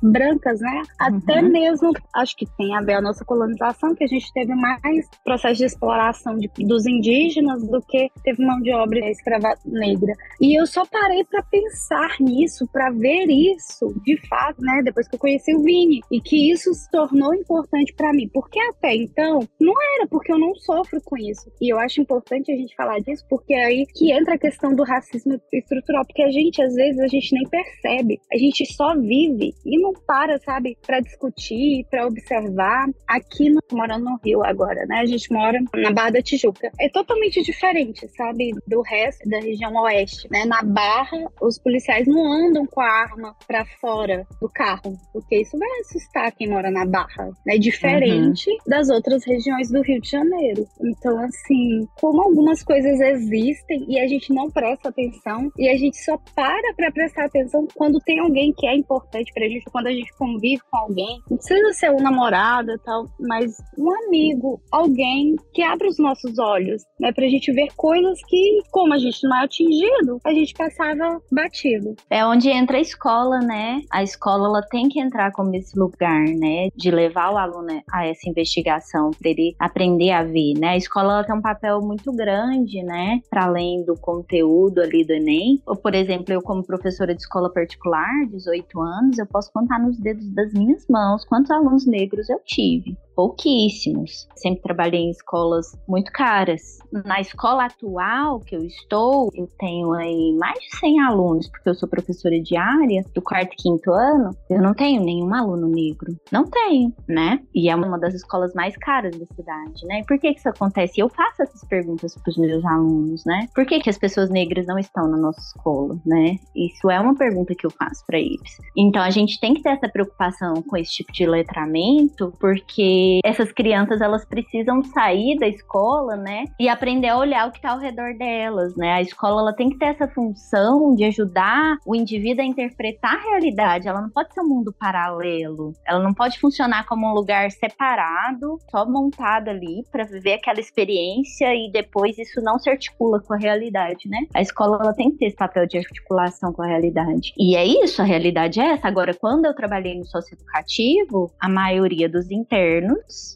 brancas, 0.02 0.60
né? 0.60 0.82
Uhum. 1.02 1.17
Até 1.17 1.41
mesmo, 1.41 1.91
acho 2.15 2.36
que 2.36 2.46
tem 2.58 2.76
a 2.76 2.82
ver 2.82 2.94
a 2.94 3.02
nossa 3.02 3.24
colonização, 3.26 3.96
que 3.96 4.04
a 4.04 4.08
gente 4.08 4.32
teve 4.34 4.54
mais 4.56 5.08
processo 5.24 5.58
de 5.58 5.65
exploração 5.65 6.38
de, 6.38 6.50
dos 6.60 6.86
indígenas 6.86 7.65
do 7.67 7.82
que 7.82 8.10
teve 8.24 8.44
mão 8.46 8.60
de 8.62 8.72
obra 8.72 9.00
escrava 9.10 9.56
negra. 9.65 10.13
E 10.39 10.60
eu 10.60 10.65
só 10.65 10.86
parei 10.86 11.24
para 11.24 11.44
pensar 11.44 12.17
nisso, 12.20 12.67
para 12.72 12.89
ver 12.91 13.28
isso 13.30 13.94
de 14.04 14.17
fato, 14.28 14.62
né? 14.62 14.82
Depois 14.84 15.08
que 15.08 15.15
eu 15.15 15.20
conheci 15.20 15.56
o 15.56 15.62
Vini 15.62 16.02
e 16.12 16.20
que 16.20 16.52
isso 16.52 16.74
se 16.74 16.89
tornou 16.89 17.34
importante 17.34 17.94
para 17.94 18.13
mim, 18.13 18.30
porque 18.34 18.60
até 18.60 18.96
então 18.96 19.48
não 19.60 19.74
era 19.96 20.08
porque 20.08 20.32
eu 20.32 20.39
não 20.39 20.56
sofro 20.56 21.00
com 21.04 21.17
isso. 21.17 21.52
E 21.62 21.72
eu 21.72 21.80
acho 21.80 22.02
importante 22.02 22.52
a 22.52 22.56
gente 22.56 22.76
falar 22.76 23.00
disso, 23.00 23.26
porque 23.30 23.54
é 23.54 23.65
aí 23.65 23.86
que 23.94 24.12
entra 24.12 24.36
a 24.36 24.39
questão 24.39 24.76
do 24.76 24.84
racismo 24.84 25.39
estrutural, 25.52 26.06
porque 26.06 26.24
a 26.24 26.32
gente 26.32 26.62
às 26.62 26.74
vezes 26.74 27.00
a 27.00 27.08
gente 27.08 27.34
nem 27.34 27.48
percebe, 27.48 28.20
a 28.32 28.38
gente 28.38 28.65
só 28.74 28.96
vive 28.96 29.21
e 29.66 29.80
não 29.80 29.94
para, 29.94 30.40
sabe, 30.40 30.78
para 30.86 31.00
discutir, 31.00 31.86
para 31.90 32.06
observar. 32.06 32.88
Aqui 33.08 33.50
no, 33.50 33.62
morando 33.72 34.06
no 34.06 34.20
Rio 34.24 34.44
agora, 34.44 34.86
né? 34.86 35.00
A 35.00 35.06
gente 35.06 35.32
mora 35.32 35.60
na 35.76 35.92
Barra 35.92 36.12
da 36.12 36.22
Tijuca. 36.22 36.72
É 36.80 36.90
totalmente 36.90 37.42
diferente, 37.42 38.08
sabe, 38.16 38.52
do 38.68 38.82
resto 38.82 39.28
da 39.30 39.40
região 39.40 39.74
oeste, 39.76 40.28
né? 40.32 40.46
Na 40.46 40.62
Barra, 40.62 41.30
os 41.42 41.60
policiais 41.60 42.08
não 42.08 42.32
andam 42.32 42.66
com 42.66 42.82
a 42.82 42.90
arma 42.90 43.36
para 43.48 43.66
fora 43.80 44.26
do 44.40 44.50
carro, 44.50 44.98
porque 45.14 45.42
isso 45.42 45.58
vai 45.58 45.70
assustar 45.82 46.32
quem 46.32 46.50
mora 46.50 46.72
na 46.72 46.86
Barra, 46.86 47.30
né? 47.46 47.58
Diferente 47.58 48.50
uhum. 48.50 48.58
das 48.68 48.90
outras 48.90 49.26
regiões 49.26 49.70
do 49.70 49.82
Rio 49.82 50.02
de 50.02 50.10
Janeiro. 50.10 50.66
Então, 50.84 51.20
assim, 51.20 51.88
como 52.00 52.22
algumas 52.22 52.64
coisas 52.64 53.00
existem 53.00 53.86
e 53.88 54.00
a 54.00 54.08
gente 54.08 54.34
não 54.34 54.50
presta 54.50 54.90
atenção 54.90 55.52
e 55.58 55.70
a 55.70 55.78
gente 55.78 55.98
só 55.98 56.18
para 56.36 56.74
para 56.76 56.92
prestar 56.92 57.26
atenção 57.26 57.68
quando 57.76 58.00
tem 58.00 58.20
alguém 58.20 58.54
que 58.54 58.68
é 58.68 58.76
importante 58.76 59.01
pra 59.10 59.48
gente, 59.48 59.66
quando 59.72 59.88
a 59.88 59.92
gente 59.92 60.12
convive 60.18 60.62
com 60.70 60.78
alguém. 60.78 61.22
Não 61.30 61.38
precisa 61.38 61.74
ser 61.74 61.92
um 61.92 62.02
namorado 62.02 62.78
tal, 62.86 63.06
mas 63.20 63.58
um 63.78 63.92
amigo, 64.06 64.62
alguém 64.72 65.36
que 65.54 65.62
abre 65.62 65.88
os 65.88 65.98
nossos 65.98 66.38
olhos, 66.40 66.84
né? 67.00 67.12
Pra 67.12 67.28
gente 67.28 67.52
ver 67.52 67.68
coisas 67.76 68.20
que, 68.28 68.60
como 68.72 68.94
a 68.94 68.98
gente 68.98 69.24
não 69.24 69.38
é 69.38 69.46
atingido, 69.46 70.20
a 70.26 70.34
gente 70.34 70.54
passava 70.54 71.20
batido. 71.32 71.96
É 72.10 72.26
onde 72.26 72.50
entra 72.50 72.78
a 72.78 72.82
escola, 72.82 73.40
né? 73.40 73.82
A 73.92 74.04
escola 74.04 74.48
ela 74.48 74.62
tem 74.70 74.88
que 74.90 75.00
entrar 75.00 75.32
como 75.32 75.56
esse 75.56 75.78
lugar, 75.78 76.26
né? 76.26 76.70
De 76.76 76.92
levar 76.92 77.32
o 77.34 77.38
aluno 77.38 77.82
a 77.92 78.06
essa 78.06 78.30
investigação, 78.30 79.12
para 79.12 79.30
ele 79.30 79.56
aprender 79.60 80.12
a 80.12 80.24
ver, 80.24 80.54
né? 80.60 80.70
A 80.70 80.78
escola 80.78 81.14
ela 81.14 81.24
tem 81.24 81.36
um 81.36 81.42
papel 81.42 81.80
muito 81.82 82.12
grande, 82.14 82.84
né? 82.84 83.20
Para 83.30 83.46
além 83.46 83.84
do 83.86 83.96
conteúdo 83.96 84.82
ali 84.82 85.06
do 85.06 85.14
Enem. 85.14 85.60
Ou, 85.66 85.76
por 85.76 85.94
exemplo, 85.96 86.34
eu 86.34 86.42
como 86.42 86.66
professora 86.66 87.14
de 87.14 87.22
escola 87.22 87.52
particular, 87.52 88.10
18 88.30 88.82
anos, 88.82 88.90
eu 89.17 89.25
posso 89.25 89.51
contar 89.51 89.80
nos 89.80 89.97
dedos 89.99 90.30
das 90.34 90.54
minhas 90.54 90.86
mãos 90.89 91.25
quantos 91.25 91.51
alunos 91.51 91.86
negros 91.86 92.30
eu 92.30 92.39
tive 92.45 92.97
pouquíssimos. 93.15 94.28
Sempre 94.36 94.62
trabalhei 94.62 95.02
em 95.02 95.12
escolas 95.12 95.67
muito 95.88 96.12
caras. 96.12 96.80
Na 96.91 97.19
escola 97.19 97.65
atual 97.65 98.39
que 98.39 98.56
eu 98.56 98.63
estou, 98.63 99.30
eu 99.34 99.47
tenho 99.60 99.93
aí 99.93 100.36
mais 100.38 100.60
de 100.60 100.78
100 100.78 101.00
alunos, 101.02 101.47
porque 101.50 101.69
eu 101.69 101.76
sou 101.76 101.89
professora 101.89 102.39
diária 102.41 103.04
do 103.13 103.21
quarto 103.21 103.54
e 103.54 103.56
quinto 103.56 103.91
ano. 103.91 104.36
Eu 104.50 104.62
não 104.62 104.74
tenho 104.74 105.04
nenhum 105.04 105.34
aluno 105.34 105.67
negro. 105.67 106.15
Não 106.32 106.45
tenho, 106.45 106.93
né? 107.08 107.39
E 107.54 107.69
é 107.69 107.76
uma 107.76 107.97
das 108.00 108.13
escolas 108.13 108.54
mais 108.54 108.76
caras 108.78 109.15
da 109.17 109.26
cidade, 109.26 109.86
né? 109.86 110.00
E 110.00 110.06
por 110.06 110.19
que, 110.19 110.34
que 110.34 110.39
isso 110.39 110.50
acontece? 110.50 111.00
Eu 111.00 111.10
faço 111.10 111.41
essas 111.43 111.63
perguntas 111.65 112.15
para 112.15 112.30
os 112.30 112.38
meus 112.38 112.65
alunos, 112.65 113.24
né? 113.26 113.47
Por 113.54 113.65
que, 113.65 113.80
que 113.80 113.89
as 113.89 113.97
pessoas 113.97 114.30
negras 114.30 114.65
não 114.65 114.78
estão 114.78 115.08
na 115.08 115.17
nossa 115.17 115.39
escola, 115.39 116.00
né? 116.06 116.38
Isso 116.56 116.89
é 116.89 117.00
uma 117.00 117.15
pergunta 117.15 117.54
que 117.56 117.65
eu 117.65 117.71
faço 117.71 118.06
para 118.06 118.19
eles. 118.19 118.58
Então 118.78 119.02
a 119.02 119.10
gente 119.10 119.39
tem 119.39 119.54
que 119.54 119.62
ter 119.62 119.69
essa 119.69 119.89
preocupação 119.89 120.62
com 120.63 120.78
esse 120.78 120.91
tipo 120.91 121.12
de 121.12 121.26
letramento, 121.26 122.34
porque 122.39 123.01
essas 123.24 123.52
crianças 123.52 124.02
elas 124.02 124.26
precisam 124.26 124.84
sair 124.84 125.38
da 125.38 125.48
escola, 125.48 126.16
né, 126.16 126.46
e 126.60 126.68
aprender 126.70 127.10
a 127.10 127.18
olhar 127.18 127.48
o 127.48 127.52
que 127.52 127.58
está 127.58 127.72
ao 127.72 127.80
redor 127.80 128.14
delas, 128.18 128.76
né? 128.76 128.94
A 128.94 129.02
escola 129.02 129.42
ela 129.42 129.54
tem 129.54 129.70
que 129.70 129.78
ter 129.78 129.86
essa 129.86 130.08
função 130.08 130.94
de 130.96 131.04
ajudar 131.06 131.78
o 131.86 131.96
indivíduo 131.96 132.44
a 132.44 132.48
interpretar 132.48 133.16
a 133.16 133.22
realidade. 133.22 133.88
Ela 133.88 134.02
não 134.02 134.10
pode 134.10 134.34
ser 134.34 134.42
um 134.42 134.48
mundo 134.48 134.74
paralelo. 134.78 135.74
Ela 135.86 136.00
não 136.00 136.14
pode 136.14 136.40
funcionar 136.40 136.86
como 136.86 137.08
um 137.08 137.14
lugar 137.14 137.50
separado, 137.52 138.58
só 138.70 138.86
montado 138.86 139.50
ali 139.50 139.84
para 139.92 140.04
viver 140.04 140.34
aquela 140.34 140.60
experiência 140.60 141.54
e 141.54 141.72
depois 141.72 142.18
isso 142.18 142.42
não 142.42 142.60
se 142.60 142.70
articula 142.70 143.20
com 143.22 143.34
a 143.34 143.38
realidade, 143.38 144.08
né? 144.08 144.20
A 144.34 144.42
escola 144.42 144.80
ela 144.82 144.94
tem 144.94 145.12
que 145.12 145.18
ter 145.18 145.26
esse 145.28 145.36
papel 145.36 145.68
de 145.68 145.78
articulação 145.78 146.54
com 146.54 146.62
a 146.62 146.68
realidade. 146.68 147.34
E 147.38 147.56
é 147.56 147.66
isso, 147.66 148.02
a 148.02 148.06
realidade 148.06 148.60
é 148.60 148.72
essa. 148.72 148.88
Agora, 148.88 149.14
quando 149.14 149.46
eu 149.46 149.56
trabalhei 149.56 149.98
no 149.98 150.06
socioeducativo, 150.06 151.32
a 151.40 151.50
maioria 151.50 152.10
dos 152.10 152.30
internos 152.32 152.90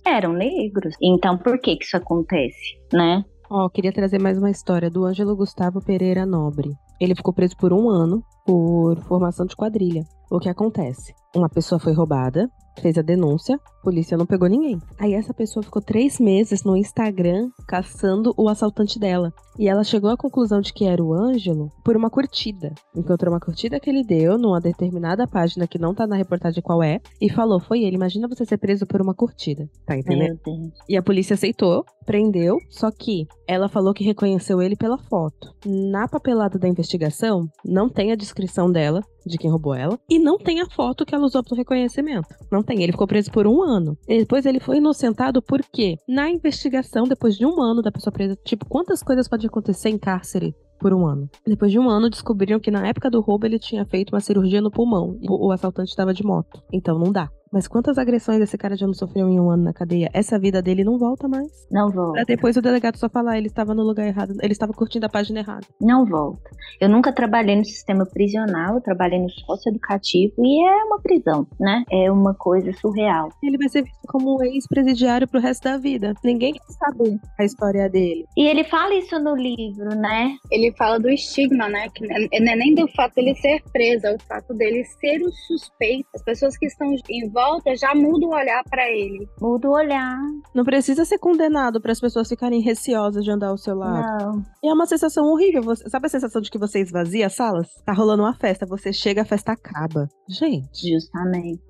eram 0.05 0.33
negros. 0.33 0.95
Então, 1.01 1.37
por 1.37 1.59
que 1.59 1.75
que 1.75 1.85
isso 1.85 1.97
acontece, 1.97 2.77
né? 2.93 3.23
Ó, 3.49 3.65
oh, 3.65 3.69
queria 3.69 3.93
trazer 3.93 4.19
mais 4.19 4.37
uma 4.37 4.49
história 4.49 4.89
do 4.89 5.05
Ângelo 5.05 5.35
Gustavo 5.35 5.79
Pereira 5.83 6.25
Nobre. 6.25 6.71
Ele 6.99 7.15
ficou 7.15 7.33
preso 7.33 7.55
por 7.57 7.71
um 7.73 7.89
ano 7.89 8.23
por 8.45 8.99
formação 9.01 9.45
de 9.45 9.55
quadrilha. 9.55 10.03
O 10.31 10.39
que 10.39 10.49
acontece? 10.49 11.13
Uma 11.35 11.49
pessoa 11.49 11.79
foi 11.79 11.93
roubada, 11.93 12.49
fez 12.81 12.97
a 12.97 13.01
denúncia, 13.01 13.55
a 13.55 13.83
polícia 13.83 14.17
não 14.17 14.25
pegou 14.25 14.47
ninguém. 14.47 14.79
Aí 14.99 15.13
essa 15.13 15.33
pessoa 15.33 15.63
ficou 15.63 15.81
três 15.81 16.19
meses 16.19 16.63
no 16.63 16.75
Instagram 16.75 17.49
caçando 17.67 18.33
o 18.37 18.49
assaltante 18.49 18.99
dela. 18.99 19.33
E 19.57 19.69
ela 19.69 19.83
chegou 19.83 20.09
à 20.09 20.17
conclusão 20.17 20.59
de 20.59 20.73
que 20.73 20.85
era 20.85 21.01
o 21.01 21.13
Ângelo 21.13 21.71
por 21.83 21.95
uma 21.95 22.09
curtida. 22.09 22.73
Encontrou 22.93 23.33
uma 23.33 23.39
curtida 23.39 23.79
que 23.79 23.89
ele 23.89 24.03
deu 24.03 24.37
numa 24.37 24.59
determinada 24.59 25.25
página 25.25 25.67
que 25.67 25.79
não 25.79 25.93
tá 25.93 26.05
na 26.05 26.15
reportagem 26.15 26.61
qual 26.61 26.83
é, 26.83 26.99
e 27.21 27.29
falou: 27.29 27.59
Foi 27.59 27.83
ele. 27.83 27.95
Imagina 27.95 28.27
você 28.27 28.45
ser 28.45 28.57
preso 28.57 28.85
por 28.85 29.01
uma 29.01 29.13
curtida. 29.13 29.69
Tá 29.85 29.97
entendendo? 29.97 30.39
E 30.89 30.97
a 30.97 31.03
polícia 31.03 31.35
aceitou, 31.35 31.85
prendeu, 32.05 32.57
só 32.69 32.91
que 32.91 33.27
ela 33.47 33.69
falou 33.69 33.93
que 33.93 34.03
reconheceu 34.03 34.61
ele 34.61 34.75
pela 34.75 34.97
foto. 34.97 35.55
Na 35.65 36.07
papelada 36.07 36.59
da 36.59 36.67
investigação, 36.67 37.47
não 37.63 37.89
tem 37.89 38.11
a 38.11 38.15
descrição 38.15 38.69
dela, 38.69 39.01
de 39.25 39.37
quem 39.37 39.49
roubou 39.49 39.73
ela. 39.73 39.99
E 40.09 40.19
não 40.19 40.37
tem 40.37 40.61
a 40.61 40.69
foto 40.69 41.05
que 41.05 41.15
ela 41.15 41.25
usou 41.25 41.43
pro 41.43 41.55
reconhecimento. 41.55 42.27
Não 42.51 42.61
tem. 42.61 42.83
Ele 42.83 42.91
ficou 42.91 43.07
preso 43.07 43.31
por 43.31 43.47
um 43.47 43.61
ano. 43.61 43.97
E 44.07 44.19
depois 44.19 44.45
ele 44.45 44.59
foi 44.59 44.77
inocentado 44.77 45.41
porque, 45.41 45.97
na 46.07 46.29
investigação, 46.29 47.03
depois 47.05 47.35
de 47.35 47.45
um 47.45 47.61
ano 47.61 47.81
da 47.81 47.91
pessoa 47.91 48.11
presa, 48.11 48.37
tipo, 48.43 48.65
quantas 48.65 49.01
coisas 49.01 49.27
pode 49.27 49.47
acontecer 49.47 49.89
em 49.89 49.97
cárcere 49.97 50.55
por 50.79 50.93
um 50.93 51.05
ano. 51.05 51.29
Depois 51.45 51.71
de 51.71 51.79
um 51.79 51.89
ano, 51.89 52.09
descobriram 52.09 52.59
que 52.59 52.71
na 52.71 52.87
época 52.87 53.09
do 53.09 53.21
roubo 53.21 53.45
ele 53.45 53.57
tinha 53.57 53.85
feito 53.85 54.13
uma 54.13 54.19
cirurgia 54.19 54.61
no 54.61 54.71
pulmão. 54.71 55.17
E 55.21 55.27
o 55.29 55.51
assaltante 55.51 55.89
estava 55.89 56.13
de 56.13 56.23
moto. 56.23 56.61
Então 56.71 56.99
não 56.99 57.11
dá. 57.11 57.29
Mas 57.55 57.69
quantas 57.69 57.97
agressões 57.97 58.41
esse 58.41 58.57
cara 58.57 58.75
já 58.75 58.85
não 58.85 58.93
sofreu 58.93 59.29
em 59.29 59.39
um 59.39 59.49
ano 59.49 59.63
na 59.63 59.71
cadeia? 59.71 60.09
Essa 60.11 60.37
vida 60.37 60.61
dele 60.61 60.83
não 60.83 60.97
volta 60.97 61.25
mais. 61.25 61.49
Não 61.71 61.89
volta. 61.89 62.11
Pra 62.11 62.23
depois 62.25 62.57
o 62.57 62.61
delegado 62.61 62.97
só 62.97 63.07
falar, 63.07 63.37
ele 63.37 63.47
estava 63.47 63.73
no 63.73 63.81
lugar 63.81 64.05
errado, 64.05 64.33
ele 64.41 64.51
estava 64.51 64.73
curtindo 64.73 65.05
a 65.05 65.09
página 65.09 65.39
errada. 65.39 65.65
Não 65.79 66.05
volta. 66.05 66.49
Eu 66.81 66.89
nunca 66.89 67.13
trabalhei 67.13 67.55
no 67.55 67.63
sistema 67.63 68.05
prisional, 68.05 68.75
eu 68.75 68.81
trabalhei 68.81 69.19
no 69.19 69.29
socioeducativo 69.29 70.33
e 70.37 70.67
é 70.67 70.83
uma 70.83 70.99
prisão, 70.99 71.47
né? 71.57 71.85
É 71.89 72.11
uma 72.11 72.33
coisa 72.33 72.73
surreal. 72.73 73.29
Ele 73.41 73.57
vai 73.57 73.69
ser 73.69 73.83
visto 73.83 74.05
como 74.05 74.37
um 74.37 74.43
ex-presidiário 74.43 75.25
pro 75.25 75.39
resto 75.39 75.63
da 75.63 75.77
vida. 75.77 76.13
Ninguém 76.25 76.51
quer 76.51 76.73
saber 76.73 77.17
a 77.39 77.45
história 77.45 77.89
dele. 77.89 78.25
E 78.35 78.45
ele 78.49 78.65
fala 78.65 78.93
isso 78.95 79.17
no 79.17 79.33
livro, 79.33 79.95
né? 79.95 80.35
Ele 80.51 80.73
fala 80.73 80.99
do 80.99 81.09
estigma, 81.09 81.69
né? 81.69 81.87
Que 81.95 82.05
não 82.05 82.51
é 82.51 82.55
nem 82.57 82.75
do 82.75 82.85
fato 82.89 83.15
dele 83.15 83.33
ser 83.35 83.63
preso, 83.71 84.07
é 84.07 84.13
o 84.13 84.19
fato 84.19 84.53
dele 84.53 84.83
ser 84.99 85.21
o 85.21 85.31
suspeito. 85.31 86.05
As 86.13 86.21
pessoas 86.21 86.57
que 86.57 86.65
estão 86.65 86.93
em 87.09 87.29
volta 87.45 87.75
já 87.75 87.93
muda 87.93 88.25
o 88.25 88.33
olhar 88.33 88.63
para 88.69 88.89
ele. 88.89 89.27
Muda 89.39 89.69
o 89.69 89.73
olhar. 89.73 90.17
Não 90.53 90.63
precisa 90.63 91.05
ser 91.05 91.19
condenado 91.19 91.79
para 91.79 91.91
as 91.91 91.99
pessoas 91.99 92.27
ficarem 92.27 92.61
receosas 92.61 93.23
de 93.23 93.31
andar 93.31 93.49
ao 93.49 93.57
seu 93.57 93.75
lado. 93.75 94.25
Não. 94.25 94.43
E 94.63 94.69
é 94.69 94.73
uma 94.73 94.85
sensação 94.85 95.25
horrível. 95.25 95.61
Você, 95.61 95.87
sabe 95.89 96.07
a 96.07 96.09
sensação 96.09 96.41
de 96.41 96.49
que 96.49 96.57
você 96.57 96.79
esvazia 96.79 97.27
as 97.27 97.35
salas? 97.35 97.67
Tá 97.85 97.93
rolando 97.93 98.23
uma 98.23 98.33
festa, 98.33 98.65
você 98.65 98.91
chega, 98.91 99.21
a 99.21 99.25
festa 99.25 99.51
acaba. 99.51 100.07
Gente. 100.27 100.93
Justamente. 100.93 101.61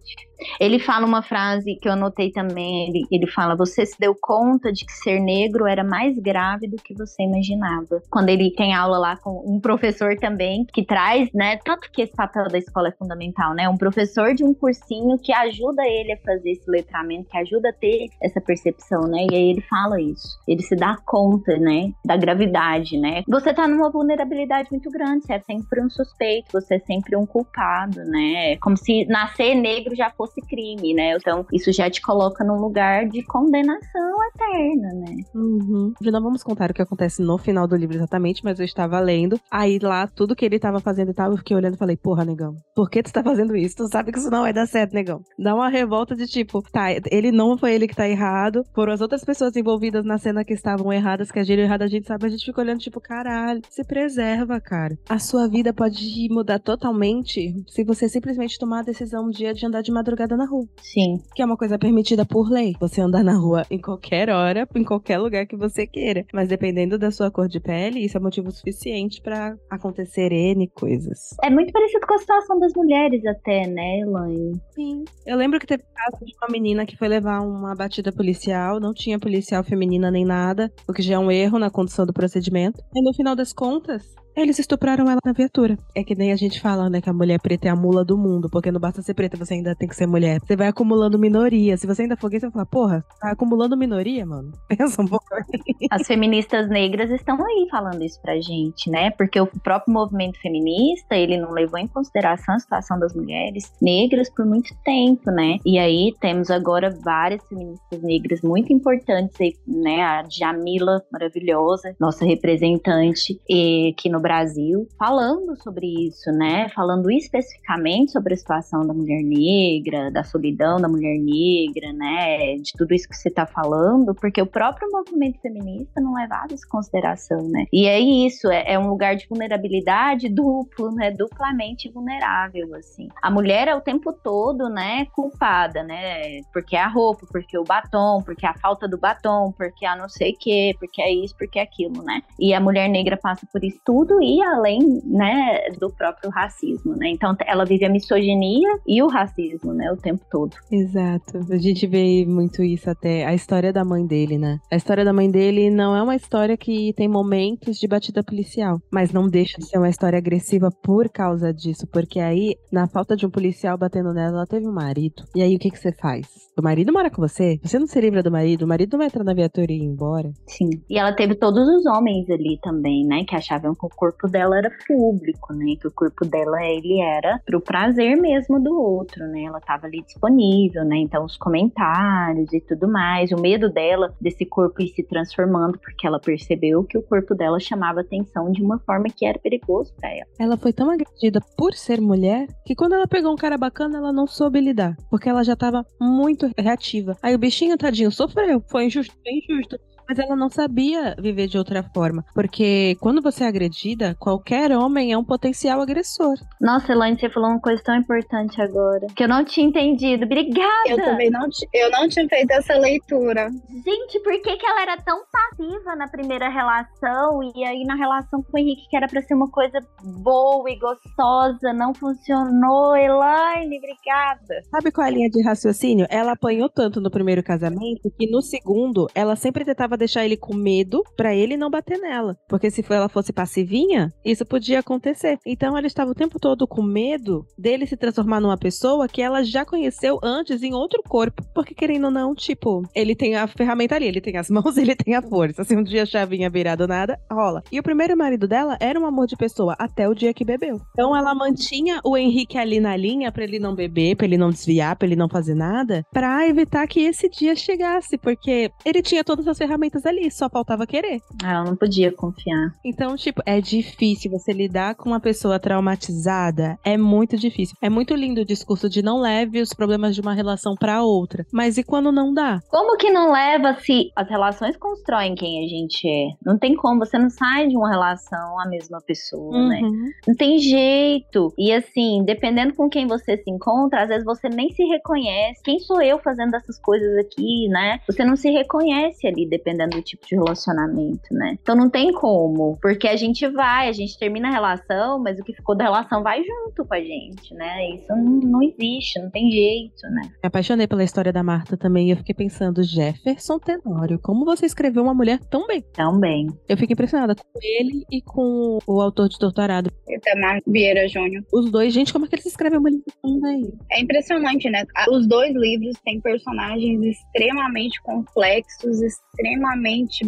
Ele 0.59 0.79
fala 0.79 1.05
uma 1.05 1.21
frase 1.21 1.75
que 1.75 1.87
eu 1.87 1.93
anotei 1.93 2.31
também. 2.31 2.87
Ele, 2.89 3.03
ele 3.11 3.27
fala: 3.27 3.55
Você 3.55 3.85
se 3.85 3.99
deu 3.99 4.15
conta 4.19 4.71
de 4.71 4.85
que 4.85 4.91
ser 4.91 5.19
negro 5.19 5.67
era 5.67 5.83
mais 5.83 6.17
grave 6.19 6.67
do 6.67 6.77
que 6.77 6.93
você 6.93 7.23
imaginava. 7.23 8.01
Quando 8.09 8.29
ele 8.29 8.51
tem 8.51 8.73
aula 8.73 8.97
lá 8.97 9.17
com 9.17 9.43
um 9.45 9.59
professor 9.59 10.15
também, 10.17 10.65
que 10.73 10.83
traz, 10.83 11.29
né? 11.33 11.57
Tanto 11.57 11.91
que 11.91 12.01
esse 12.01 12.15
papel 12.15 12.47
da 12.47 12.57
escola 12.57 12.89
é 12.89 12.91
fundamental, 12.91 13.53
né? 13.53 13.67
Um 13.69 13.77
professor 13.77 14.33
de 14.33 14.43
um 14.43 14.53
cursinho 14.53 15.17
que 15.17 15.33
ajuda 15.33 15.83
ele 15.85 16.13
a 16.13 16.17
fazer 16.17 16.51
esse 16.51 16.69
letramento, 16.69 17.29
que 17.29 17.37
ajuda 17.37 17.69
a 17.69 17.73
ter 17.73 18.07
essa 18.21 18.41
percepção, 18.41 19.01
né? 19.01 19.27
E 19.31 19.35
aí 19.35 19.49
ele 19.51 19.61
fala 19.61 19.99
isso. 20.01 20.37
Ele 20.47 20.61
se 20.61 20.75
dá 20.75 20.97
conta, 21.05 21.57
né? 21.57 21.91
Da 22.03 22.17
gravidade, 22.17 22.97
né? 22.97 23.23
Você 23.27 23.53
tá 23.53 23.67
numa 23.67 23.89
vulnerabilidade 23.89 24.69
muito 24.71 24.89
grande. 24.89 25.25
Você 25.25 25.33
é 25.33 25.39
sempre 25.39 25.81
um 25.81 25.89
suspeito, 25.89 26.51
você 26.51 26.75
é 26.75 26.79
sempre 26.79 27.15
um 27.15 27.25
culpado, 27.25 28.03
né? 28.05 28.57
Como 28.57 28.77
se 28.77 29.05
nascer 29.05 29.55
negro 29.55 29.95
já 29.95 30.09
fosse 30.09 30.24
fosse 30.26 30.41
crime, 30.41 30.93
né? 30.93 31.15
Então, 31.15 31.45
isso 31.51 31.71
já 31.71 31.89
te 31.89 32.01
coloca 32.01 32.43
num 32.43 32.59
lugar 32.59 33.07
de 33.07 33.23
condenação 33.23 34.15
eterna, 34.34 34.93
né? 34.93 35.15
Uhum. 35.34 35.93
Não 36.01 36.21
vamos 36.21 36.43
contar 36.43 36.71
o 36.71 36.73
que 36.73 36.82
acontece 36.82 37.21
no 37.21 37.38
final 37.38 37.67
do 37.67 37.76
livro 37.76 37.95
exatamente, 37.95 38.43
mas 38.43 38.59
eu 38.59 38.65
estava 38.65 38.99
lendo. 38.99 39.39
Aí 39.51 39.80
lá, 39.80 40.07
tudo 40.07 40.36
que 40.36 40.45
ele 40.45 40.55
estava 40.55 40.80
fazendo 40.80 41.11
e 41.11 41.13
tal, 41.13 41.32
eu 41.32 41.38
fiquei 41.38 41.55
olhando 41.55 41.76
e 41.76 41.78
falei, 41.78 41.95
porra, 41.95 42.26
negão, 42.26 42.55
por 42.76 42.89
que 42.89 43.03
tu 43.03 43.11
tá 43.11 43.23
fazendo 43.23 43.55
isso? 43.55 43.78
Tu 43.78 43.88
sabe 43.88 44.11
que 44.11 44.19
isso 44.19 44.30
não 44.30 44.41
vai 44.41 44.53
dar 44.53 44.67
certo, 44.67 44.93
negão. 44.93 45.21
Dá 45.38 45.53
uma 45.53 45.69
revolta 45.69 46.15
de 46.15 46.26
tipo, 46.26 46.61
tá, 46.71 46.88
ele 47.11 47.32
não 47.32 47.57
foi 47.57 47.73
ele 47.73 47.88
que 47.88 47.95
tá 47.95 48.07
errado, 48.07 48.63
foram 48.73 48.93
as 48.93 49.01
outras 49.01 49.23
pessoas 49.23 49.55
envolvidas 49.55 50.05
na 50.05 50.17
cena 50.17 50.43
que 50.43 50.53
estavam 50.53 50.91
erradas, 50.91 51.32
que 51.32 51.39
agiram 51.39 51.63
errado, 51.63 51.84
a 51.84 51.88
gente 51.88 52.07
sabe, 52.07 52.26
a 52.26 52.30
gente 52.30 52.45
fica 52.45 52.61
olhando 52.61 52.80
tipo, 52.80 52.99
caralho, 52.99 53.61
se 53.69 53.84
preserva, 53.84 54.59
cara. 54.59 54.97
A 55.09 55.19
sua 55.19 55.47
vida 55.47 55.73
pode 55.73 56.28
mudar 56.32 56.59
totalmente 56.59 57.63
se 57.67 57.84
você 57.84 58.09
simplesmente 58.09 58.57
tomar 58.57 58.80
a 58.80 58.84
decisão 58.84 59.28
um 59.28 59.30
dia 59.30 59.53
de 59.53 59.65
andar 59.65 59.82
de 59.82 59.91
madrugada 59.91 60.14
madrugada 60.16 60.38
na 60.38 60.45
rua. 60.45 60.66
Sim. 60.82 61.18
Que 61.36 61.41
é 61.41 61.45
uma 61.45 61.57
coisa 61.57 61.78
permitida 61.78 62.26
por 62.26 62.49
lei. 62.49 62.74
Você 62.80 63.01
andar 63.01 63.24
na 63.24 63.38
rua 63.38 63.63
em 63.70 63.80
qualquer 63.80 64.30
hora, 64.30 64.68
em 64.74 64.84
qualquer 64.84 65.20
lugar 65.20 65.45
que 65.45 65.57
você 65.57 65.86
queira. 65.86 66.26
Mas 66.34 66.47
dependendo 66.47 66.97
da 66.97 67.11
sua 67.11 67.30
cor 67.30 67.47
de 67.47 67.59
pele, 67.59 67.99
isso 67.99 68.18
é 68.18 68.20
motivo 68.20 68.49
suficiente 68.51 69.22
para 69.22 69.55
acontecer 69.70 70.32
N 70.32 70.68
coisas. 70.70 71.36
É 71.43 71.49
muito 71.49 71.72
parecido 71.72 72.07
com 72.07 72.13
a 72.13 72.18
situação 72.18 72.59
das 72.59 72.74
mulheres, 72.74 73.26
até, 73.26 73.68
né, 73.68 73.99
Elaine? 73.99 74.61
Sim. 74.74 75.03
Eu 75.26 75.38
lembro 75.38 75.59
que 75.59 75.68
teve 75.68 75.84
caso 75.93 76.26
de 76.26 76.34
uma 76.41 76.51
menina 76.51 76.86
que 76.86 76.97
foi 76.97 77.07
levar 77.07 77.41
uma 77.41 77.76
batida 77.76 78.11
policial, 78.11 78.80
não 78.80 78.93
tinha 78.93 79.20
policial 79.20 79.63
feminina 79.63 80.09
nem 80.09 80.24
nada, 80.24 80.72
o 80.88 80.93
que 80.93 81.01
já 81.01 81.16
é 81.16 81.20
um 81.20 81.30
erro 81.30 81.59
na 81.59 81.70
condução 81.70 82.05
do 82.05 82.13
procedimento. 82.13 82.82
E 82.95 83.01
no 83.01 83.13
final 83.13 83.36
das 83.36 83.51
contas, 83.51 84.16
eles 84.36 84.59
estupraram 84.59 85.09
ela 85.09 85.19
na 85.23 85.33
viatura. 85.33 85.77
É 85.93 86.03
que 86.03 86.15
nem 86.15 86.31
a 86.31 86.36
gente 86.36 86.59
fala, 86.59 86.89
né, 86.89 87.01
que 87.01 87.09
a 87.09 87.13
mulher 87.13 87.39
preta 87.39 87.67
é 87.67 87.71
a 87.71 87.75
mula 87.75 88.03
do 88.03 88.17
mundo, 88.17 88.49
porque 88.49 88.71
não 88.71 88.79
basta 88.79 89.01
ser 89.01 89.13
preta, 89.13 89.38
você 89.38 89.55
ainda 89.55 89.75
tem 89.75 89.88
que 89.88 89.95
ser 89.95 90.07
mulher. 90.07 90.39
Você 90.45 90.55
vai 90.55 90.67
acumulando 90.67 91.19
minoria. 91.19 91.77
Se 91.77 91.88
você 91.88 92.03
ainda 92.03 92.17
for 92.17 92.29
gay, 92.29 92.39
você 92.39 92.47
vai 92.47 92.53
falar, 92.53 92.65
porra, 92.65 93.05
tá 93.19 93.31
acumulando 93.31 93.77
minoria, 93.77 94.25
mano. 94.25 94.51
Pensa 94.67 95.01
um 95.01 95.07
pouco 95.07 95.25
aí. 95.33 95.88
As 95.91 96.05
feministas 96.07 96.69
negras 96.69 97.09
estão 97.11 97.38
aí 97.43 97.67
falando 97.69 98.03
isso 98.03 98.21
pra 98.21 98.39
gente, 98.39 98.89
né? 98.89 99.11
Porque 99.11 99.39
o 99.39 99.47
próprio 99.47 99.93
movimento 99.93 100.39
feminista, 100.39 101.15
ele 101.15 101.38
não 101.38 101.51
levou 101.51 101.79
em 101.79 101.88
consideração 101.88 102.55
a 102.55 102.59
situação 102.59 102.99
das 102.99 103.13
mulheres 103.13 103.71
negras 103.81 104.29
por 104.29 104.45
muito 104.45 104.75
tempo, 104.83 105.31
né? 105.31 105.57
E 105.65 105.77
aí 105.77 106.13
temos 106.19 106.49
agora 106.49 106.89
várias 107.03 107.45
feministas 107.47 108.01
negras 108.01 108.41
muito 108.41 108.71
importantes 108.73 109.36
né? 109.67 110.01
A 110.01 110.23
Jamila, 110.29 111.03
maravilhosa, 111.11 111.95
nossa 111.99 112.25
representante, 112.25 113.39
e 113.49 113.93
que 113.97 114.09
no 114.09 114.19
Brasil, 114.26 114.88
falando 114.97 115.55
sobre 115.61 116.07
isso, 116.07 116.32
né? 116.32 116.67
Falando 116.69 117.11
especificamente 117.11 118.11
sobre 118.11 118.34
a 118.34 118.38
situação 118.38 118.82
da 118.82 118.91
mulher 118.91 119.21
negra, 119.21 120.09
da 120.09 120.23
solidão 120.23 120.78
da 120.78 120.88
mulher 120.88 121.19
negra, 121.19 121.93
né? 121.93 122.55
De 122.55 122.71
tudo 122.76 122.95
isso 122.95 123.07
que 123.07 123.15
você 123.15 123.30
está 123.30 123.45
falando, 123.45 124.15
porque 124.15 124.41
o 124.41 124.47
próprio 124.47 124.89
movimento 124.91 125.39
feminista 125.41 126.01
não 126.01 126.15
levava 126.15 126.55
isso 126.55 126.65
em 126.65 126.69
consideração, 126.69 127.47
né? 127.49 127.65
E 127.71 127.86
é 127.86 127.99
isso, 127.99 128.49
é, 128.49 128.73
é 128.73 128.80
um 128.80 128.89
lugar 128.89 129.15
de 129.15 129.28
vulnerabilidade 129.28 130.28
duplo, 130.28 130.91
né? 130.91 131.11
Duplamente 131.11 131.91
vulnerável, 131.91 132.73
assim. 132.73 133.07
A 133.21 133.30
mulher 133.30 133.67
é 133.67 133.76
o 133.76 133.82
tempo 133.82 134.11
todo, 134.11 134.69
né? 134.69 135.05
Culpada, 135.13 135.84
né? 135.84 136.41
Porque 136.51 136.76
é 136.76 136.82
a 136.82 136.88
roupa, 136.88 137.28
porque 137.32 137.55
o 137.59 137.63
batom, 137.63 138.23
porque 138.26 138.47
a 138.47 138.55
falta 138.55 138.88
do 138.88 138.97
batom, 138.97 139.51
porque 139.55 139.86
a 139.86 139.95
não 139.95 140.09
sei 140.09 140.32
o 140.32 140.38
quê, 140.39 140.76
porque 140.80 140.99
é 140.99 141.13
isso, 141.13 141.36
porque 141.38 141.59
é 141.59 141.61
aquilo, 141.61 142.01
né? 142.01 142.23
E 142.39 142.55
a 142.55 142.59
mulher 142.59 142.89
negra 142.89 143.15
passa 143.15 143.45
por 143.53 143.63
isso 143.63 143.80
tudo 143.86 144.14
tudo 144.16 144.22
ir 144.22 144.41
além, 144.43 145.01
né, 145.05 145.70
do 145.80 145.89
próprio 145.89 146.30
racismo, 146.30 146.95
né? 146.95 147.09
Então 147.09 147.36
ela 147.45 147.66
vive 147.66 147.86
a 147.86 147.89
misoginia 147.89 148.70
e 148.88 149.01
o 149.01 149.07
racismo, 149.07 149.74
né, 149.74 149.91
o 149.91 149.97
tempo 149.97 150.24
todo. 150.30 150.55
Exato. 150.72 151.39
A 151.49 151.57
gente 151.57 151.86
vê 151.88 152.26
muito 152.26 152.63
isso 152.63 152.89
até 152.89 153.26
a 153.26 153.34
história 153.34 153.72
da 153.72 153.84
mãe 153.84 154.05
dele, 154.05 154.38
né? 154.38 154.59
A 154.72 154.76
história 154.76 155.03
da 155.03 155.13
mãe 155.13 155.30
dele 155.30 155.70
não 155.70 155.95
é 155.95 156.01
uma 156.01 156.16
história 156.16 156.57
que 156.57 156.93
tem 156.93 157.07
momentos 157.07 157.78
de 157.78 157.88
batida 157.88 158.24
policial, 158.24 158.80
mas 158.91 159.11
não 159.11 159.28
deixa 159.28 159.57
de 159.57 159.68
ser 159.68 159.78
uma 159.78 159.89
história 159.89 160.18
agressiva 160.18 160.70
por 160.84 161.09
causa 161.09 161.53
disso, 161.53 161.88
porque 161.91 162.20
aí, 162.20 162.55
na 162.72 162.88
falta 162.88 163.16
de 163.16 163.26
um 163.26 163.30
policial 163.30 163.78
batendo 163.78 164.13
nela, 164.13 164.38
ela 164.38 164.47
teve 164.47 164.68
um 164.68 164.74
marido. 164.74 165.24
E 165.36 165.41
aí 165.41 165.55
o 165.55 165.59
que 165.59 165.70
que 165.70 165.80
você 165.80 165.91
faz? 165.91 166.28
O 166.57 166.61
marido 166.61 166.93
mora 166.93 167.09
com 167.09 167.22
você? 167.22 167.59
Você 167.63 167.78
não 167.78 167.88
se 167.88 167.99
livra 167.99 168.24
do 168.24 168.32
marido? 168.32 168.63
O 168.63 168.68
marido 168.68 168.93
não 168.93 168.99
vai 168.99 169.07
entrar 169.07 169.24
na 169.24 169.34
viatura 169.34 169.72
e 169.72 169.78
ir 169.78 169.84
embora? 169.84 170.32
Sim. 170.47 170.70
E 170.89 170.97
ela 170.97 171.13
teve 171.13 171.36
todos 171.36 171.68
os 171.68 171.86
homens 171.86 172.30
ali 172.30 172.57
também, 172.61 173.05
né, 173.05 173.24
que 173.28 173.36
achavam 173.36 173.74
que 173.74 173.86
o 173.86 173.89
corpo 174.06 174.28
dela 174.28 174.58
era 174.58 174.72
público, 174.88 175.53
né? 175.53 175.76
Que 175.80 175.88
o 175.88 175.91
corpo 175.91 176.26
dela 176.26 176.64
ele 176.64 177.01
era 177.01 177.39
pro 177.43 177.60
prazer 177.60 178.16
mesmo 178.16 178.62
do 178.62 178.80
outro, 178.80 179.26
né? 179.28 179.43
Ela 179.43 179.60
tava 179.60 179.88
ali 179.88 180.03
disponível, 180.03 180.86
né? 180.86 180.97
Então 180.97 181.26
os 181.26 181.38
comentários 181.38 182.53
e 182.53 182.62
tudo 182.62 182.88
mais, 182.88 183.32
o 183.32 183.41
medo 183.41 183.68
dela 183.68 184.14
desse 184.22 184.45
corpo 184.45 184.82
ir 184.82 184.89
se 184.89 185.03
transformando 185.03 185.80
porque 185.80 186.06
ela 186.06 186.20
percebeu 186.20 186.84
que 186.84 186.97
o 186.97 187.01
corpo 187.01 187.34
dela 187.34 187.60
chamava 187.60 188.01
atenção 188.01 188.51
de 188.51 188.62
uma 188.62 188.78
forma 188.80 189.06
que 189.06 189.26
era 189.26 189.39
perigoso 189.39 189.93
para 189.95 190.12
ela. 190.12 190.28
Ela 190.38 190.58
foi 190.58 190.72
tão 190.72 190.91
agredida 190.91 191.39
por 191.58 191.74
ser 191.74 191.99
mulher 191.99 192.47
que 192.64 192.76
quando 192.76 192.93
ela 192.93 193.08
pegou 193.08 193.34
um 193.34 193.38
cara 193.38 193.58
bacana, 193.58 193.97
ela 193.97 194.14
não 194.14 194.28
soube 194.28 194.60
lidar, 194.60 194.95
porque 195.10 195.30
ela 195.30 195.43
já 195.43 195.56
tava 195.56 195.86
muito 195.99 196.49
reativa. 196.58 197.18
Aí 197.24 197.34
o 197.34 197.39
bichinho 197.39 197.78
tadinho 197.78 198.12
sofreu, 198.12 198.62
foi 198.68 198.86
injusto, 198.86 199.16
foi 199.24 199.34
injusto. 199.34 199.80
Mas 200.08 200.20
ela 200.20 200.36
não 200.36 200.49
sabia 200.49 201.16
viver 201.20 201.47
de 201.47 201.58
outra 201.58 201.84
forma. 201.84 202.24
Porque 202.34 202.95
quando 202.99 203.22
você 203.22 203.43
é 203.43 203.47
agredida, 203.47 204.16
qualquer 204.20 204.72
homem 204.72 205.12
é 205.12 205.18
um 205.18 205.24
potencial 205.24 205.82
agressor. 205.82 206.36
Nossa, 206.62 206.91
Elaine, 206.91 207.20
você 207.20 207.30
falou 207.30 207.49
uma 207.49 207.60
coisa 207.60 207.82
tão 207.84 207.95
importante 207.95 208.62
agora. 208.62 209.08
Que 209.16 209.24
eu 209.24 209.28
não 209.28 209.43
tinha 209.43 209.68
entendido. 209.68 210.26
Obrigada! 210.26 210.88
Eu 210.88 210.97
também 210.97 211.30
não, 211.30 211.47
eu 211.74 211.91
não 211.91 212.08
tinha 212.08 212.28
feito 212.28 212.51
essa 212.51 212.76
leitura. 212.78 213.49
Gente, 213.84 214.20
por 214.20 214.34
que, 214.41 214.58
que 214.58 214.66
ela 214.66 214.82
era 214.82 214.97
tão 214.97 215.24
passiva 215.32 215.95
na 215.95 216.08
primeira 216.08 216.49
relação? 216.49 217.39
E 217.56 217.64
aí 217.64 217.84
na 217.84 217.95
relação 217.95 218.43
com 218.43 218.58
o 218.58 218.60
Henrique, 218.60 218.88
que 218.89 218.97
era 218.97 219.08
pra 219.08 219.22
ser 219.22 219.34
uma 219.34 219.49
coisa 219.49 219.80
boa 220.03 220.70
e 220.70 220.78
gostosa, 220.78 221.74
não 221.74 221.93
funcionou. 221.93 222.95
Elaine, 222.95 223.78
obrigada. 223.78 224.62
Sabe 224.70 224.91
qual 224.91 225.06
é 225.06 225.10
a 225.10 225.14
linha 225.14 225.30
de 225.30 225.41
raciocínio? 225.43 226.06
Ela 226.10 226.34
apanhou 226.34 226.70
tanto 226.70 227.01
no 227.01 227.10
primeiro 227.10 227.43
casamento 227.43 228.12
que 228.18 228.30
no 228.30 228.41
segundo 228.41 229.08
ela 229.14 229.36
sempre 229.36 229.66
tentava 229.66 229.94
deixar 229.97 230.25
ele 230.25 230.37
com 230.37 230.55
medo 230.55 231.03
para 231.15 231.35
ele 231.35 231.57
não 231.57 231.69
bater 231.69 231.97
nela. 231.99 232.35
Porque 232.47 232.69
se 232.69 232.83
ela 232.89 233.09
fosse 233.09 233.33
passivinha, 233.33 234.11
isso 234.23 234.45
podia 234.45 234.79
acontecer. 234.79 235.37
Então 235.45 235.77
ela 235.77 235.87
estava 235.87 236.11
o 236.11 236.15
tempo 236.15 236.39
todo 236.39 236.67
com 236.67 236.81
medo 236.81 237.45
dele 237.57 237.85
se 237.85 237.97
transformar 237.97 238.39
numa 238.39 238.57
pessoa 238.57 239.07
que 239.07 239.21
ela 239.21 239.43
já 239.43 239.65
conheceu 239.65 240.19
antes 240.23 240.63
em 240.63 240.73
outro 240.73 241.01
corpo. 241.03 241.43
Porque 241.53 241.73
querendo 241.73 242.05
ou 242.05 242.11
não, 242.11 242.35
tipo, 242.35 242.83
ele 242.93 243.15
tem 243.15 243.35
a 243.35 243.47
ferramenta 243.47 243.95
ali, 243.95 244.07
ele 244.07 244.21
tem 244.21 244.37
as 244.37 244.49
mãos, 244.51 244.77
ele 244.77 244.95
tem 244.95 245.15
a 245.15 245.21
força. 245.21 245.63
Se 245.63 245.75
um 245.75 245.83
dia 245.83 246.03
a 246.03 246.05
chavinha 246.05 246.49
virar 246.49 246.75
do 246.75 246.87
nada, 246.87 247.19
rola. 247.31 247.63
E 247.71 247.79
o 247.79 247.83
primeiro 247.83 248.17
marido 248.17 248.47
dela 248.47 248.77
era 248.79 248.99
um 248.99 249.05
amor 249.05 249.27
de 249.27 249.35
pessoa 249.35 249.75
até 249.79 250.07
o 250.07 250.13
dia 250.13 250.33
que 250.33 250.45
bebeu. 250.45 250.79
Então 250.91 251.15
ela 251.15 251.33
mantinha 251.33 251.99
o 252.03 252.17
Henrique 252.17 252.57
ali 252.57 252.79
na 252.79 252.95
linha 252.95 253.31
para 253.31 253.43
ele 253.43 253.59
não 253.59 253.75
beber, 253.75 254.15
para 254.15 254.25
ele 254.25 254.37
não 254.37 254.49
desviar, 254.49 254.95
para 254.95 255.07
ele 255.07 255.15
não 255.15 255.29
fazer 255.29 255.55
nada, 255.55 256.03
para 256.11 256.47
evitar 256.47 256.87
que 256.87 257.01
esse 257.01 257.29
dia 257.29 257.55
chegasse, 257.55 258.17
porque 258.17 258.69
ele 258.85 259.01
tinha 259.01 259.23
todas 259.23 259.47
as 259.47 259.57
ferramentas 259.57 259.84
ferramentas 259.86 260.05
ali, 260.05 260.29
só 260.31 260.49
faltava 260.49 260.86
querer. 260.86 261.21
Ah, 261.43 261.59
eu 261.59 261.65
não 261.65 261.75
podia 261.75 262.11
confiar. 262.11 262.71
Então, 262.83 263.15
tipo, 263.15 263.41
é 263.45 263.61
difícil 263.61 264.31
você 264.31 264.51
lidar 264.51 264.95
com 264.95 265.09
uma 265.09 265.19
pessoa 265.19 265.59
traumatizada, 265.59 266.77
é 266.83 266.97
muito 266.97 267.38
difícil. 267.38 267.75
É 267.81 267.89
muito 267.89 268.15
lindo 268.15 268.41
o 268.41 268.45
discurso 268.45 268.89
de 268.89 269.01
não 269.01 269.19
leve 269.19 269.61
os 269.61 269.73
problemas 269.73 270.15
de 270.15 270.21
uma 270.21 270.33
relação 270.33 270.75
para 270.75 271.03
outra, 271.03 271.45
mas 271.51 271.77
e 271.77 271.83
quando 271.83 272.11
não 272.11 272.33
dá? 272.33 272.59
Como 272.69 272.97
que 272.97 273.11
não 273.11 273.31
leva 273.31 273.75
se 273.79 274.11
as 274.15 274.29
relações 274.29 274.77
constroem 274.77 275.36
quem 275.36 275.63
a 275.63 275.67
gente 275.67 276.07
é? 276.07 276.27
Não 276.43 276.57
tem 276.57 276.75
como, 276.75 277.05
você 277.05 277.17
não 277.17 277.29
sai 277.29 277.67
de 277.67 277.77
uma 277.77 277.89
relação 277.89 278.59
a 278.59 278.67
mesma 278.67 278.99
pessoa, 279.05 279.67
né? 279.67 279.81
Uhum. 279.81 280.09
Não 280.27 280.36
tem 280.36 280.57
jeito. 280.57 281.53
E 281.57 281.71
assim, 281.71 282.23
dependendo 282.25 282.73
com 282.73 282.89
quem 282.89 283.07
você 283.07 283.38
se 283.38 283.49
encontra, 283.49 284.03
às 284.03 284.09
vezes 284.09 284.25
você 284.25 284.49
nem 284.49 284.69
se 284.71 284.83
reconhece. 284.83 285.61
Quem 285.63 285.79
sou 285.79 286.01
eu 286.01 286.19
fazendo 286.19 286.55
essas 286.55 286.79
coisas 286.79 287.17
aqui, 287.17 287.67
né? 287.69 287.99
Você 288.07 288.23
não 288.23 288.36
se 288.36 288.49
reconhece 288.49 289.27
ali, 289.27 289.47
dependendo 289.47 289.74
do 289.76 290.01
tipo 290.01 290.26
de 290.26 290.36
relacionamento, 290.36 291.34
né? 291.34 291.57
Então 291.61 291.76
não 291.76 291.89
tem 291.89 292.11
como. 292.13 292.78
Porque 292.82 293.07
a 293.07 293.15
gente 293.15 293.47
vai, 293.47 293.89
a 293.89 293.91
gente 293.91 294.17
termina 294.17 294.47
a 294.47 294.51
relação, 294.51 295.21
mas 295.21 295.39
o 295.39 295.43
que 295.43 295.53
ficou 295.53 295.76
da 295.76 295.86
relação 295.86 296.23
vai 296.23 296.41
junto 296.43 296.86
com 296.86 296.93
a 296.93 296.99
gente, 296.99 297.53
né? 297.53 297.89
Isso 297.95 298.07
não, 298.09 298.39
não 298.39 298.63
existe, 298.63 299.19
não 299.19 299.30
tem 299.30 299.51
jeito, 299.51 300.01
né? 300.11 300.21
Me 300.43 300.47
apaixonei 300.47 300.88
pela 300.88 301.03
história 301.03 301.32
da 301.34 301.43
Marta 301.43 301.76
também 301.76 302.07
e 302.07 302.11
eu 302.11 302.17
fiquei 302.17 302.36
pensando, 302.36 302.84
Jefferson 302.84 303.59
Tenório, 303.59 304.19
como 304.19 304.45
você 304.45 304.65
escreveu 304.65 305.03
uma 305.03 305.13
mulher 305.13 305.39
tão 305.49 305.67
bem? 305.67 305.82
Também. 305.93 306.47
Eu 306.67 306.78
fiquei 306.78 306.93
impressionada 306.93 307.36
com 307.36 307.59
ele 307.61 308.05
e 308.11 308.21
com 308.21 308.80
o 308.88 309.01
autor 309.01 309.30
de 309.30 309.38
Doutorado. 309.39 309.91
Itamar 310.07 310.61
Vieira 310.67 311.07
Júnior. 311.07 311.43
Os 311.51 311.71
dois, 311.71 311.93
gente, 311.93 312.13
como 312.13 312.26
é 312.26 312.28
que 312.28 312.36
eles 312.36 312.45
escrevem 312.45 312.80
uma 312.80 312.89
livro 312.89 313.05
tão 313.21 313.39
bem? 313.41 313.73
É 313.91 314.01
impressionante, 314.01 314.69
né? 314.69 314.84
Os 315.09 315.28
dois 315.28 315.53
livros 315.53 315.95
têm 316.03 316.21
personagens 316.21 317.03
extremamente 317.03 318.01
complexos, 318.01 319.01
extremamente 319.01 319.64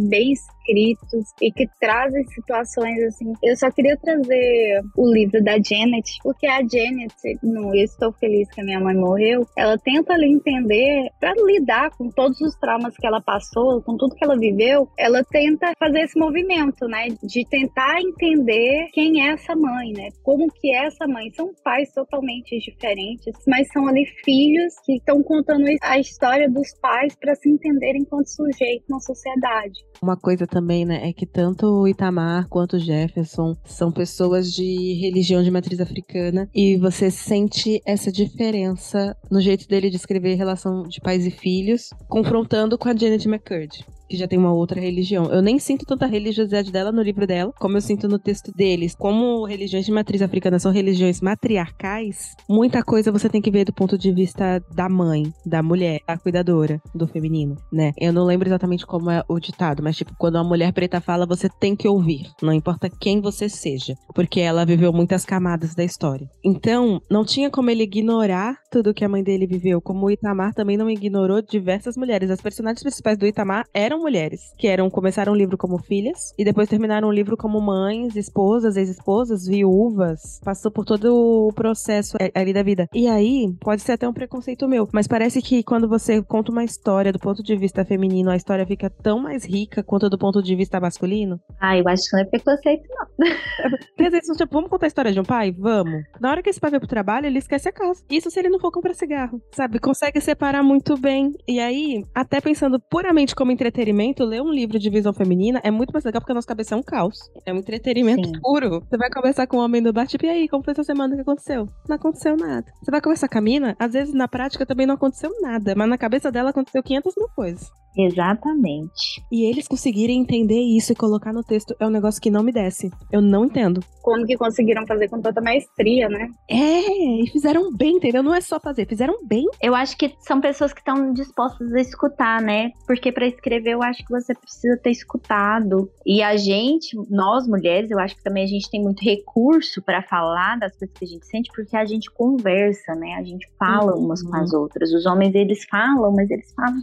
bem 0.09 0.35
escritos 0.67 1.33
e 1.41 1.51
que 1.51 1.67
trazem 1.79 2.23
situações 2.27 3.01
assim. 3.03 3.33
Eu 3.41 3.55
só 3.55 3.71
queria 3.71 3.97
trazer 3.97 4.81
o 4.95 5.11
livro 5.13 5.43
da 5.43 5.53
Janet, 5.53 6.17
porque 6.21 6.47
a 6.47 6.59
Janet, 6.59 7.13
no 7.41 7.75
Eu 7.75 7.85
Estou 7.85 8.11
Feliz 8.13 8.49
que 8.51 8.61
a 8.61 8.63
minha 8.63 8.79
mãe 8.79 8.95
morreu, 8.95 9.45
ela 9.57 9.77
tenta 9.77 10.13
ali 10.13 10.31
entender, 10.31 11.09
para 11.19 11.33
lidar 11.45 11.91
com 11.91 12.09
todos 12.09 12.39
os 12.41 12.55
traumas 12.55 12.95
que 12.95 13.07
ela 13.07 13.21
passou, 13.21 13.81
com 13.81 13.95
tudo 13.97 14.15
que 14.15 14.23
ela 14.23 14.37
viveu, 14.37 14.89
ela 14.97 15.23
tenta 15.23 15.71
fazer 15.79 16.01
esse 16.01 16.19
movimento, 16.19 16.87
né? 16.87 17.07
De 17.23 17.47
tentar 17.49 17.99
entender 18.01 18.87
quem 18.93 19.25
é 19.25 19.33
essa 19.33 19.55
mãe, 19.55 19.93
né? 19.93 20.09
Como 20.23 20.51
que 20.51 20.73
é 20.73 20.85
essa 20.87 21.07
mãe. 21.07 21.31
São 21.31 21.51
pais 21.63 21.91
totalmente 21.93 22.57
diferentes, 22.59 23.33
mas 23.47 23.67
são 23.71 23.87
ali 23.87 24.05
filhos 24.23 24.73
que 24.85 24.95
estão 24.95 25.21
contando 25.23 25.65
a 25.81 25.99
história 25.99 26.49
dos 26.49 26.67
pais 26.81 27.15
para 27.15 27.35
se 27.35 27.49
entenderem 27.49 28.01
enquanto 28.01 28.27
sujeito 28.27 28.85
na 28.89 28.99
sociedade. 28.99 29.79
Uma 30.01 30.17
coisa 30.17 30.45
também, 30.45 30.56
né, 30.85 31.09
é 31.09 31.13
que 31.13 31.25
tanto 31.25 31.65
o 31.65 31.87
Itamar 31.87 32.47
quanto 32.47 32.77
o 32.77 32.79
Jefferson 32.79 33.55
são 33.63 33.91
pessoas 33.91 34.51
de 34.51 34.93
religião 34.93 35.43
de 35.43 35.51
matriz 35.51 35.79
africana 35.79 36.49
e 36.53 36.77
você 36.77 37.09
sente 37.11 37.81
essa 37.85 38.11
diferença 38.11 39.15
no 39.29 39.41
jeito 39.41 39.67
dele 39.67 39.89
de 39.89 39.95
escrever 39.95 40.35
relação 40.35 40.83
de 40.83 40.99
pais 41.01 41.25
e 41.25 41.31
filhos, 41.31 41.89
confrontando 42.07 42.77
com 42.77 42.89
a 42.89 42.95
Janet 42.95 43.27
McCurdy 43.27 43.85
que 44.07 44.17
já 44.17 44.27
tem 44.27 44.37
uma 44.37 44.53
outra 44.53 44.79
religião. 44.79 45.25
Eu 45.25 45.41
nem 45.41 45.59
sinto 45.59 45.85
tanta 45.85 46.05
religiosidade 46.05 46.71
dela 46.71 46.91
no 46.91 47.01
livro 47.01 47.27
dela, 47.27 47.53
como 47.59 47.77
eu 47.77 47.81
sinto 47.81 48.07
no 48.07 48.19
texto 48.19 48.51
deles. 48.55 48.95
Como 48.97 49.45
religiões 49.45 49.85
de 49.85 49.91
matriz 49.91 50.21
africana 50.21 50.59
são 50.59 50.71
religiões 50.71 51.21
matriarcais, 51.21 52.35
muita 52.49 52.83
coisa 52.83 53.11
você 53.11 53.29
tem 53.29 53.41
que 53.41 53.51
ver 53.51 53.65
do 53.65 53.73
ponto 53.73 53.97
de 53.97 54.11
vista 54.11 54.63
da 54.73 54.89
mãe, 54.89 55.31
da 55.45 55.61
mulher, 55.61 56.01
da 56.07 56.17
cuidadora, 56.17 56.81
do 56.93 57.07
feminino, 57.07 57.55
né? 57.71 57.91
Eu 57.97 58.13
não 58.13 58.25
lembro 58.25 58.47
exatamente 58.47 58.85
como 58.85 59.09
é 59.09 59.23
o 59.27 59.39
ditado, 59.39 59.83
mas 59.83 59.95
tipo, 59.97 60.13
quando 60.17 60.35
uma 60.35 60.43
mulher 60.43 60.71
preta 60.73 61.01
fala, 61.01 61.25
você 61.25 61.49
tem 61.59 61.75
que 61.75 61.87
ouvir, 61.87 62.31
não 62.41 62.53
importa 62.53 62.89
quem 62.89 63.21
você 63.21 63.49
seja, 63.49 63.95
porque 64.13 64.39
ela 64.39 64.65
viveu 64.65 64.91
muitas 64.93 65.25
camadas 65.25 65.75
da 65.75 65.83
história. 65.83 66.29
Então, 66.43 67.01
não 67.09 67.25
tinha 67.25 67.49
como 67.49 67.69
ele 67.69 67.83
ignorar 67.83 68.57
tudo 68.71 68.93
que 68.93 69.05
a 69.05 69.09
mãe 69.09 69.23
dele 69.23 69.47
viveu, 69.47 69.81
como 69.81 70.05
o 70.05 70.11
Itamar 70.11 70.53
também 70.53 70.77
não 70.77 70.89
ignorou 70.89 71.41
diversas 71.41 71.95
mulheres. 71.97 72.29
As 72.29 72.41
personagens 72.41 72.81
principais 72.81 73.17
do 73.17 73.25
Itamar 73.25 73.65
eram 73.73 73.96
mulheres, 73.99 74.53
que 74.57 74.67
eram 74.67 74.89
começaram 74.89 75.33
o 75.33 75.35
livro 75.35 75.57
como 75.57 75.77
filhas 75.77 76.33
e 76.37 76.43
depois 76.43 76.69
terminaram 76.69 77.07
o 77.07 77.11
livro 77.11 77.37
como 77.37 77.59
mães, 77.61 78.15
esposas, 78.15 78.77
ex-esposas, 78.77 79.45
viúvas. 79.47 80.39
Passou 80.43 80.71
por 80.71 80.85
todo 80.85 81.47
o 81.47 81.53
processo 81.53 82.17
ali 82.33 82.53
da 82.53 82.63
vida. 82.63 82.87
E 82.93 83.07
aí, 83.07 83.53
pode 83.59 83.81
ser 83.81 83.93
até 83.93 84.07
um 84.07 84.13
preconceito 84.13 84.67
meu, 84.67 84.87
mas 84.91 85.07
parece 85.07 85.41
que 85.41 85.63
quando 85.63 85.87
você 85.87 86.21
conta 86.21 86.51
uma 86.51 86.63
história 86.63 87.11
do 87.11 87.19
ponto 87.19 87.43
de 87.43 87.55
vista 87.55 87.85
feminino, 87.85 88.29
a 88.29 88.35
história 88.35 88.65
fica 88.65 88.89
tão 88.89 89.19
mais 89.19 89.45
rica 89.45 89.83
quanto 89.83 90.09
do 90.09 90.17
ponto 90.17 90.41
de 90.41 90.55
vista 90.55 90.79
masculino. 90.79 91.39
Ah, 91.59 91.77
eu 91.77 91.87
acho 91.87 92.03
que 92.09 92.15
não 92.15 92.23
é 92.23 92.25
preconceito, 92.25 92.87
não. 92.89 93.07
Tipo, 94.37 94.53
vamos 94.53 94.69
contar 94.69 94.85
a 94.85 94.87
história 94.87 95.11
de 95.11 95.19
um 95.19 95.23
pai? 95.23 95.51
Vamos. 95.51 96.03
Na 96.19 96.29
hora 96.29 96.43
que 96.43 96.49
esse 96.49 96.59
pai 96.59 96.69
vai 96.69 96.79
pro 96.79 96.87
trabalho, 96.87 97.25
ele 97.25 97.39
esquece 97.39 97.67
a 97.67 97.71
casa. 97.71 98.03
Isso 98.09 98.29
se 98.29 98.39
ele 98.39 98.49
não 98.49 98.59
for 98.59 98.71
comprar 98.71 98.93
cigarro, 98.93 99.41
sabe? 99.51 99.79
Consegue 99.79 100.21
separar 100.21 100.63
muito 100.63 100.97
bem. 100.97 101.33
E 101.47 101.59
aí, 101.59 102.03
até 102.13 102.39
pensando 102.39 102.79
puramente 102.79 103.35
como 103.35 103.51
entretenimento, 103.51 103.86
ler 103.93 104.41
um 104.41 104.51
livro 104.51 104.79
de 104.79 104.89
visão 104.89 105.13
feminina 105.13 105.61
é 105.63 105.71
muito 105.71 105.91
mais 105.91 106.03
legal 106.03 106.21
porque 106.21 106.31
a 106.31 106.35
nossa 106.35 106.47
cabeça 106.47 106.75
é 106.75 106.77
um 106.77 106.83
caos. 106.83 107.17
É 107.45 107.53
um 107.53 107.57
entretenimento 107.57 108.27
Sim. 108.27 108.39
puro. 108.41 108.81
Você 108.81 108.97
vai 108.97 109.09
conversar 109.09 109.47
com 109.47 109.57
o 109.57 109.59
homem 109.61 109.81
do 109.81 109.93
bar, 109.93 110.07
tipo, 110.07 110.25
e 110.25 110.29
aí, 110.29 110.47
como 110.47 110.63
foi 110.63 110.71
essa 110.71 110.83
semana? 110.83 111.13
O 111.13 111.15
que 111.15 111.21
aconteceu? 111.21 111.67
Não 111.87 111.95
aconteceu 111.95 112.35
nada. 112.35 112.65
Você 112.81 112.91
vai 112.91 113.01
conversar 113.01 113.27
com 113.27 113.37
a 113.37 113.41
mina, 113.41 113.75
às 113.79 113.93
vezes 113.93 114.13
na 114.13 114.27
prática 114.27 114.65
também 114.65 114.85
não 114.85 114.95
aconteceu 114.95 115.31
nada, 115.41 115.73
mas 115.75 115.89
na 115.89 115.97
cabeça 115.97 116.31
dela 116.31 116.49
aconteceu 116.49 116.81
500 116.83 117.13
mil 117.17 117.29
coisas. 117.35 117.69
Exatamente. 117.97 119.23
E 119.31 119.49
eles 119.49 119.67
conseguirem 119.67 120.19
entender 120.19 120.59
isso 120.59 120.91
e 120.91 120.95
colocar 120.95 121.33
no 121.33 121.43
texto 121.43 121.75
é 121.79 121.87
um 121.87 121.89
negócio 121.89 122.21
que 122.21 122.29
não 122.29 122.43
me 122.43 122.51
desce. 122.51 122.91
Eu 123.11 123.21
não 123.21 123.45
entendo. 123.45 123.83
Como 124.03 124.25
que 124.25 124.37
conseguiram 124.37 124.85
fazer 124.85 125.09
com 125.09 125.19
tanta 125.19 125.41
maestria, 125.41 126.07
né? 126.07 126.29
É, 126.49 127.23
e 127.23 127.27
fizeram 127.31 127.75
bem, 127.75 127.95
entendeu? 127.95 128.21
Não 128.21 128.35
é 128.35 128.39
só 128.39 128.59
fazer, 128.59 128.85
fizeram 128.87 129.15
bem. 129.25 129.45
Eu 129.61 129.73
acho 129.73 129.97
que 129.97 130.13
são 130.19 130.39
pessoas 130.39 130.71
que 130.71 130.79
estão 130.79 131.11
dispostas 131.11 131.73
a 131.73 131.81
escutar, 131.81 132.41
né? 132.41 132.71
Porque 132.85 133.11
para 133.11 133.25
escrever 133.25 133.75
eu 133.77 133.83
acho 133.83 134.03
que 134.05 134.11
você 134.11 134.33
precisa 134.33 134.77
ter 134.77 134.91
escutado. 134.91 135.89
E 136.05 136.21
a 136.21 136.35
gente, 136.35 136.95
nós 137.09 137.47
mulheres, 137.47 137.89
eu 137.91 137.99
acho 137.99 138.15
que 138.15 138.23
também 138.23 138.43
a 138.43 138.47
gente 138.47 138.69
tem 138.69 138.81
muito 138.81 139.03
recurso 139.03 139.81
para 139.81 140.01
falar 140.01 140.57
das 140.59 140.75
coisas 140.77 140.95
que 140.97 141.05
a 141.05 141.07
gente 141.07 141.25
sente, 141.25 141.49
porque 141.55 141.75
a 141.77 141.85
gente 141.85 142.11
conversa, 142.11 142.93
né? 142.95 143.15
A 143.15 143.23
gente 143.23 143.47
fala 143.57 143.95
Uhum. 143.95 144.05
umas 144.05 144.21
com 144.23 144.35
as 144.35 144.53
outras. 144.53 144.91
Os 144.93 145.05
homens, 145.05 145.33
eles 145.35 145.63
falam, 145.65 146.11
mas 146.13 146.29
eles 146.29 146.51
falam 146.53 146.81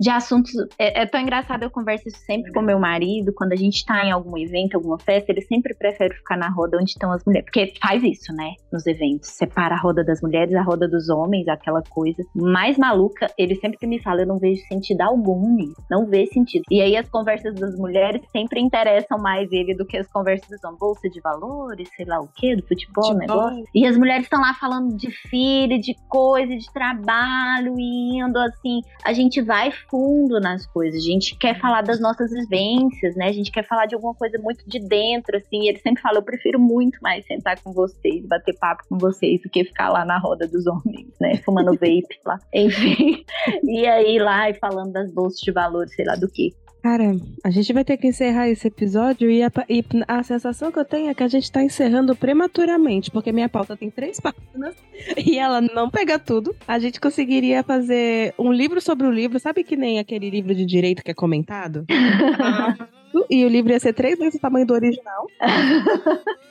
de 0.00 0.10
assuntos. 0.10 0.52
É, 0.78 1.02
é 1.02 1.06
tão 1.06 1.20
engraçado, 1.20 1.62
eu 1.62 1.70
converso 1.70 2.08
isso 2.08 2.18
sempre 2.20 2.52
com 2.52 2.62
meu 2.62 2.78
marido. 2.78 3.32
Quando 3.34 3.52
a 3.52 3.56
gente 3.56 3.84
tá 3.84 4.04
em 4.04 4.10
algum 4.10 4.36
evento, 4.38 4.76
alguma 4.76 4.98
festa, 4.98 5.32
ele 5.32 5.42
sempre 5.42 5.74
prefere 5.74 6.14
ficar 6.14 6.36
na 6.36 6.48
roda 6.48 6.76
onde 6.76 6.90
estão 6.90 7.12
as 7.12 7.24
mulheres. 7.24 7.46
Porque 7.46 7.72
faz 7.80 8.02
isso, 8.02 8.32
né? 8.32 8.52
Nos 8.72 8.86
eventos. 8.86 9.30
Separa 9.30 9.74
a 9.74 9.78
roda 9.78 10.04
das 10.04 10.20
mulheres, 10.20 10.54
a 10.54 10.62
roda 10.62 10.88
dos 10.88 11.08
homens, 11.08 11.48
aquela 11.48 11.82
coisa. 11.82 12.22
Mais 12.34 12.78
maluca, 12.78 13.26
ele 13.36 13.54
sempre 13.56 13.86
me 13.86 14.00
fala: 14.00 14.22
eu 14.22 14.26
não 14.26 14.38
vejo 14.38 14.62
sentido 14.68 15.00
algum 15.02 15.54
nisso. 15.54 15.82
Não 15.90 16.06
vê 16.06 16.26
sentido. 16.26 16.62
E 16.70 16.80
aí 16.80 16.96
as 16.96 17.08
conversas 17.08 17.54
das 17.54 17.76
mulheres 17.76 18.22
sempre 18.30 18.60
interessam 18.60 19.18
mais 19.18 19.50
ele 19.52 19.74
do 19.74 19.86
que 19.86 19.96
as 19.96 20.06
conversas 20.08 20.48
dos 20.48 20.62
homens. 20.64 20.78
Bolsa 20.78 21.08
de 21.10 21.20
valores, 21.20 21.88
sei 21.96 22.06
lá 22.06 22.20
o 22.20 22.28
quê, 22.36 22.54
do 22.54 22.62
futebol, 22.66 23.12
Futebol. 23.12 23.50
negócio. 23.50 23.64
E 23.74 23.84
as 23.86 23.96
mulheres 23.96 24.24
estão 24.24 24.40
lá 24.40 24.54
falando 24.54 24.96
de 24.96 25.10
filho, 25.28 25.80
de 25.80 25.94
coisa, 26.08 26.56
de 26.56 26.72
trabalho, 26.72 27.74
indo 27.78 28.38
assim. 28.38 28.80
A 29.04 29.12
gente 29.12 29.42
vai 29.42 29.72
fundo 29.90 30.40
nas 30.40 30.66
coisas. 30.66 31.02
A 31.02 31.04
gente 31.04 31.36
quer 31.36 31.58
falar 31.58 31.82
das 31.82 32.00
nossas 32.00 32.30
vivências, 32.30 33.16
né? 33.16 33.28
A 33.28 33.32
gente 33.32 33.50
quer 33.50 33.66
falar 33.66 33.86
de 33.86 33.94
alguma 33.94 34.14
coisa 34.14 34.38
muito 34.38 34.62
de 34.66 34.78
dentro, 34.78 35.36
assim. 35.36 35.64
E 35.64 35.68
ele 35.68 35.78
sempre 35.78 36.02
fala: 36.02 36.18
eu 36.18 36.22
prefiro 36.22 36.58
muito 36.58 36.98
mais 37.00 37.26
sentar 37.26 37.60
com 37.60 37.72
vocês, 37.72 38.24
bater 38.26 38.56
papo 38.58 38.84
com 38.88 38.98
vocês, 38.98 39.40
do 39.42 39.50
que 39.50 39.64
ficar 39.64 39.90
lá 39.90 40.04
na 40.04 40.18
roda 40.18 40.46
dos 40.46 40.66
homens, 40.66 41.08
né? 41.20 41.36
Fumando 41.44 41.72
vape 41.78 42.20
lá. 42.24 42.38
Enfim. 42.54 43.24
E 43.64 43.86
aí 43.86 44.18
lá 44.18 44.50
e 44.50 44.54
falando 44.54 44.92
das 44.92 45.10
bolsas 45.12 45.40
de 45.40 45.50
valores, 45.50 45.94
sei 45.94 46.04
lá 46.04 46.14
do 46.14 46.28
que. 46.28 46.54
Cara, 46.88 47.14
a 47.44 47.50
gente 47.50 47.70
vai 47.70 47.84
ter 47.84 47.98
que 47.98 48.06
encerrar 48.06 48.48
esse 48.48 48.66
episódio 48.66 49.30
e 49.30 49.42
a, 49.42 49.52
e 49.68 49.84
a 50.08 50.22
sensação 50.22 50.72
que 50.72 50.78
eu 50.78 50.86
tenho 50.86 51.10
é 51.10 51.14
que 51.14 51.22
a 51.22 51.28
gente 51.28 51.52
tá 51.52 51.62
encerrando 51.62 52.16
prematuramente, 52.16 53.10
porque 53.10 53.30
minha 53.30 53.46
pauta 53.46 53.76
tem 53.76 53.90
três 53.90 54.18
páginas 54.18 54.74
e 55.22 55.38
ela 55.38 55.60
não 55.60 55.90
pega 55.90 56.18
tudo. 56.18 56.56
A 56.66 56.78
gente 56.78 56.98
conseguiria 56.98 57.62
fazer 57.62 58.32
um 58.38 58.50
livro 58.50 58.80
sobre 58.80 59.06
o 59.06 59.10
livro, 59.10 59.38
sabe 59.38 59.64
que 59.64 59.76
nem 59.76 59.98
aquele 59.98 60.30
livro 60.30 60.54
de 60.54 60.64
direito 60.64 61.04
que 61.04 61.10
é 61.10 61.14
comentado? 61.14 61.84
e 63.28 63.44
o 63.44 63.48
livro 63.48 63.70
ia 63.70 63.80
ser 63.80 63.92
três 63.92 64.18
vezes 64.18 64.36
o 64.36 64.40
tamanho 64.40 64.64
do 64.66 64.72
original. 64.72 65.26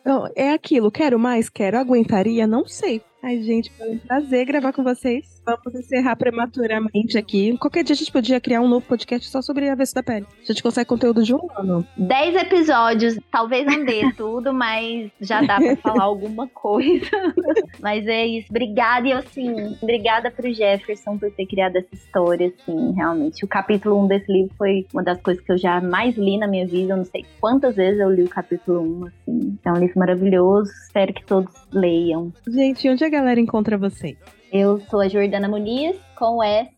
Então, 0.00 0.28
é 0.34 0.50
aquilo, 0.50 0.90
quero 0.90 1.16
mais? 1.16 1.48
Quero, 1.48 1.78
aguentaria? 1.78 2.44
Não 2.44 2.66
sei. 2.66 3.00
Ai, 3.22 3.40
gente, 3.40 3.70
foi 3.78 3.88
um 3.90 3.98
prazer 3.98 4.44
gravar 4.44 4.72
com 4.72 4.82
vocês. 4.82 5.31
Vamos 5.44 5.74
encerrar 5.74 6.14
prematuramente 6.16 7.18
aqui. 7.18 7.56
Qualquer 7.58 7.82
dia 7.82 7.94
a 7.94 7.96
gente 7.96 8.12
podia 8.12 8.40
criar 8.40 8.60
um 8.60 8.68
novo 8.68 8.86
podcast 8.86 9.28
só 9.28 9.42
sobre 9.42 9.68
a 9.68 9.72
avesso 9.72 9.94
da 9.94 10.02
pele. 10.02 10.24
A 10.40 10.52
gente 10.52 10.62
consegue 10.62 10.88
conteúdo 10.88 11.22
de 11.22 11.34
um 11.34 11.48
ano. 11.56 11.86
Dez 11.96 12.34
episódios, 12.36 13.18
talvez 13.30 13.66
não 13.66 13.84
dê 13.84 14.02
tudo, 14.16 14.54
mas 14.54 15.10
já 15.20 15.42
dá 15.42 15.58
pra 15.58 15.76
falar 15.76 16.04
alguma 16.04 16.46
coisa. 16.48 17.10
mas 17.80 18.06
é 18.06 18.24
isso. 18.26 18.46
Obrigada, 18.50 19.08
e 19.08 19.12
assim, 19.12 19.76
obrigada 19.82 20.30
pro 20.30 20.52
Jefferson 20.52 21.18
por 21.18 21.30
ter 21.32 21.46
criado 21.46 21.76
essa 21.76 21.92
história, 21.92 22.52
assim, 22.56 22.92
realmente. 22.92 23.44
O 23.44 23.48
capítulo 23.48 23.98
1 23.98 24.04
um 24.04 24.06
desse 24.06 24.32
livro 24.32 24.54
foi 24.56 24.86
uma 24.92 25.02
das 25.02 25.20
coisas 25.20 25.42
que 25.42 25.50
eu 25.50 25.58
já 25.58 25.80
mais 25.80 26.16
li 26.16 26.38
na 26.38 26.46
minha 26.46 26.66
vida. 26.66 26.92
Eu 26.92 26.98
não 26.98 27.04
sei 27.04 27.24
quantas 27.40 27.74
vezes 27.74 28.00
eu 28.00 28.10
li 28.10 28.22
o 28.22 28.28
capítulo 28.28 28.80
1, 28.80 28.84
um, 28.84 29.06
assim. 29.06 29.58
É 29.64 29.72
um 29.72 29.78
livro 29.78 29.98
maravilhoso. 29.98 30.70
Espero 30.84 31.12
que 31.12 31.24
todos 31.24 31.52
leiam. 31.72 32.32
Gente, 32.46 32.88
onde 32.88 33.04
a 33.04 33.08
galera 33.08 33.40
encontra 33.40 33.76
vocês? 33.76 34.16
Eu 34.52 34.78
sou 34.90 35.00
a 35.00 35.08
Jordana 35.08 35.48
Muniz, 35.48 35.96
com 36.22 36.40
S. 36.40 36.70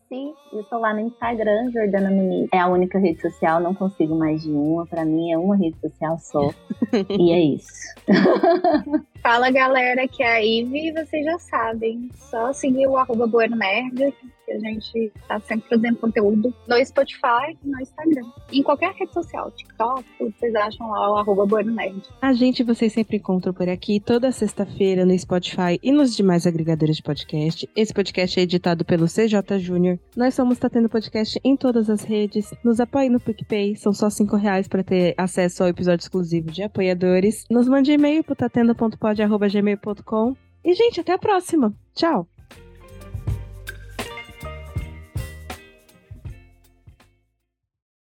Eu 0.51 0.63
tô 0.63 0.79
lá 0.79 0.91
no 0.91 1.01
Instagram, 1.01 1.69
Jordana 1.71 2.09
Muniz. 2.09 2.49
É 2.51 2.57
a 2.57 2.67
única 2.67 2.97
rede 2.97 3.21
social, 3.21 3.59
não 3.59 3.75
consigo 3.75 4.15
mais 4.15 4.41
de 4.41 4.49
uma. 4.49 4.87
Para 4.87 5.05
mim 5.05 5.31
é 5.31 5.37
uma 5.37 5.55
rede 5.55 5.77
social 5.79 6.17
só. 6.17 6.51
e 7.09 7.31
é 7.31 7.39
isso. 7.39 7.93
Fala 9.21 9.51
galera, 9.51 10.07
que 10.07 10.23
é 10.23 10.33
a 10.33 10.43
Ive, 10.43 10.93
vocês 10.93 11.25
já 11.25 11.37
sabem. 11.37 12.09
Só 12.15 12.53
seguir 12.53 12.87
o 12.87 12.95
arroba 12.95 13.27
Bueno 13.27 13.55
Nerd, 13.55 14.13
que 14.45 14.51
a 14.51 14.59
gente 14.59 15.11
tá 15.27 15.39
sempre 15.39 15.67
fazendo 15.67 15.97
conteúdo 15.97 16.53
no 16.67 16.85
Spotify 16.85 17.57
e 17.63 17.67
no 17.67 17.81
Instagram. 17.81 18.31
em 18.53 18.61
qualquer 18.61 18.93
rede 18.93 19.11
social, 19.11 19.49
TikTok, 19.51 20.05
vocês 20.19 20.53
acham 20.53 20.91
lá 20.91 21.11
o 21.11 21.17
arroba 21.17 21.45
Bueno 21.47 21.71
Nerd. 21.71 22.03
A 22.21 22.33
gente 22.33 22.61
vocês 22.61 22.93
sempre 22.93 23.17
encontram 23.17 23.51
por 23.51 23.67
aqui 23.67 23.99
toda 23.99 24.31
sexta-feira 24.31 25.03
no 25.05 25.17
Spotify 25.17 25.79
e 25.81 25.91
nos 25.91 26.15
demais 26.15 26.45
agregadores 26.45 26.97
de 26.97 27.03
podcast. 27.03 27.67
Esse 27.75 27.93
podcast 27.93 28.39
é 28.39 28.43
editado 28.43 28.85
pelo 28.85 29.07
CJ 29.07 29.34
Júnior. 29.59 29.99
Nós 30.15 30.33
somos 30.33 30.59
Tatendo 30.59 30.89
Podcast 30.89 31.39
em 31.43 31.55
todas 31.55 31.89
as 31.89 32.03
redes. 32.03 32.53
Nos 32.63 32.79
apoie 32.79 33.09
no 33.09 33.19
PicPay, 33.19 33.75
são 33.75 33.93
só 33.93 34.09
cinco 34.09 34.35
reais 34.35 34.67
para 34.67 34.83
ter 34.83 35.13
acesso 35.17 35.63
ao 35.63 35.69
episódio 35.69 36.03
exclusivo 36.03 36.51
de 36.51 36.63
apoiadores. 36.63 37.45
Nos 37.49 37.67
mande 37.67 37.91
e-mail 37.91 38.23
pro 38.23 38.35
tatendo.pod.gmail.com. 38.35 40.35
E, 40.63 40.73
gente, 40.73 40.99
até 40.99 41.13
a 41.13 41.17
próxima. 41.17 41.73
Tchau! 41.93 42.27